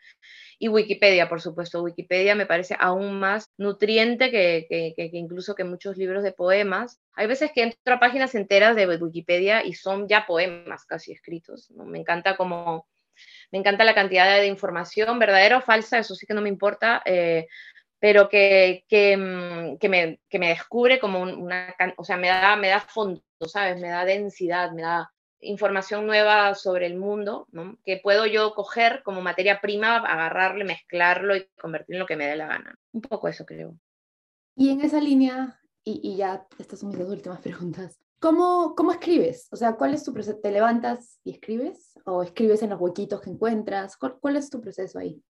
Y 0.59 0.69
Wikipedia, 0.69 1.29
por 1.29 1.41
supuesto, 1.41 1.83
Wikipedia 1.83 2.35
me 2.35 2.47
parece 2.47 2.77
aún 2.79 3.19
más 3.19 3.51
nutriente 3.57 4.31
que, 4.31 4.67
que, 4.69 4.95
que, 4.97 5.11
incluso 5.13 5.55
que 5.55 5.65
muchos 5.65 5.97
libros 5.97 6.23
de 6.23 6.33
poemas. 6.33 7.01
Hay 7.15 7.27
veces 7.27 7.51
que 7.55 7.63
entro 7.63 7.95
a 7.95 8.01
páginas 8.01 8.35
enteras 8.35 8.77
de 8.77 8.87
Wikipedia 8.87 9.65
y 9.65 9.75
son 9.75 10.07
ya 10.09 10.27
poemas 10.27 10.85
casi 10.85 11.13
escritos. 11.13 11.71
¿no? 11.71 11.85
Me 11.85 11.99
encanta 11.99 12.37
como... 12.37 12.87
Me 13.53 13.59
encanta 13.59 13.85
la 13.85 13.95
cantidad 13.95 14.39
de 14.39 14.47
información, 14.47 15.19
verdadera 15.19 15.59
o 15.59 15.61
falsa, 15.61 15.99
eso 15.99 16.15
sí 16.15 16.25
que 16.25 16.33
no 16.33 16.41
me 16.41 16.49
importa, 16.49 17.03
eh, 17.05 17.49
pero 18.01 18.29
que, 18.29 18.85
que, 18.89 19.17
mm, 19.17 19.79
que, 19.79 19.89
me, 19.89 20.21
que, 20.29 20.39
me, 20.39 20.49
descubre 20.49 20.99
como 20.99 21.21
una, 21.21 21.75
o 21.97 22.05
sea, 22.05 22.17
me 22.17 22.29
da, 22.29 22.57
me 22.57 22.69
da 22.69 22.81
fondo, 22.81 23.23
¿sabes? 23.47 23.81
Me 23.81 23.89
da 23.89 24.05
densidad, 24.05 24.73
me 24.73 24.83
da 24.83 25.13
información 25.41 26.07
nueva 26.07 26.55
sobre 26.55 26.87
el 26.87 26.97
mundo, 26.97 27.47
¿no? 27.53 27.79
que 27.85 27.99
puedo 28.03 28.27
yo 28.27 28.55
coger 28.55 29.03
como 29.05 29.23
materia 29.23 29.61
prima, 29.61 29.97
agarrarle, 29.97 30.65
mezclarlo 30.65 31.37
y 31.37 31.47
convertirlo 31.61 31.97
en 31.97 32.01
lo 32.01 32.07
que 32.07 32.17
me 32.17 32.27
dé 32.27 32.37
la 32.37 32.47
gana. 32.47 32.79
Un 32.93 33.01
poco 33.03 33.29
eso 33.29 33.45
creo. 33.47 33.75
Y 34.57 34.71
en 34.71 34.83
esa 34.83 35.01
línea, 35.01 35.61
y, 35.85 36.01
y 36.03 36.17
ya 36.17 36.47
estas 36.59 36.81
son 36.81 36.91
mis 36.91 36.99
dos 36.99 37.09
últimas 37.09 37.41
preguntas, 37.43 37.99
¿cómo, 38.19 38.75
cómo 38.77 38.93
escribes? 38.93 39.49
O 39.51 39.57
sea, 39.57 39.77
¿cuál 39.77 39.95
es 39.95 40.05
tu 40.05 40.13
proceso? 40.13 40.39
¿Te 40.39 40.51
levantas 40.51 41.21
y 41.25 41.33
escribes? 41.33 41.99
¿O 42.05 42.23
escribes 42.23 42.63
en 42.63 42.71
los 42.71 42.81
huequitos 42.81 43.21
que 43.21 43.31
encuentras? 43.31 43.97
¿Cuál, 43.97 44.19
cuál 44.21 44.37
es 44.37 44.51
tu 44.51 44.61
proceso 44.61 44.99
ahí? 44.99 45.23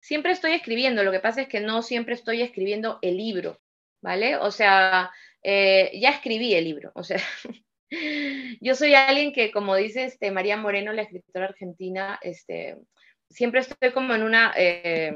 Siempre 0.00 0.32
estoy 0.32 0.52
escribiendo, 0.52 1.02
lo 1.02 1.12
que 1.12 1.20
pasa 1.20 1.42
es 1.42 1.48
que 1.48 1.60
no 1.60 1.82
siempre 1.82 2.14
estoy 2.14 2.42
escribiendo 2.42 2.98
el 3.02 3.16
libro, 3.16 3.60
¿vale? 4.00 4.36
O 4.36 4.50
sea, 4.50 5.10
eh, 5.42 5.90
ya 6.00 6.10
escribí 6.10 6.54
el 6.54 6.64
libro, 6.64 6.92
o 6.94 7.02
sea, 7.02 7.20
yo 8.60 8.74
soy 8.74 8.94
alguien 8.94 9.32
que, 9.32 9.50
como 9.50 9.74
dice 9.76 10.04
este, 10.04 10.30
María 10.30 10.56
Moreno, 10.56 10.92
la 10.92 11.02
escritora 11.02 11.46
argentina, 11.46 12.18
este, 12.22 12.76
siempre 13.30 13.60
estoy 13.60 13.92
como 13.92 14.14
en 14.14 14.22
una, 14.22 14.52
eh, 14.56 15.14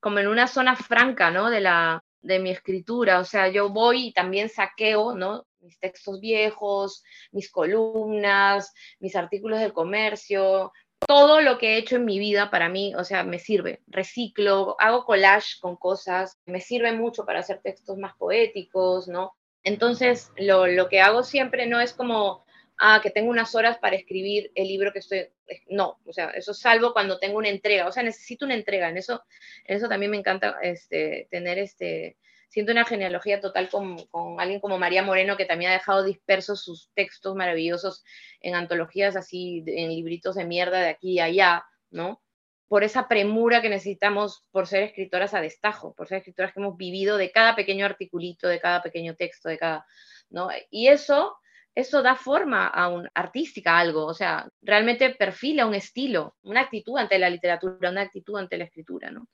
como 0.00 0.18
en 0.18 0.28
una 0.28 0.46
zona 0.46 0.76
franca, 0.76 1.30
¿no? 1.30 1.50
De, 1.50 1.60
la, 1.60 2.02
de 2.20 2.38
mi 2.38 2.50
escritura, 2.50 3.18
o 3.18 3.24
sea, 3.24 3.48
yo 3.48 3.70
voy 3.70 4.08
y 4.08 4.12
también 4.12 4.48
saqueo, 4.48 5.14
¿no? 5.14 5.44
Mis 5.60 5.78
textos 5.78 6.20
viejos, 6.20 7.04
mis 7.30 7.50
columnas, 7.50 8.72
mis 8.98 9.14
artículos 9.14 9.60
del 9.60 9.72
comercio, 9.72 10.72
todo 11.06 11.40
lo 11.40 11.58
que 11.58 11.74
he 11.74 11.78
hecho 11.78 11.96
en 11.96 12.04
mi 12.04 12.18
vida 12.18 12.50
para 12.50 12.68
mí, 12.68 12.94
o 12.94 13.04
sea, 13.04 13.24
me 13.24 13.38
sirve. 13.38 13.80
Reciclo, 13.86 14.76
hago 14.78 15.04
collage 15.04 15.58
con 15.60 15.76
cosas, 15.76 16.38
me 16.46 16.60
sirve 16.60 16.92
mucho 16.92 17.24
para 17.24 17.40
hacer 17.40 17.60
textos 17.62 17.98
más 17.98 18.14
poéticos, 18.16 19.08
¿no? 19.08 19.32
Entonces, 19.64 20.30
lo, 20.36 20.66
lo 20.66 20.88
que 20.88 21.00
hago 21.00 21.22
siempre 21.22 21.66
no 21.66 21.80
es 21.80 21.92
como, 21.92 22.44
ah, 22.78 23.00
que 23.02 23.10
tengo 23.10 23.30
unas 23.30 23.54
horas 23.54 23.78
para 23.78 23.96
escribir 23.96 24.50
el 24.54 24.68
libro 24.68 24.92
que 24.92 24.98
estoy, 24.98 25.28
no, 25.68 26.00
o 26.04 26.12
sea, 26.12 26.30
eso 26.30 26.52
salvo 26.52 26.92
cuando 26.92 27.18
tengo 27.18 27.38
una 27.38 27.48
entrega, 27.48 27.86
o 27.86 27.92
sea, 27.92 28.02
necesito 28.02 28.44
una 28.44 28.54
entrega, 28.54 28.88
en 28.88 28.96
eso, 28.96 29.22
en 29.64 29.76
eso 29.76 29.88
también 29.88 30.10
me 30.10 30.18
encanta 30.18 30.56
este, 30.62 31.28
tener 31.30 31.58
este, 31.58 32.16
siento 32.52 32.70
una 32.72 32.84
genealogía 32.84 33.40
total 33.40 33.70
con, 33.70 33.96
alguien 34.38 34.60
como 34.60 34.78
María 34.78 35.02
Moreno, 35.02 35.38
que 35.38 35.46
también 35.46 35.70
ha 35.70 35.74
dejado 35.74 36.04
dispersos 36.04 36.62
sus 36.62 36.90
textos 36.94 37.34
maravillosos 37.34 38.04
en 38.40 38.54
antologías 38.54 39.16
así, 39.16 39.64
en 39.66 39.88
libritos 39.88 40.34
de 40.34 40.44
mierda 40.44 40.80
de 40.80 40.90
aquí 40.90 41.12
y 41.12 41.20
allá, 41.20 41.64
¿no? 41.90 42.22
Por 42.68 42.84
esa 42.84 43.08
premura 43.08 43.62
que 43.62 43.70
necesitamos 43.70 44.46
por 44.50 44.66
ser 44.66 44.82
escritoras 44.82 45.32
a 45.32 45.40
destajo, 45.40 45.94
por 45.94 46.08
ser 46.08 46.18
escritoras 46.18 46.52
que 46.52 46.60
hemos 46.60 46.76
vivido 46.76 47.16
de 47.16 47.32
cada 47.32 47.56
pequeño 47.56 47.86
articulito, 47.86 48.48
de 48.48 48.60
cada 48.60 48.82
pequeño 48.82 49.16
texto, 49.16 49.48
de 49.48 49.56
cada, 49.56 49.86
¿no? 50.28 50.50
Y 50.70 50.88
eso, 50.88 51.38
eso 51.74 52.02
da 52.02 52.16
forma 52.16 52.66
a 52.66 52.88
un 52.88 53.08
artística 53.14 53.78
algo, 53.78 54.04
o 54.04 54.12
sea, 54.12 54.46
realmente 54.60 55.08
perfila 55.14 55.64
un 55.64 55.74
estilo, 55.74 56.36
una 56.42 56.60
actitud 56.60 56.98
ante 56.98 57.18
la 57.18 57.30
literatura, 57.30 57.88
una 57.88 58.02
actitud 58.02 58.36
ante 58.36 58.58
la 58.58 58.64
escritura, 58.64 59.10
¿no? 59.10 59.26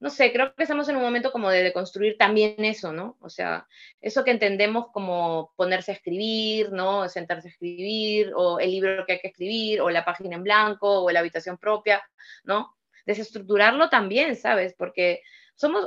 No 0.00 0.08
sé, 0.08 0.32
creo 0.32 0.54
que 0.54 0.62
estamos 0.62 0.88
en 0.88 0.96
un 0.96 1.02
momento 1.02 1.30
como 1.30 1.50
de, 1.50 1.72
construir 1.74 2.16
también 2.16 2.64
eso, 2.64 2.92
¿no? 2.92 3.18
O 3.20 3.28
sea, 3.28 3.66
eso 4.00 4.24
que 4.24 4.30
entendemos 4.30 4.86
como 4.92 5.52
ponerse 5.56 5.92
a 5.92 5.94
escribir, 5.94 6.72
¿no? 6.72 7.06
Sentarse 7.08 7.48
a 7.48 7.50
escribir, 7.50 8.32
o 8.34 8.58
el 8.58 8.70
libro 8.70 9.04
que 9.06 9.12
hay 9.14 9.20
que 9.20 9.28
escribir, 9.28 9.82
o 9.82 9.90
la 9.90 10.04
página 10.04 10.36
en 10.36 10.42
blanco, 10.42 11.02
o 11.02 11.10
la 11.10 11.20
habitación 11.20 11.58
propia, 11.58 12.02
¿no? 12.44 12.74
Desestructurarlo 13.04 13.90
también, 13.90 14.36
¿sabes? 14.36 14.74
Porque 14.76 15.20
somos, 15.54 15.86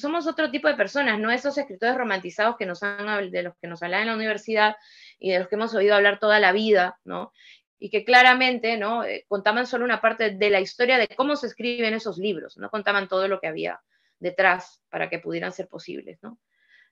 somos 0.00 0.26
otro 0.26 0.50
tipo 0.50 0.66
de 0.66 0.74
personas, 0.74 1.18
no 1.18 1.30
esos 1.30 1.58
escritores 1.58 1.98
romantizados 1.98 2.56
que 2.56 2.64
nos 2.64 2.82
han, 2.82 3.30
de 3.30 3.42
los 3.42 3.54
que 3.60 3.68
nos 3.68 3.82
hablan 3.82 4.02
en 4.02 4.06
la 4.06 4.14
universidad 4.14 4.76
y 5.18 5.32
de 5.32 5.38
los 5.38 5.48
que 5.48 5.56
hemos 5.56 5.74
oído 5.74 5.94
hablar 5.94 6.18
toda 6.18 6.40
la 6.40 6.52
vida, 6.52 6.98
¿no? 7.04 7.30
Y 7.80 7.90
que 7.90 8.04
claramente 8.04 8.76
¿no? 8.76 9.02
Eh, 9.04 9.24
contaban 9.26 9.66
solo 9.66 9.84
una 9.84 10.00
parte 10.00 10.30
de 10.30 10.50
la 10.50 10.60
historia 10.60 10.98
de 10.98 11.08
cómo 11.08 11.34
se 11.34 11.48
escriben 11.48 11.94
esos 11.94 12.18
libros, 12.18 12.58
no 12.58 12.70
contaban 12.70 13.08
todo 13.08 13.26
lo 13.26 13.40
que 13.40 13.48
había 13.48 13.80
detrás 14.20 14.82
para 14.90 15.08
que 15.08 15.18
pudieran 15.18 15.50
ser 15.50 15.66
posibles, 15.66 16.22
¿no? 16.22 16.38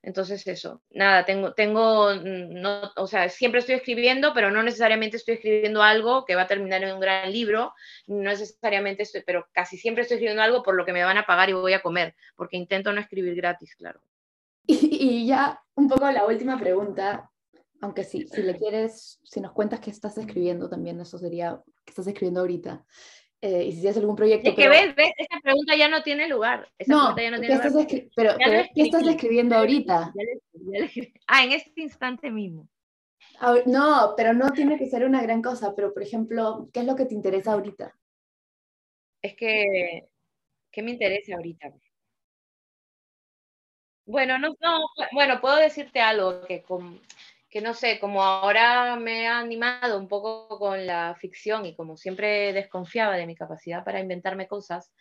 Entonces 0.01 0.46
eso, 0.46 0.81
nada, 0.90 1.24
tengo, 1.24 1.55
tengo, 1.55 2.14
mm, 2.14 2.61
no, 2.61 2.92
o 2.96 3.07
sea, 3.07 3.29
siempre 3.29 3.61
estoy 3.61 3.74
escribiendo, 3.74 4.33
pero 4.33 4.51
no 4.51 4.62
necesariamente 4.62 5.16
estoy 5.16 5.35
escribiendo 5.35 5.83
algo 5.83 6.24
que 6.24 6.37
va 6.37 6.42
a 6.42 6.46
terminar 6.46 6.83
en 6.85 6.94
un 6.94 7.01
gran 7.01 7.31
libro, 7.33 7.74
no 8.07 8.31
necesariamente 8.31 9.03
estoy, 9.03 9.22
pero 9.27 9.48
casi 9.53 9.77
siempre 9.77 10.03
estoy 10.03 10.16
escribiendo 10.16 10.42
algo 10.42 10.62
por 10.62 10.77
lo 10.77 10.87
que 10.87 10.92
me 10.92 11.05
van 11.05 11.18
a 11.18 11.27
pagar 11.27 11.51
y 11.51 11.53
voy 11.53 11.72
a 11.72 11.83
comer, 11.83 12.14
porque 12.37 12.57
intento 12.57 12.92
no 12.92 13.01
escribir 13.01 13.35
gratis, 13.35 13.74
claro. 13.74 14.01
Y, 14.66 15.22
y 15.22 15.27
ya 15.27 15.61
un 15.74 15.88
poco 15.88 16.11
la 16.11 16.27
última 16.27 16.59
pregunta, 16.59 17.31
aunque 17.81 18.05
sí, 18.05 18.27
si 18.27 18.43
le 18.43 18.57
quieres, 18.57 19.21
si 19.23 19.41
nos 19.41 19.53
cuentas 19.53 19.81
que 19.81 19.91
estás 19.91 20.19
escribiendo 20.19 20.69
también, 20.69 21.01
eso 21.01 21.19
sería, 21.19 21.62
que 21.85 21.91
estás 21.91 22.07
escribiendo 22.07 22.41
ahorita. 22.41 22.85
Eh, 23.41 23.64
y 23.67 23.73
si 23.73 23.81
tienes 23.81 23.97
algún 23.99 24.17
proyecto... 24.17 24.51
Es 24.51 24.57
que 24.57 24.69
ves, 24.69 24.97
ves, 24.97 25.12
esa 25.17 25.41
pregunta 25.41 25.77
ya 25.77 25.88
no 25.88 26.03
tiene 26.03 26.29
lugar. 26.29 26.69
Esa 26.77 26.93
no, 26.93 27.17
ya 27.17 27.31
no 27.31 27.38
tiene 27.38 27.55
lugar. 27.55 27.67
Estás 27.67 27.87
pero, 28.17 28.35
pero 28.37 28.62
¿qué 28.75 28.83
estás 28.83 29.07
escribiendo 29.07 29.57
ahorita? 29.57 30.12
ah, 31.29 31.45
en 31.45 31.53
este 31.53 31.83
instante 31.83 32.31
mismo. 32.31 32.68
No, 33.66 34.14
pero 34.16 34.33
no 34.33 34.51
tiene 34.51 34.76
que 34.76 34.87
ser 34.87 35.05
una 35.05 35.22
gran 35.22 35.43
cosa, 35.43 35.74
pero 35.76 35.95
por 35.95 36.03
ejemplo, 36.03 36.68
¿qué 36.72 36.81
es 36.81 36.87
lo 36.87 36.97
que 36.97 37.07
te 37.07 37.14
interesa 37.14 37.53
ahorita? 37.53 37.95
Es 39.22 39.37
que, 39.37 40.09
¿qué 40.72 40.83
me 40.83 40.93
interesa 40.93 41.37
ahorita? 41.37 41.72
Bueno, 44.07 44.39
no, 44.39 44.57
no, 44.61 44.81
bueno, 45.12 45.41
puedo 45.41 45.57
decirte 45.57 46.01
algo 46.01 46.41
que 46.47 46.62
con, 46.62 47.01
que 47.51 47.61
no 47.61 47.74
sé, 47.74 47.99
como 47.99 48.22
ahora 48.22 48.96
me 48.96 49.26
ha 49.26 49.38
animado 49.38 49.99
un 49.99 50.09
poco 50.09 50.59
con 50.59 50.86
la 50.86 51.14
ficción 51.18 51.64
y 51.66 51.74
como 51.74 51.96
siempre 51.96 52.53
desconfiaba 52.53 53.16
de 53.16 53.26
mi 53.26 53.34
capacidad 53.34 53.84
para 53.84 54.01
inventarme 54.01 54.49
cosas, 54.49 54.92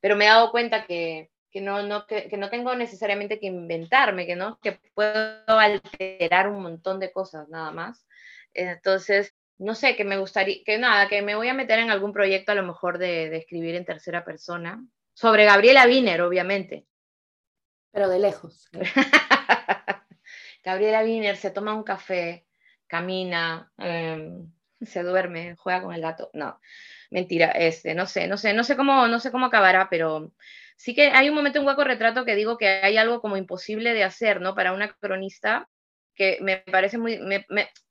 pero 0.00 0.16
me 0.16 0.24
he 0.24 0.28
dado 0.28 0.50
cuenta 0.50 0.86
que, 0.86 1.30
que 1.50 1.60
no, 1.60 1.82
no, 1.82 2.06
que, 2.06 2.28
no 2.38 2.48
tengo 2.48 2.74
necesariamente 2.74 3.38
que 3.38 3.46
inventarme, 3.46 4.26
que, 4.26 4.36
¿no? 4.36 4.58
que 4.62 4.80
puedo 4.94 5.42
alterar 5.46 6.48
un 6.48 6.62
montón 6.62 7.00
de 7.00 7.12
cosas 7.12 7.48
nada 7.48 7.70
más. 7.70 8.06
Entonces, 8.54 9.34
no 9.58 9.74
sé, 9.74 9.94
que 9.94 10.04
me 10.04 10.16
gustaría, 10.16 10.64
que 10.64 10.78
nada, 10.78 11.08
que 11.08 11.22
me 11.22 11.34
voy 11.34 11.48
a 11.48 11.54
meter 11.54 11.78
en 11.80 11.90
algún 11.90 12.12
proyecto 12.12 12.52
a 12.52 12.54
lo 12.54 12.62
mejor 12.62 12.98
de, 12.98 13.28
de 13.28 13.36
escribir 13.36 13.74
en 13.74 13.84
tercera 13.84 14.24
persona, 14.24 14.82
sobre 15.12 15.44
Gabriela 15.44 15.84
Wiener, 15.86 16.22
obviamente, 16.22 16.86
Pero 17.92 18.08
de 18.08 18.20
lejos. 18.20 18.70
Gabriela 20.62 21.02
Wiener 21.02 21.36
se 21.36 21.50
toma 21.50 21.74
un 21.74 21.82
café, 21.82 22.46
camina, 22.86 23.72
em, 23.78 24.52
se 24.80 25.02
duerme, 25.02 25.56
juega 25.56 25.82
con 25.82 25.94
el 25.94 26.00
gato. 26.00 26.30
No, 26.34 26.60
mentira, 27.10 27.50
este, 27.50 27.94
no 27.94 28.06
sé, 28.06 28.26
no 28.26 28.36
sé, 28.36 28.52
no 28.54 28.64
sé 28.64 28.76
cómo, 28.76 29.06
no 29.08 29.20
sé 29.20 29.30
cómo 29.30 29.46
acabará, 29.46 29.88
pero 29.90 30.32
sí 30.76 30.94
que 30.94 31.10
hay 31.10 31.28
un 31.28 31.34
momento 31.34 31.58
en 31.58 31.64
Guaco 31.64 31.84
Retrato 31.84 32.24
que 32.24 32.34
digo 32.34 32.56
que 32.58 32.68
hay 32.68 32.96
algo 32.96 33.20
como 33.20 33.36
imposible 33.36 33.94
de 33.94 34.04
hacer, 34.04 34.40
¿no? 34.40 34.54
Para 34.54 34.72
una 34.72 34.92
cronista 34.94 35.68
que 36.14 36.38
me 36.42 36.58
parece 36.58 36.98
muy, 36.98 37.18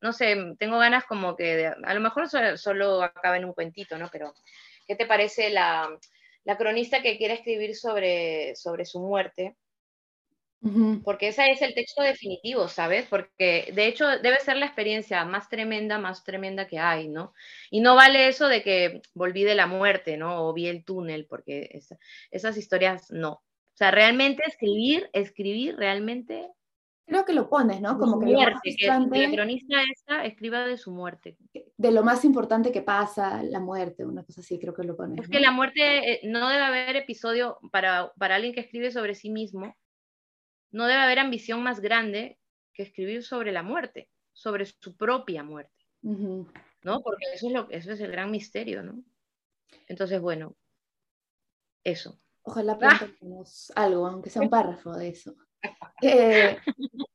no 0.02 0.14
sé, 0.14 0.38
tengo 0.60 0.78
ganas 0.78 1.06
como 1.06 1.36
que, 1.36 1.66
a 1.68 1.94
lo 1.94 2.00
mejor 2.00 2.30
solo, 2.58 3.02
acaba 3.02 3.38
en 3.38 3.46
un 3.46 3.54
cuentito, 3.54 3.98
¿no? 3.98 4.10
Pero, 4.12 4.34
¿qué 4.88 4.96
te 4.96 5.08
parece 5.08 5.50
la, 5.50 5.90
la 6.44 6.58
cronista 6.58 7.02
que 7.02 7.18
quiere 7.18 7.36
escribir 7.36 7.76
sobre, 7.76 8.56
sobre 8.56 8.86
su 8.86 9.00
muerte? 9.00 9.56
Porque 11.06 11.30
ese 11.30 11.52
es 11.52 11.62
el 11.62 11.74
texto 11.74 12.04
definitivo, 12.04 12.68
¿sabes? 12.68 13.06
Porque 13.06 13.72
de 13.74 13.88
hecho 13.88 14.06
debe 14.08 14.40
ser 14.42 14.58
la 14.58 14.66
experiencia 14.66 15.24
más 15.24 15.48
tremenda, 15.48 15.98
más 16.00 16.26
tremenda 16.26 16.68
que 16.68 16.80
hay, 16.80 17.08
¿no? 17.08 17.34
Y 17.72 17.80
no 17.80 17.96
vale 17.96 18.28
eso 18.28 18.48
de 18.48 18.62
que 18.62 19.02
volví 19.14 19.44
de 19.44 19.56
la 19.56 19.68
muerte, 19.68 20.18
¿no? 20.18 20.44
O 20.46 20.54
vi 20.54 20.68
el 20.68 20.84
túnel, 20.84 21.26
porque 21.28 21.82
esas 22.30 22.58
historias 22.58 23.10
no. 23.10 23.32
O 23.32 23.78
sea, 23.80 23.92
realmente 23.92 24.44
escribir, 24.46 25.10
escribir 25.14 25.78
realmente... 25.78 26.50
Creo 27.06 27.24
que 27.24 27.34
lo 27.34 27.50
pones, 27.50 27.80
¿no? 27.80 27.98
Como 27.98 28.20
que, 28.20 28.26
muerte, 28.26 28.76
que 28.78 28.86
la 28.86 29.32
cronista 29.32 29.78
esta 29.92 30.26
escriba 30.26 30.68
de 30.68 30.78
su 30.78 30.92
muerte. 30.92 31.38
De 31.78 31.92
lo 31.92 32.04
más 32.04 32.26
importante 32.26 32.72
que 32.72 32.82
pasa, 32.82 33.42
la 33.42 33.62
muerte, 33.62 34.06
una 34.06 34.24
cosa 34.24 34.42
así, 34.42 34.60
creo 34.60 34.74
que 34.74 34.84
lo 34.84 34.98
pones. 34.98 35.22
Es 35.22 35.30
que 35.30 35.40
la 35.40 35.52
muerte, 35.52 36.12
eh, 36.12 36.20
no 36.26 36.50
debe 36.50 36.62
haber 36.62 36.98
episodio 36.98 37.58
para, 37.72 38.12
para 38.20 38.36
alguien 38.36 38.54
que 38.54 38.60
escribe 38.60 38.92
sobre 38.92 39.16
sí 39.16 39.30
mismo, 39.32 39.74
no 40.72 40.86
debe 40.86 41.02
haber 41.02 41.20
ambición 41.20 41.64
más 41.64 41.80
grande 41.80 42.40
que 42.74 42.84
escribir 42.84 43.24
sobre 43.24 43.52
la 43.52 43.64
muerte, 43.64 44.10
sobre 44.34 44.66
su 44.66 44.96
propia 44.96 45.44
muerte, 45.44 45.86
¿no? 46.02 47.02
Porque 47.02 47.26
eso 47.34 47.48
es, 47.48 47.54
lo, 47.54 47.70
eso 47.70 47.92
es 47.92 48.00
el 48.00 48.12
gran 48.12 48.32
misterio, 48.32 48.84
¿no? 48.84 49.04
Entonces, 49.88 50.22
bueno, 50.22 50.56
eso. 51.84 52.20
Ojalá 52.44 52.78
pronto 52.78 53.06
¡Ah! 53.76 53.84
algo, 53.84 54.08
aunque 54.08 54.30
sea 54.30 54.42
un 54.42 54.50
párrafo 54.50 54.94
de 54.94 55.10
eso. 55.10 55.36
Eh, 56.02 56.58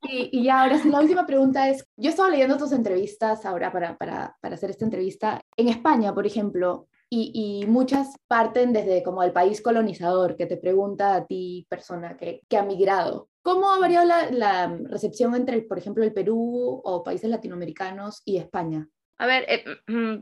y, 0.03 0.43
y, 0.43 0.49
ahora 0.51 0.79
sí, 0.79 0.91
la 0.91 1.01
última 1.01 1.27
pregunta 1.27 1.69
es, 1.71 1.87
yo 1.97 2.11
estaba 2.11 2.29
leyendo 2.29 2.59
tus 2.59 2.73
entrevistas 2.73 3.47
ahora 3.47 3.73
para, 3.73 3.97
para, 3.97 4.37
para 4.41 4.55
hacer 4.55 4.71
esta 4.71 4.85
entrevista. 4.85 5.41
En 5.57 5.69
España, 5.69 6.15
por 6.15 6.27
ejemplo, 6.27 6.89
y, 7.09 7.65
muchas 7.69 8.17
parten 8.27 8.73
desde 8.73 9.03
como 9.03 9.23
el 9.23 9.33
país 9.33 9.63
colonizador, 9.63 10.37
que 10.37 10.47
te 10.47 10.57
pregunta 10.57 11.15
a 11.15 11.27
ti, 11.27 11.67
persona 11.69 12.17
que, 12.17 12.43
que 12.49 12.57
ha 12.57 12.65
migrado. 12.65 13.29
¿Cómo 13.45 13.70
ha 13.70 13.78
variado 13.78 14.07
la, 14.07 14.30
la, 14.30 14.74
recepción 14.88 15.34
entre, 15.34 15.61
por 15.61 15.76
ejemplo, 15.76 16.03
el 16.03 16.14
Perú 16.14 16.80
o 16.82 17.05
países 17.05 17.28
latinoamericanos 17.28 18.22
y 18.24 18.38
España? 18.38 18.88
A 19.18 19.26
ver, 19.26 19.45
eh, 19.49 19.64
mm, 19.86 20.14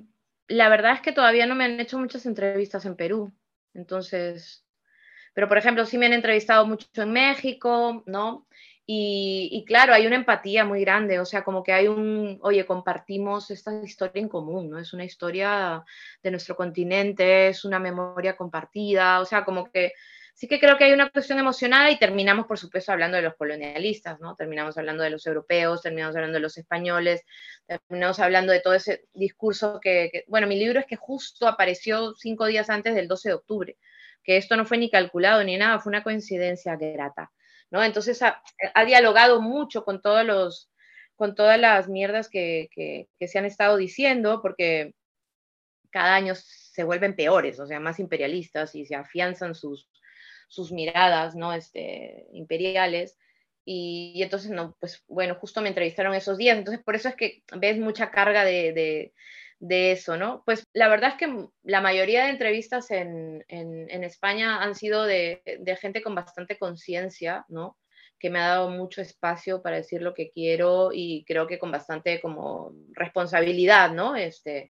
la 0.48 0.68
verdad 0.68 0.94
es 0.94 1.02
que 1.02 1.12
todavía 1.12 1.46
no 1.46 1.54
me 1.54 1.64
han 1.64 1.78
hecho 1.78 2.00
muchas 2.00 2.26
entrevistas 2.26 2.84
en 2.84 2.96
Perú, 2.96 3.32
entonces, 3.74 4.66
pero 5.34 5.46
por 5.46 5.56
ejemplo, 5.56 5.86
sí 5.86 5.98
me 5.98 6.06
han 6.06 6.14
entrevistado 6.14 6.66
mucho 6.66 6.88
en 6.96 7.12
México, 7.12 8.02
¿no? 8.06 8.48
Y, 8.84 9.64
claro, 9.68 9.94
hay 9.94 10.08
una 10.08 10.16
empatía 10.16 10.64
muy 10.64 10.80
grande, 10.80 11.20
o 11.20 11.24
sea, 11.24 11.44
como 11.44 11.62
que 11.62 11.72
hay 11.72 11.86
un, 11.86 12.40
oye, 12.42 12.66
compartimos 12.66 13.52
esta 13.52 13.72
historia 13.84 14.20
en 14.20 14.28
común, 14.28 14.68
¿no? 14.68 14.78
Es 14.80 14.92
una 14.92 15.04
historia 15.04 15.84
de 16.24 16.30
nuestro 16.32 16.56
continente, 16.56 17.48
es 17.48 17.64
una 17.64 17.78
memoria 17.78 18.36
compartida, 18.36 19.20
o 19.20 19.24
sea, 19.24 19.44
como 19.44 19.70
que 19.70 19.92
sí 20.32 20.48
que 20.48 20.58
creo 20.58 20.76
que 20.76 20.84
hay 20.84 20.92
una 20.92 21.10
cuestión 21.10 21.38
emocionada 21.38 21.90
y 21.90 21.98
terminamos, 21.98 22.46
por 22.46 22.58
supuesto, 22.58 22.92
hablando 22.92 23.16
de 23.16 23.22
los 23.22 23.34
colonialistas, 23.36 24.20
¿no? 24.20 24.34
Terminamos 24.34 24.76
hablando 24.78 25.02
de 25.02 25.10
los 25.10 25.26
europeos, 25.26 25.82
terminamos 25.82 26.16
hablando 26.16 26.36
de 26.36 26.42
los 26.42 26.58
españoles, 26.58 27.22
terminamos 27.66 28.18
hablando 28.18 28.52
de 28.52 28.60
todo 28.60 28.74
ese 28.74 29.04
discurso 29.12 29.80
que, 29.80 30.10
que 30.12 30.24
bueno, 30.28 30.46
mi 30.46 30.58
libro 30.58 30.80
es 30.80 30.86
que 30.86 30.96
justo 30.96 31.46
apareció 31.46 32.14
cinco 32.14 32.46
días 32.46 32.70
antes 32.70 32.94
del 32.94 33.08
12 33.08 33.28
de 33.28 33.34
octubre, 33.34 33.76
que 34.24 34.36
esto 34.36 34.56
no 34.56 34.64
fue 34.64 34.78
ni 34.78 34.90
calculado 34.90 35.44
ni 35.44 35.56
nada, 35.56 35.80
fue 35.80 35.90
una 35.90 36.02
coincidencia 36.02 36.76
grata. 36.76 37.30
¿no? 37.72 37.82
Entonces 37.82 38.22
ha, 38.22 38.84
dialogado 38.84 39.40
mucho 39.40 39.82
con 39.82 40.02
todos 40.02 40.24
los, 40.24 40.70
con 41.16 41.34
todas 41.34 41.58
las 41.58 41.88
mierdas 41.88 42.28
que, 42.28 42.68
se 43.18 43.38
han 43.38 43.46
estado 43.46 43.78
diciendo, 43.78 44.40
porque 44.42 44.94
cada 45.90 46.14
año 46.14 46.34
se 46.36 46.84
vuelven 46.84 47.16
peores, 47.16 47.58
o 47.58 47.66
sea, 47.66 47.80
más 47.80 47.98
imperialistas 47.98 48.74
y 48.74 48.84
se 48.84 48.94
afianzan 48.94 49.54
sus, 49.54 49.88
sus 50.52 50.70
miradas, 50.70 51.34
¿no? 51.34 51.54
Este, 51.54 52.26
imperiales. 52.32 53.18
Y, 53.64 54.20
entonces, 54.22 54.50
no, 54.50 54.76
pues 54.78 55.02
bueno, 55.08 55.36
justo 55.36 55.62
me 55.62 55.68
entrevistaron 55.68 56.14
esos 56.14 56.36
días, 56.36 56.58
entonces 56.58 56.84
por 56.84 56.94
eso 56.94 57.08
es 57.08 57.16
que 57.16 57.42
ves 57.56 57.78
mucha 57.78 58.10
carga 58.10 58.44
de, 58.44 59.12
de 59.60 59.92
eso, 59.92 60.16
¿no? 60.18 60.42
Pues 60.44 60.66
la 60.74 60.88
verdad 60.88 61.10
es 61.10 61.16
que 61.16 61.48
la 61.62 61.80
mayoría 61.80 62.24
de 62.24 62.30
entrevistas 62.30 62.90
en, 62.90 63.44
España 63.48 64.60
han 64.60 64.74
sido 64.74 65.04
de, 65.04 65.40
gente 65.80 66.02
con 66.02 66.14
bastante 66.14 66.58
conciencia, 66.58 67.46
¿no? 67.48 67.78
Que 68.18 68.28
me 68.28 68.40
ha 68.40 68.48
dado 68.48 68.70
mucho 68.70 69.00
espacio 69.00 69.62
para 69.62 69.76
decir 69.76 70.02
lo 70.02 70.12
que 70.12 70.30
quiero 70.32 70.90
y 70.92 71.24
creo 71.26 71.46
que 71.46 71.58
con 71.58 71.70
bastante 71.70 72.20
como 72.20 72.74
responsabilidad, 72.90 73.92
¿no? 73.92 74.16
Este, 74.16 74.72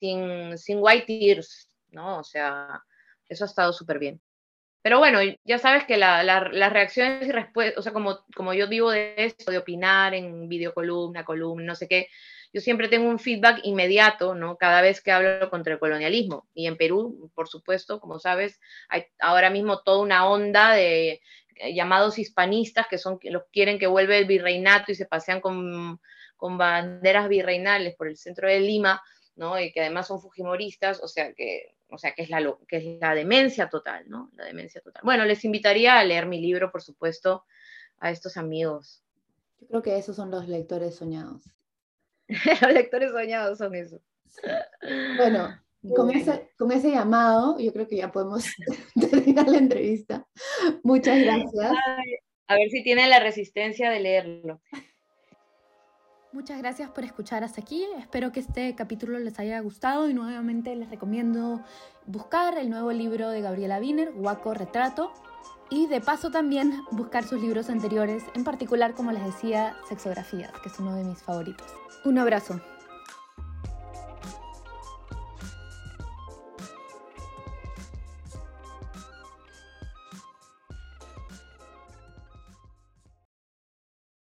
sin, 0.00 0.58
sin 0.58 0.78
white 0.80 1.06
tears, 1.06 1.70
¿no? 1.92 2.18
O 2.18 2.24
sea, 2.24 2.82
eso 3.28 3.44
ha 3.44 3.46
estado 3.46 3.72
súper 3.72 4.00
bien. 4.00 4.20
Pero 4.84 4.98
bueno, 4.98 5.18
ya 5.44 5.58
sabes 5.58 5.84
que 5.86 5.96
las 5.96 6.72
reacciones 6.72 7.26
y 7.26 7.32
respuestas, 7.32 7.78
o 7.78 7.82
sea, 7.82 7.94
como, 7.94 8.18
como 8.36 8.52
yo 8.52 8.68
vivo 8.68 8.90
de 8.90 9.14
esto, 9.16 9.50
de 9.50 9.56
opinar 9.56 10.12
en 10.12 10.46
videocolumna, 10.46 11.24
columna, 11.24 11.64
no 11.64 11.74
sé 11.74 11.88
qué, 11.88 12.08
yo 12.52 12.60
siempre 12.60 12.88
tengo 12.88 13.08
un 13.08 13.18
feedback 13.18 13.60
inmediato, 13.62 14.34
¿no? 14.34 14.58
Cada 14.58 14.82
vez 14.82 15.00
que 15.00 15.10
hablo 15.10 15.48
contra 15.48 15.72
el 15.72 15.78
colonialismo. 15.78 16.46
Y 16.52 16.66
en 16.66 16.76
Perú, 16.76 17.30
por 17.34 17.48
supuesto, 17.48 17.98
como 17.98 18.18
sabes, 18.18 18.60
hay 18.90 19.06
ahora 19.20 19.48
mismo 19.48 19.80
toda 19.80 20.02
una 20.02 20.28
onda 20.28 20.74
de 20.74 21.22
eh, 21.56 21.74
llamados 21.74 22.18
hispanistas 22.18 22.86
que 22.86 22.98
son 22.98 23.18
los 23.22 23.44
quieren 23.50 23.78
que 23.78 23.86
vuelva 23.86 24.16
el 24.16 24.26
virreinato 24.26 24.92
y 24.92 24.96
se 24.96 25.06
pasean 25.06 25.40
con, 25.40 25.98
con 26.36 26.58
banderas 26.58 27.30
virreinales 27.30 27.94
por 27.96 28.06
el 28.06 28.18
centro 28.18 28.48
de 28.48 28.60
Lima, 28.60 29.00
¿no? 29.34 29.58
Y 29.58 29.72
que 29.72 29.80
además 29.80 30.08
son 30.08 30.20
fujimoristas, 30.20 31.02
o 31.02 31.08
sea 31.08 31.32
que, 31.32 31.73
o 31.88 31.98
sea 31.98 32.12
que 32.12 32.22
es 32.22 32.30
la 32.30 32.56
que 32.68 32.76
es 32.76 33.00
la 33.00 33.14
demencia 33.14 33.68
total, 33.68 34.08
¿no? 34.08 34.30
La 34.34 34.44
demencia 34.44 34.80
total. 34.80 35.02
Bueno, 35.04 35.24
les 35.24 35.44
invitaría 35.44 35.98
a 35.98 36.04
leer 36.04 36.26
mi 36.26 36.40
libro, 36.40 36.70
por 36.70 36.82
supuesto, 36.82 37.44
a 37.98 38.10
estos 38.10 38.36
amigos. 38.36 39.02
Yo 39.60 39.68
creo 39.68 39.82
que 39.82 39.98
esos 39.98 40.16
son 40.16 40.30
los 40.30 40.48
lectores 40.48 40.96
soñados. 40.96 41.44
Los 42.62 42.72
lectores 42.72 43.12
soñados 43.12 43.58
son 43.58 43.74
eso. 43.74 44.00
Bueno, 45.16 45.60
con 45.94 46.10
ese, 46.10 46.50
con 46.56 46.72
ese 46.72 46.90
llamado, 46.90 47.58
yo 47.58 47.72
creo 47.72 47.86
que 47.86 47.96
ya 47.96 48.10
podemos 48.10 48.46
terminar 49.10 49.48
la 49.48 49.58
entrevista. 49.58 50.26
Muchas 50.82 51.18
gracias. 51.20 51.72
a 52.46 52.54
ver 52.54 52.70
si 52.70 52.82
tiene 52.82 53.06
la 53.08 53.20
resistencia 53.20 53.90
de 53.90 54.00
leerlo. 54.00 54.62
Muchas 56.34 56.58
gracias 56.58 56.90
por 56.90 57.04
escuchar 57.04 57.44
hasta 57.44 57.60
aquí. 57.60 57.86
Espero 57.96 58.32
que 58.32 58.40
este 58.40 58.74
capítulo 58.74 59.20
les 59.20 59.38
haya 59.38 59.60
gustado 59.60 60.08
y 60.10 60.14
nuevamente 60.14 60.74
les 60.74 60.90
recomiendo 60.90 61.62
buscar 62.06 62.58
el 62.58 62.70
nuevo 62.70 62.90
libro 62.90 63.30
de 63.30 63.40
Gabriela 63.40 63.78
Wiener, 63.78 64.10
Guaco 64.12 64.52
Retrato, 64.52 65.12
y 65.70 65.86
de 65.86 66.00
paso 66.00 66.32
también 66.32 66.82
buscar 66.90 67.22
sus 67.22 67.40
libros 67.40 67.70
anteriores, 67.70 68.24
en 68.34 68.42
particular, 68.42 68.94
como 68.94 69.12
les 69.12 69.24
decía, 69.24 69.76
Sexografías, 69.88 70.50
que 70.60 70.70
es 70.70 70.78
uno 70.80 70.96
de 70.96 71.04
mis 71.04 71.22
favoritos. 71.22 71.68
Un 72.04 72.18
abrazo. 72.18 72.60